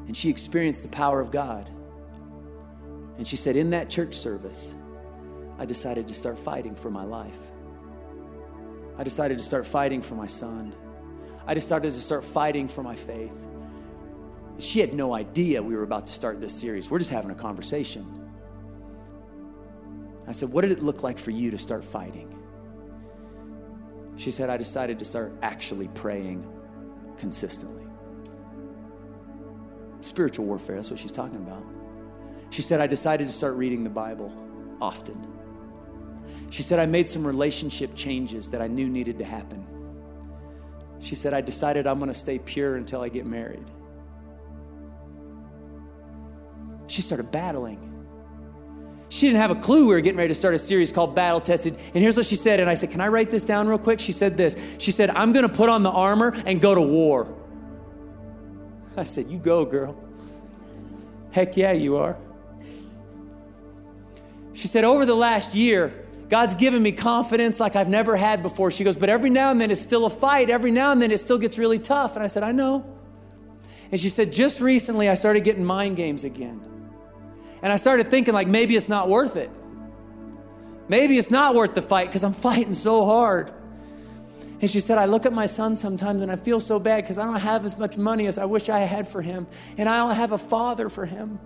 And 0.05 0.15
she 0.15 0.29
experienced 0.29 0.83
the 0.83 0.89
power 0.89 1.19
of 1.19 1.31
God. 1.31 1.67
And 3.17 3.27
she 3.27 3.37
said, 3.37 3.55
In 3.55 3.71
that 3.71 3.89
church 3.89 4.13
service, 4.13 4.75
I 5.57 5.65
decided 5.65 6.07
to 6.09 6.13
start 6.13 6.37
fighting 6.37 6.75
for 6.75 6.91
my 6.91 7.05
life. 7.05 7.39
I 8.99 9.03
decided 9.03 9.39
to 9.39 9.43
start 9.43 9.65
fighting 9.65 10.03
for 10.03 10.13
my 10.13 10.27
son. 10.27 10.75
I 11.47 11.55
decided 11.55 11.91
to 11.91 11.99
start 11.99 12.23
fighting 12.23 12.67
for 12.67 12.83
my 12.83 12.93
faith. 12.93 13.47
She 14.59 14.79
had 14.79 14.93
no 14.93 15.15
idea 15.15 15.59
we 15.63 15.73
were 15.73 15.81
about 15.81 16.05
to 16.05 16.13
start 16.13 16.39
this 16.39 16.53
series. 16.53 16.91
We're 16.91 16.99
just 16.99 17.09
having 17.09 17.31
a 17.31 17.35
conversation. 17.35 18.28
I 20.29 20.31
said, 20.31 20.51
What 20.51 20.61
did 20.61 20.71
it 20.71 20.83
look 20.83 21.01
like 21.01 21.17
for 21.17 21.31
you 21.31 21.49
to 21.49 21.57
start 21.57 21.83
fighting? 21.83 22.33
She 24.15 24.29
said, 24.29 24.49
I 24.49 24.57
decided 24.57 24.99
to 24.99 25.05
start 25.05 25.33
actually 25.41 25.87
praying 25.89 26.47
consistently. 27.17 27.83
Spiritual 30.01 30.45
warfare, 30.45 30.75
that's 30.75 30.91
what 30.91 30.99
she's 30.99 31.11
talking 31.11 31.37
about. 31.37 31.65
She 32.51 32.61
said, 32.61 32.79
I 32.79 32.85
decided 32.85 33.25
to 33.27 33.33
start 33.33 33.55
reading 33.55 33.83
the 33.83 33.89
Bible 33.89 34.31
often. 34.79 35.27
She 36.51 36.61
said, 36.61 36.79
I 36.79 36.85
made 36.85 37.09
some 37.09 37.25
relationship 37.25 37.95
changes 37.95 38.51
that 38.51 38.61
I 38.61 38.67
knew 38.67 38.87
needed 38.87 39.17
to 39.17 39.25
happen. 39.25 39.65
She 40.99 41.15
said, 41.15 41.33
I 41.33 41.41
decided 41.41 41.87
I'm 41.87 41.97
going 41.97 42.09
to 42.09 42.13
stay 42.13 42.37
pure 42.39 42.75
until 42.75 43.01
I 43.01 43.09
get 43.09 43.25
married. 43.25 43.65
She 46.87 47.01
started 47.01 47.31
battling. 47.31 47.88
She 49.09 49.25
didn't 49.25 49.41
have 49.41 49.49
a 49.51 49.55
clue 49.55 49.87
we 49.87 49.93
were 49.95 50.01
getting 50.01 50.19
ready 50.19 50.27
to 50.27 50.35
start 50.35 50.53
a 50.53 50.59
series 50.59 50.91
called 50.91 51.15
Battle 51.15 51.41
Tested. 51.41 51.75
And 51.75 52.03
here's 52.03 52.15
what 52.15 52.27
she 52.27 52.35
said. 52.35 52.59
And 52.59 52.69
I 52.69 52.75
said, 52.75 52.91
Can 52.91 53.01
I 53.01 53.07
write 53.07 53.31
this 53.31 53.43
down 53.43 53.67
real 53.67 53.79
quick? 53.79 53.99
She 53.99 54.11
said 54.11 54.37
this. 54.37 54.55
She 54.77 54.91
said, 54.91 55.09
I'm 55.09 55.33
going 55.33 55.47
to 55.47 55.53
put 55.53 55.67
on 55.67 55.81
the 55.81 55.89
armor 55.89 56.39
and 56.45 56.61
go 56.61 56.75
to 56.75 56.81
war. 56.81 57.27
I 58.95 59.03
said, 59.03 59.27
You 59.27 59.39
go, 59.39 59.65
girl. 59.65 59.99
Heck 61.31 61.57
yeah, 61.57 61.71
you 61.71 61.97
are. 61.97 62.17
She 64.53 64.67
said, 64.67 64.83
Over 64.83 65.07
the 65.07 65.15
last 65.15 65.55
year, 65.55 66.05
God's 66.29 66.53
given 66.53 66.83
me 66.83 66.91
confidence 66.91 67.59
like 67.59 67.75
I've 67.75 67.89
never 67.89 68.15
had 68.15 68.43
before. 68.43 68.69
She 68.69 68.83
goes, 68.83 68.95
But 68.95 69.09
every 69.09 69.31
now 69.31 69.49
and 69.49 69.59
then 69.59 69.71
it's 69.71 69.81
still 69.81 70.05
a 70.05 70.09
fight. 70.11 70.51
Every 70.51 70.69
now 70.69 70.91
and 70.91 71.01
then 71.01 71.11
it 71.11 71.19
still 71.19 71.39
gets 71.39 71.57
really 71.57 71.79
tough. 71.79 72.15
And 72.15 72.23
I 72.23 72.27
said, 72.27 72.43
I 72.43 72.51
know. 72.51 72.85
And 73.91 73.99
she 73.99 74.09
said, 74.09 74.31
Just 74.31 74.61
recently 74.61 75.09
I 75.09 75.15
started 75.15 75.43
getting 75.43 75.65
mind 75.65 75.95
games 75.95 76.25
again. 76.25 76.68
And 77.61 77.73
I 77.73 77.77
started 77.77 78.07
thinking, 78.07 78.33
like, 78.33 78.47
maybe 78.47 78.75
it's 78.75 78.89
not 78.89 79.09
worth 79.09 79.35
it. 79.35 79.49
Maybe 80.87 81.17
it's 81.17 81.29
not 81.29 81.55
worth 81.55 81.75
the 81.75 81.81
fight 81.81 82.07
because 82.07 82.23
I'm 82.23 82.33
fighting 82.49 82.73
so 82.73 83.05
hard. 83.05 83.51
And 84.61 84.69
she 84.69 84.79
said, 84.81 84.97
I 84.97 85.05
look 85.05 85.25
at 85.25 85.31
my 85.31 85.45
son 85.45 85.77
sometimes 85.77 86.21
and 86.21 86.31
I 86.31 86.35
feel 86.35 86.59
so 86.59 86.79
bad 86.79 87.03
because 87.03 87.17
I 87.17 87.25
don't 87.25 87.39
have 87.39 87.63
as 87.63 87.77
much 87.77 87.97
money 87.97 88.27
as 88.27 88.37
I 88.37 88.45
wish 88.45 88.67
I 88.67 88.79
had 88.79 89.07
for 89.07 89.21
him. 89.21 89.47
And 89.77 89.87
I 89.87 89.97
don't 89.97 90.15
have 90.15 90.33
a 90.33 90.37
father 90.37 90.89
for 90.89 91.05
him. 91.05 91.39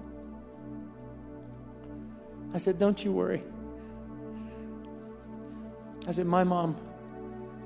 I 2.54 2.58
said, 2.58 2.80
Don't 2.80 3.04
you 3.04 3.12
worry. 3.12 3.44
I 6.08 6.12
said, 6.12 6.26
My 6.26 6.44
mom 6.44 6.76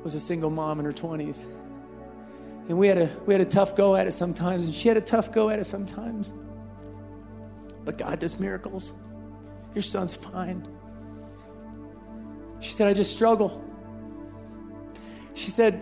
was 0.04 0.16
a 0.16 0.20
single 0.20 0.50
mom 0.50 0.80
in 0.80 0.86
her 0.86 0.94
20s. 0.94 1.48
And 2.68 2.78
we 2.78 2.90
had 2.90 2.98
a, 2.98 3.10
we 3.26 3.34
had 3.34 3.40
a 3.40 3.46
tough 3.46 3.76
go 3.76 3.96
at 3.96 4.08
it 4.08 4.12
sometimes, 4.12 4.66
and 4.66 4.76
she 4.76 4.90
had 4.90 4.98
a 4.98 5.02
tough 5.02 5.32
go 5.32 5.50
at 5.50 5.60
it 5.60 5.64
sometimes 5.64 6.34
but 7.88 7.98
God 7.98 8.20
does 8.20 8.38
miracles. 8.38 8.96
Your 9.74 9.82
son's 9.82 10.14
fine. 10.14 10.68
She 12.60 12.72
said, 12.72 12.90
I 12.90 12.94
just 12.94 13.14
struggle. 13.14 13.64
She 15.34 15.50
said, 15.50 15.82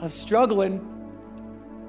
I 0.00 0.04
was 0.04 0.14
struggling. 0.14 0.80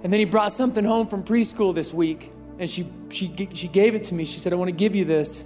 And 0.03 0.13
then 0.13 0.19
he 0.19 0.25
brought 0.25 0.51
something 0.51 0.86
home 0.86 1.07
from 1.07 1.23
preschool 1.23 1.73
this 1.73 1.91
week. 1.91 2.32
And 2.59 2.69
she, 2.69 2.88
she, 3.09 3.49
she 3.51 3.67
gave 3.67 3.95
it 3.95 4.03
to 4.05 4.13
me. 4.13 4.25
She 4.25 4.38
said, 4.38 4.53
I 4.53 4.57
want 4.57 4.69
to 4.69 4.75
give 4.75 4.93
you 4.93 5.05
this. 5.05 5.43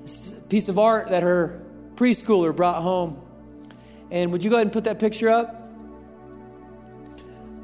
this 0.00 0.32
piece 0.48 0.68
of 0.68 0.80
art 0.80 1.10
that 1.10 1.22
her 1.22 1.62
preschooler 1.94 2.54
brought 2.54 2.82
home. 2.82 3.22
And 4.10 4.32
would 4.32 4.42
you 4.42 4.50
go 4.50 4.56
ahead 4.56 4.66
and 4.66 4.72
put 4.72 4.82
that 4.82 4.98
picture 4.98 5.28
up? 5.28 5.62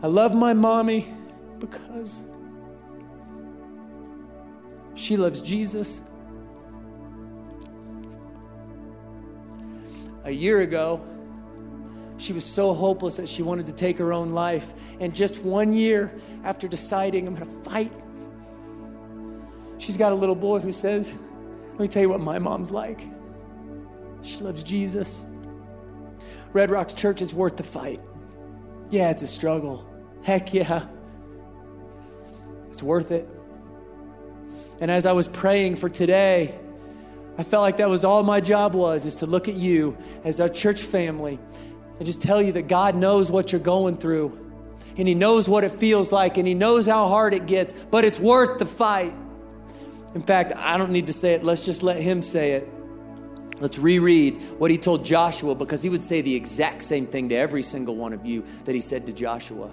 I 0.04 0.06
love 0.06 0.36
my 0.36 0.54
mommy 0.54 1.12
because 1.58 2.22
she 4.98 5.16
loves 5.16 5.40
Jesus. 5.40 6.02
A 10.24 10.30
year 10.30 10.60
ago, 10.60 11.00
she 12.18 12.32
was 12.32 12.44
so 12.44 12.74
hopeless 12.74 13.16
that 13.16 13.28
she 13.28 13.42
wanted 13.42 13.66
to 13.66 13.72
take 13.72 13.96
her 13.98 14.12
own 14.12 14.30
life. 14.30 14.74
And 14.98 15.14
just 15.14 15.40
one 15.42 15.72
year 15.72 16.12
after 16.42 16.66
deciding, 16.66 17.28
I'm 17.28 17.36
going 17.36 17.46
to 17.46 17.70
fight, 17.70 17.92
she's 19.78 19.96
got 19.96 20.10
a 20.10 20.16
little 20.16 20.34
boy 20.34 20.58
who 20.58 20.72
says, 20.72 21.14
Let 21.70 21.80
me 21.80 21.88
tell 21.88 22.02
you 22.02 22.08
what 22.08 22.20
my 22.20 22.40
mom's 22.40 22.72
like. 22.72 23.00
She 24.22 24.40
loves 24.40 24.64
Jesus. 24.64 25.24
Red 26.52 26.70
Rocks 26.70 26.92
Church 26.92 27.22
is 27.22 27.34
worth 27.34 27.56
the 27.56 27.62
fight. 27.62 28.00
Yeah, 28.90 29.10
it's 29.10 29.22
a 29.22 29.28
struggle. 29.28 29.88
Heck 30.24 30.52
yeah. 30.52 30.84
It's 32.68 32.82
worth 32.82 33.12
it. 33.12 33.28
And 34.80 34.90
as 34.90 35.06
I 35.06 35.12
was 35.12 35.28
praying 35.28 35.76
for 35.76 35.88
today, 35.88 36.54
I 37.36 37.42
felt 37.44 37.62
like 37.62 37.76
that 37.76 37.88
was 37.88 38.04
all 38.04 38.22
my 38.22 38.40
job 38.40 38.74
was 38.74 39.06
is 39.06 39.16
to 39.16 39.26
look 39.26 39.48
at 39.48 39.54
you 39.54 39.96
as 40.24 40.40
our 40.40 40.48
church 40.48 40.82
family 40.82 41.38
and 41.98 42.06
just 42.06 42.22
tell 42.22 42.42
you 42.42 42.52
that 42.52 42.68
God 42.68 42.96
knows 42.96 43.30
what 43.30 43.52
you're 43.52 43.60
going 43.60 43.96
through 43.96 44.46
and 44.96 45.06
he 45.06 45.14
knows 45.14 45.48
what 45.48 45.62
it 45.62 45.72
feels 45.72 46.10
like 46.10 46.36
and 46.36 46.46
he 46.46 46.54
knows 46.54 46.86
how 46.86 47.06
hard 47.08 47.34
it 47.34 47.46
gets, 47.46 47.72
but 47.72 48.04
it's 48.04 48.18
worth 48.18 48.58
the 48.58 48.66
fight. 48.66 49.14
In 50.14 50.22
fact, 50.22 50.52
I 50.56 50.76
don't 50.76 50.90
need 50.90 51.06
to 51.06 51.12
say 51.12 51.34
it. 51.34 51.44
Let's 51.44 51.64
just 51.64 51.84
let 51.84 52.00
him 52.00 52.22
say 52.22 52.52
it. 52.52 52.68
Let's 53.60 53.78
reread 53.78 54.42
what 54.58 54.70
he 54.70 54.78
told 54.78 55.04
Joshua 55.04 55.54
because 55.54 55.82
he 55.82 55.88
would 55.88 56.02
say 56.02 56.22
the 56.22 56.34
exact 56.34 56.82
same 56.82 57.06
thing 57.06 57.28
to 57.28 57.34
every 57.36 57.62
single 57.62 57.96
one 57.96 58.12
of 58.12 58.24
you 58.24 58.44
that 58.64 58.74
he 58.74 58.80
said 58.80 59.06
to 59.06 59.12
Joshua. 59.12 59.70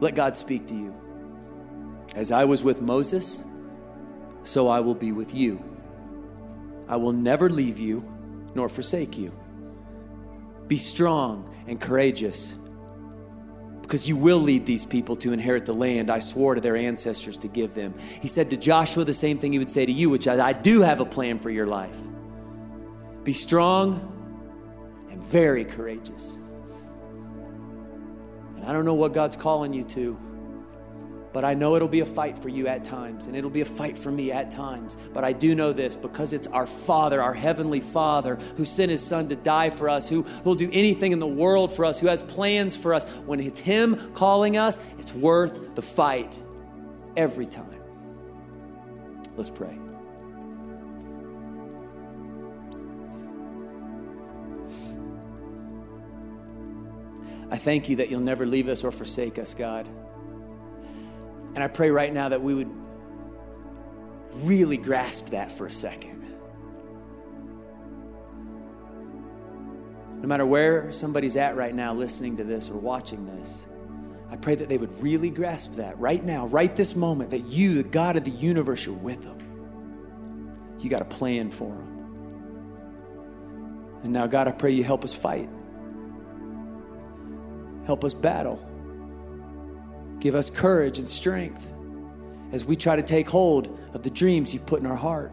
Let 0.00 0.14
God 0.14 0.36
speak 0.36 0.66
to 0.68 0.74
you. 0.74 0.94
As 2.18 2.32
I 2.32 2.46
was 2.46 2.64
with 2.64 2.82
Moses, 2.82 3.44
so 4.42 4.66
I 4.66 4.80
will 4.80 4.96
be 4.96 5.12
with 5.12 5.32
you. 5.32 5.62
I 6.88 6.96
will 6.96 7.12
never 7.12 7.48
leave 7.48 7.78
you 7.78 8.02
nor 8.56 8.68
forsake 8.68 9.16
you. 9.16 9.32
Be 10.66 10.78
strong 10.78 11.54
and 11.68 11.80
courageous 11.80 12.56
because 13.82 14.08
you 14.08 14.16
will 14.16 14.40
lead 14.40 14.66
these 14.66 14.84
people 14.84 15.14
to 15.14 15.32
inherit 15.32 15.64
the 15.64 15.72
land 15.72 16.10
I 16.10 16.18
swore 16.18 16.56
to 16.56 16.60
their 16.60 16.76
ancestors 16.76 17.36
to 17.36 17.46
give 17.46 17.74
them. 17.74 17.94
He 18.20 18.26
said 18.26 18.50
to 18.50 18.56
Joshua 18.56 19.04
the 19.04 19.14
same 19.14 19.38
thing 19.38 19.52
he 19.52 19.60
would 19.60 19.70
say 19.70 19.86
to 19.86 19.92
you, 19.92 20.10
which 20.10 20.26
I, 20.26 20.48
I 20.48 20.52
do 20.52 20.82
have 20.82 20.98
a 20.98 21.06
plan 21.06 21.38
for 21.38 21.50
your 21.50 21.68
life. 21.68 21.96
Be 23.22 23.32
strong 23.32 25.06
and 25.08 25.22
very 25.22 25.64
courageous. 25.64 26.40
And 28.56 28.64
I 28.64 28.72
don't 28.72 28.84
know 28.84 28.94
what 28.94 29.12
God's 29.12 29.36
calling 29.36 29.72
you 29.72 29.84
to. 29.84 30.18
But 31.38 31.44
I 31.44 31.54
know 31.54 31.76
it'll 31.76 31.86
be 31.86 32.00
a 32.00 32.04
fight 32.04 32.36
for 32.36 32.48
you 32.48 32.66
at 32.66 32.82
times, 32.82 33.26
and 33.26 33.36
it'll 33.36 33.48
be 33.48 33.60
a 33.60 33.64
fight 33.64 33.96
for 33.96 34.10
me 34.10 34.32
at 34.32 34.50
times. 34.50 34.96
But 35.14 35.22
I 35.22 35.32
do 35.32 35.54
know 35.54 35.72
this 35.72 35.94
because 35.94 36.32
it's 36.32 36.48
our 36.48 36.66
Father, 36.66 37.22
our 37.22 37.32
Heavenly 37.32 37.80
Father, 37.80 38.40
who 38.56 38.64
sent 38.64 38.90
His 38.90 39.06
Son 39.06 39.28
to 39.28 39.36
die 39.36 39.70
for 39.70 39.88
us, 39.88 40.08
who 40.08 40.26
will 40.42 40.56
do 40.56 40.68
anything 40.72 41.12
in 41.12 41.20
the 41.20 41.28
world 41.28 41.72
for 41.72 41.84
us, 41.84 42.00
who 42.00 42.08
has 42.08 42.24
plans 42.24 42.74
for 42.74 42.92
us. 42.92 43.04
When 43.24 43.38
it's 43.38 43.60
Him 43.60 44.12
calling 44.14 44.56
us, 44.56 44.80
it's 44.98 45.14
worth 45.14 45.76
the 45.76 45.80
fight 45.80 46.36
every 47.16 47.46
time. 47.46 47.70
Let's 49.36 49.48
pray. 49.48 49.78
I 57.48 57.56
thank 57.56 57.88
you 57.88 57.94
that 57.94 58.10
you'll 58.10 58.22
never 58.22 58.44
leave 58.44 58.66
us 58.66 58.82
or 58.82 58.90
forsake 58.90 59.38
us, 59.38 59.54
God. 59.54 59.86
And 61.58 61.64
I 61.64 61.66
pray 61.66 61.90
right 61.90 62.14
now 62.14 62.28
that 62.28 62.40
we 62.40 62.54
would 62.54 62.70
really 64.44 64.76
grasp 64.76 65.30
that 65.30 65.50
for 65.50 65.66
a 65.66 65.72
second. 65.72 66.22
No 70.22 70.28
matter 70.28 70.46
where 70.46 70.92
somebody's 70.92 71.36
at 71.36 71.56
right 71.56 71.74
now 71.74 71.94
listening 71.94 72.36
to 72.36 72.44
this 72.44 72.70
or 72.70 72.78
watching 72.78 73.26
this, 73.26 73.66
I 74.30 74.36
pray 74.36 74.54
that 74.54 74.68
they 74.68 74.78
would 74.78 75.02
really 75.02 75.30
grasp 75.30 75.74
that 75.74 75.98
right 75.98 76.24
now, 76.24 76.46
right 76.46 76.76
this 76.76 76.94
moment, 76.94 77.30
that 77.30 77.46
you, 77.46 77.82
the 77.82 77.82
God 77.82 78.14
of 78.14 78.22
the 78.22 78.30
universe, 78.30 78.86
you're 78.86 78.94
with 78.94 79.24
them. 79.24 80.76
You 80.78 80.88
got 80.88 81.02
a 81.02 81.06
plan 81.06 81.50
for 81.50 81.70
them. 81.70 81.88
And 84.04 84.12
now, 84.12 84.28
God, 84.28 84.46
I 84.46 84.52
pray 84.52 84.70
you 84.70 84.84
help 84.84 85.02
us 85.02 85.12
fight, 85.12 85.48
help 87.84 88.04
us 88.04 88.14
battle. 88.14 88.64
Give 90.20 90.34
us 90.34 90.50
courage 90.50 90.98
and 90.98 91.08
strength 91.08 91.72
as 92.52 92.64
we 92.64 92.76
try 92.76 92.96
to 92.96 93.02
take 93.02 93.28
hold 93.28 93.78
of 93.92 94.02
the 94.02 94.10
dreams 94.10 94.52
you've 94.52 94.66
put 94.66 94.80
in 94.80 94.86
our 94.86 94.96
heart. 94.96 95.32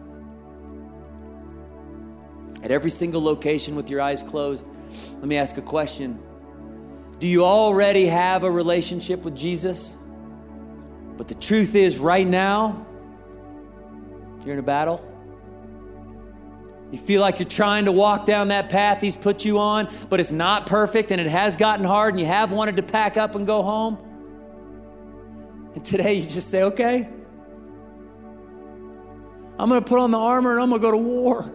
At 2.62 2.72
every 2.72 2.92
single 2.92 3.22
location 3.22 3.76
with 3.76 3.90
your 3.90 4.02
eyes 4.02 4.24
closed, 4.24 4.68
let 5.16 5.26
me 5.26 5.38
ask 5.38 5.58
a 5.58 5.62
question. 5.62 6.20
Do 7.20 7.28
you 7.28 7.46
already 7.46 8.08
have 8.08 8.44
a 8.44 8.52
relationship 8.52 9.24
with 9.24 9.36
Jesus? 9.36 9.98
But 11.18 11.28
the 11.28 11.36
truth 11.36 11.76
is, 11.76 11.98
right 11.98 12.28
now, 12.28 12.86
you're 14.44 14.54
in 14.54 14.60
a 14.60 14.64
battle. 14.64 15.12
You 16.92 16.98
feel 16.98 17.22
like 17.22 17.40
you're 17.40 17.50
trying 17.50 17.86
to 17.86 17.92
walk 17.92 18.26
down 18.26 18.50
that 18.50 18.70
path 18.70 19.02
He's 19.02 19.18
put 19.18 19.44
you 19.44 19.60
on, 19.60 19.90
but 20.10 20.20
it's 20.20 20.32
not 20.32 20.66
perfect 20.66 21.12
and 21.12 21.20
it 21.20 21.28
has 21.28 21.58
gotten 21.58 21.86
hard 21.86 22.14
and 22.14 22.20
you 22.20 22.26
have 22.26 22.52
wanted 22.52 22.78
to 22.78 22.84
pack 22.84 23.18
up 23.18 23.36
and 23.36 23.48
go 23.48 23.64
home. 23.64 23.98
And 25.76 25.86
today 25.86 26.14
you 26.14 26.22
just 26.22 26.50
say, 26.50 26.64
okay, 26.64 27.08
I'm 29.60 29.70
going 29.70 29.82
to 29.82 29.88
put 29.88 30.00
on 30.00 30.12
the 30.12 30.18
armor 30.18 30.54
and 30.54 30.62
I'm 30.62 30.70
going 30.70 30.82
to 30.82 30.88
go 30.88 30.92
to 30.92 30.98
war. 30.98 31.52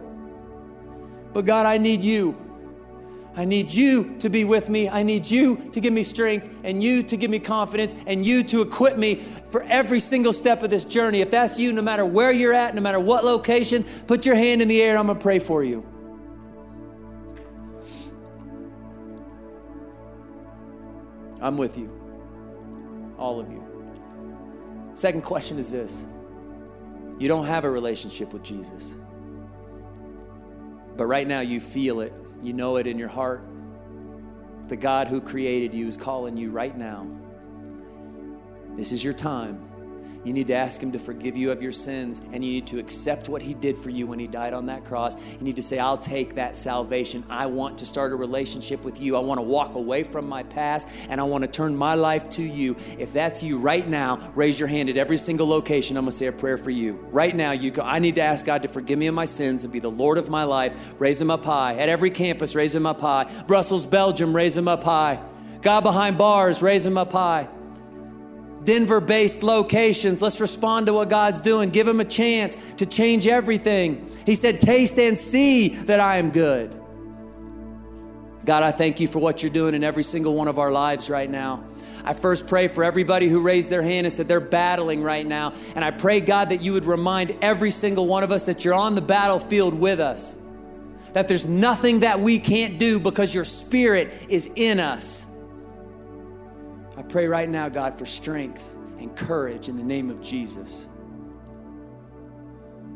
But 1.33 1.45
God, 1.45 1.65
I 1.65 1.77
need 1.77 2.03
you. 2.03 2.37
I 3.35 3.45
need 3.45 3.71
you 3.71 4.17
to 4.17 4.29
be 4.29 4.43
with 4.43 4.69
me. 4.69 4.89
I 4.89 5.03
need 5.03 5.29
you 5.29 5.69
to 5.71 5.79
give 5.79 5.93
me 5.93 6.03
strength 6.03 6.53
and 6.63 6.83
you 6.83 7.01
to 7.03 7.15
give 7.15 7.31
me 7.31 7.39
confidence 7.39 7.95
and 8.05 8.25
you 8.25 8.43
to 8.43 8.61
equip 8.61 8.97
me 8.97 9.23
for 9.49 9.63
every 9.63 10.01
single 10.01 10.33
step 10.33 10.63
of 10.63 10.69
this 10.69 10.83
journey. 10.83 11.21
If 11.21 11.31
that's 11.31 11.57
you, 11.57 11.71
no 11.71 11.81
matter 11.81 12.05
where 12.05 12.31
you're 12.31 12.53
at, 12.53 12.75
no 12.75 12.81
matter 12.81 12.99
what 12.99 13.23
location, 13.23 13.85
put 14.07 14.25
your 14.25 14.35
hand 14.35 14.61
in 14.61 14.67
the 14.67 14.81
air. 14.81 14.97
I'm 14.97 15.05
going 15.05 15.17
to 15.17 15.23
pray 15.23 15.39
for 15.39 15.63
you. 15.63 15.85
I'm 21.41 21.57
with 21.57 21.77
you, 21.77 21.89
all 23.17 23.39
of 23.39 23.49
you. 23.49 23.70
Second 25.01 25.21
question 25.21 25.57
is 25.57 25.71
this 25.71 26.05
you 27.17 27.27
don't 27.27 27.47
have 27.47 27.63
a 27.63 27.69
relationship 27.71 28.33
with 28.33 28.43
Jesus, 28.43 28.97
but 30.95 31.07
right 31.07 31.27
now 31.27 31.39
you 31.39 31.59
feel 31.59 32.01
it, 32.01 32.13
you 32.43 32.53
know 32.53 32.75
it 32.75 32.85
in 32.85 32.99
your 32.99 33.07
heart. 33.07 33.43
The 34.67 34.75
God 34.75 35.07
who 35.07 35.19
created 35.19 35.73
you 35.73 35.87
is 35.87 35.97
calling 35.97 36.37
you 36.37 36.51
right 36.51 36.77
now. 36.77 37.07
This 38.77 38.91
is 38.91 39.03
your 39.03 39.15
time. 39.15 39.70
You 40.23 40.33
need 40.33 40.47
to 40.47 40.53
ask 40.53 40.81
Him 40.81 40.91
to 40.91 40.99
forgive 40.99 41.35
you 41.35 41.51
of 41.51 41.61
your 41.61 41.71
sins, 41.71 42.21
and 42.31 42.43
you 42.43 42.51
need 42.51 42.67
to 42.67 42.79
accept 42.79 43.27
what 43.27 43.41
He 43.41 43.53
did 43.53 43.75
for 43.75 43.89
you 43.89 44.05
when 44.05 44.19
He 44.19 44.27
died 44.27 44.53
on 44.53 44.67
that 44.67 44.85
cross. 44.85 45.15
You 45.15 45.41
need 45.41 45.55
to 45.55 45.63
say, 45.63 45.79
I'll 45.79 45.97
take 45.97 46.35
that 46.35 46.55
salvation. 46.55 47.23
I 47.29 47.47
want 47.47 47.79
to 47.79 47.85
start 47.85 48.11
a 48.11 48.15
relationship 48.15 48.83
with 48.83 49.01
you. 49.01 49.15
I 49.15 49.19
want 49.19 49.39
to 49.39 49.43
walk 49.43 49.75
away 49.75 50.03
from 50.03 50.29
my 50.29 50.43
past, 50.43 50.87
and 51.09 51.19
I 51.19 51.23
want 51.23 51.43
to 51.43 51.47
turn 51.47 51.75
my 51.75 51.95
life 51.95 52.29
to 52.31 52.43
you. 52.43 52.75
If 52.99 53.13
that's 53.13 53.41
you 53.41 53.57
right 53.57 53.87
now, 53.87 54.31
raise 54.35 54.59
your 54.59 54.67
hand 54.67 54.89
at 54.89 54.97
every 54.97 55.17
single 55.17 55.47
location. 55.47 55.97
I'm 55.97 56.03
going 56.03 56.11
to 56.11 56.17
say 56.17 56.27
a 56.27 56.31
prayer 56.31 56.57
for 56.57 56.71
you. 56.71 56.93
Right 57.11 57.35
now, 57.35 57.51
you 57.51 57.71
go, 57.71 57.81
I 57.81 57.99
need 57.99 58.15
to 58.15 58.21
ask 58.21 58.45
God 58.45 58.61
to 58.61 58.67
forgive 58.67 58.99
me 58.99 59.07
of 59.07 59.15
my 59.15 59.25
sins 59.25 59.63
and 59.63 59.73
be 59.73 59.79
the 59.79 59.89
Lord 59.89 60.17
of 60.17 60.29
my 60.29 60.43
life. 60.43 60.73
Raise 60.99 61.19
Him 61.19 61.31
up 61.31 61.43
high. 61.43 61.77
At 61.77 61.89
every 61.89 62.11
campus, 62.11 62.53
raise 62.53 62.75
Him 62.75 62.85
up 62.85 63.01
high. 63.01 63.23
Brussels, 63.47 63.85
Belgium, 63.85 64.35
raise 64.35 64.55
Him 64.55 64.67
up 64.67 64.83
high. 64.83 65.19
God 65.61 65.81
behind 65.81 66.17
bars, 66.17 66.61
raise 66.61 66.85
Him 66.85 66.97
up 66.97 67.11
high. 67.11 67.47
Denver 68.63 68.99
based 68.99 69.43
locations. 69.43 70.21
Let's 70.21 70.39
respond 70.39 70.87
to 70.87 70.93
what 70.93 71.09
God's 71.09 71.41
doing. 71.41 71.69
Give 71.69 71.87
Him 71.87 71.99
a 71.99 72.05
chance 72.05 72.55
to 72.77 72.85
change 72.85 73.27
everything. 73.27 74.07
He 74.25 74.35
said, 74.35 74.61
Taste 74.61 74.99
and 74.99 75.17
see 75.17 75.69
that 75.69 75.99
I 75.99 76.17
am 76.17 76.31
good. 76.31 76.77
God, 78.45 78.63
I 78.63 78.71
thank 78.71 78.99
you 78.99 79.07
for 79.07 79.19
what 79.19 79.43
you're 79.43 79.51
doing 79.51 79.75
in 79.75 79.83
every 79.83 80.03
single 80.03 80.33
one 80.33 80.47
of 80.47 80.57
our 80.57 80.71
lives 80.71 81.09
right 81.09 81.29
now. 81.29 81.63
I 82.03 82.13
first 82.13 82.47
pray 82.47 82.67
for 82.67 82.83
everybody 82.83 83.29
who 83.29 83.41
raised 83.41 83.69
their 83.69 83.83
hand 83.83 84.07
and 84.07 84.13
said 84.13 84.27
they're 84.27 84.39
battling 84.39 85.03
right 85.03 85.25
now. 85.25 85.53
And 85.75 85.85
I 85.85 85.91
pray, 85.91 86.19
God, 86.19 86.49
that 86.49 86.61
you 86.61 86.73
would 86.73 86.85
remind 86.85 87.35
every 87.41 87.69
single 87.69 88.07
one 88.07 88.23
of 88.23 88.31
us 88.31 88.45
that 88.45 88.65
you're 88.65 88.73
on 88.73 88.95
the 88.95 89.01
battlefield 89.01 89.75
with 89.75 89.99
us, 89.99 90.39
that 91.13 91.27
there's 91.27 91.47
nothing 91.47 91.99
that 91.99 92.19
we 92.19 92.39
can't 92.39 92.79
do 92.79 92.99
because 92.99 93.33
your 93.33 93.45
spirit 93.45 94.11
is 94.29 94.51
in 94.55 94.79
us. 94.79 95.27
Pray 97.11 97.27
right 97.27 97.49
now, 97.49 97.67
God, 97.67 97.99
for 97.99 98.05
strength 98.05 98.73
and 98.97 99.13
courage 99.17 99.67
in 99.67 99.75
the 99.75 99.83
name 99.83 100.09
of 100.09 100.21
Jesus. 100.21 100.87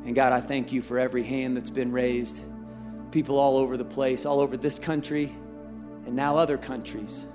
And 0.06 0.16
God, 0.16 0.32
I 0.32 0.40
thank 0.40 0.72
you 0.72 0.82
for 0.82 0.98
every 0.98 1.22
hand 1.22 1.58
that's 1.58 1.70
been 1.70 1.92
raised. 1.92 2.42
People 3.12 3.38
all 3.38 3.58
over 3.58 3.76
the 3.76 3.84
place, 3.84 4.26
all 4.26 4.40
over 4.40 4.56
this 4.56 4.80
country, 4.80 5.36
and 6.06 6.16
now 6.16 6.38
other 6.38 6.58
countries, 6.58 7.28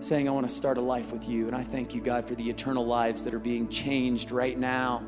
saying, 0.00 0.26
I 0.26 0.32
want 0.32 0.48
to 0.48 0.52
start 0.52 0.78
a 0.78 0.80
life 0.80 1.12
with 1.12 1.28
you. 1.28 1.46
And 1.46 1.54
I 1.54 1.62
thank 1.62 1.94
you, 1.94 2.00
God, 2.00 2.26
for 2.26 2.34
the 2.34 2.50
eternal 2.50 2.84
lives 2.84 3.22
that 3.22 3.32
are 3.32 3.38
being 3.38 3.68
changed 3.68 4.32
right 4.32 4.58
now 4.58 5.04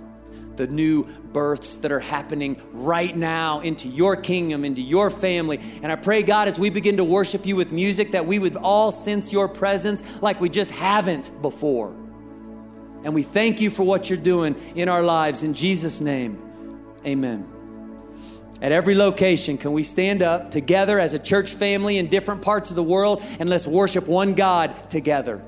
the 0.61 0.67
new 0.67 1.05
births 1.33 1.79
that 1.79 1.91
are 1.91 2.01
happening 2.01 2.61
right 2.73 3.17
now 3.17 3.61
into 3.61 3.89
your 3.89 4.15
kingdom, 4.15 4.63
into 4.63 4.83
your 4.83 5.09
family. 5.09 5.59
And 5.83 5.91
I 5.91 5.97
pray, 5.97 6.23
God, 6.23 6.49
as 6.49 6.59
we 6.59 6.69
begin 6.69 6.99
to 6.99 7.05
worship 7.05 7.47
you 7.47 7.57
with 7.57 7.73
music, 7.73 8.13
that 8.13 8.27
we 8.27 8.39
would 8.39 8.57
all 8.57 8.93
sense 8.93 9.33
your 9.33 9.49
presence 9.49 10.03
like 10.21 10.39
we 10.39 10.51
just 10.51 10.71
haven't 10.73 11.31
before. 11.41 11.89
And 13.05 13.15
we 13.15 13.23
thank 13.23 13.63
you 13.63 13.71
for 13.71 13.85
what 13.85 14.11
you're 14.11 14.19
doing 14.19 14.55
in 14.75 14.91
our 14.91 15.03
lives. 15.03 15.45
In 15.45 15.55
Jesus' 15.55 16.03
name, 16.03 16.39
Amen. 17.07 17.49
At 18.61 18.73
every 18.73 18.95
location, 18.95 19.57
can 19.57 19.73
we 19.73 19.83
stand 19.83 20.23
up 20.23 20.51
together 20.51 20.99
as 20.99 21.15
a 21.15 21.19
church 21.19 21.55
family 21.55 21.97
in 21.97 22.09
different 22.09 22.43
parts 22.43 22.69
of 22.69 22.77
the 22.77 22.83
world 22.83 23.23
and 23.39 23.49
let's 23.49 23.67
worship 23.67 24.07
one 24.07 24.35
God 24.35 24.91
together? 24.91 25.43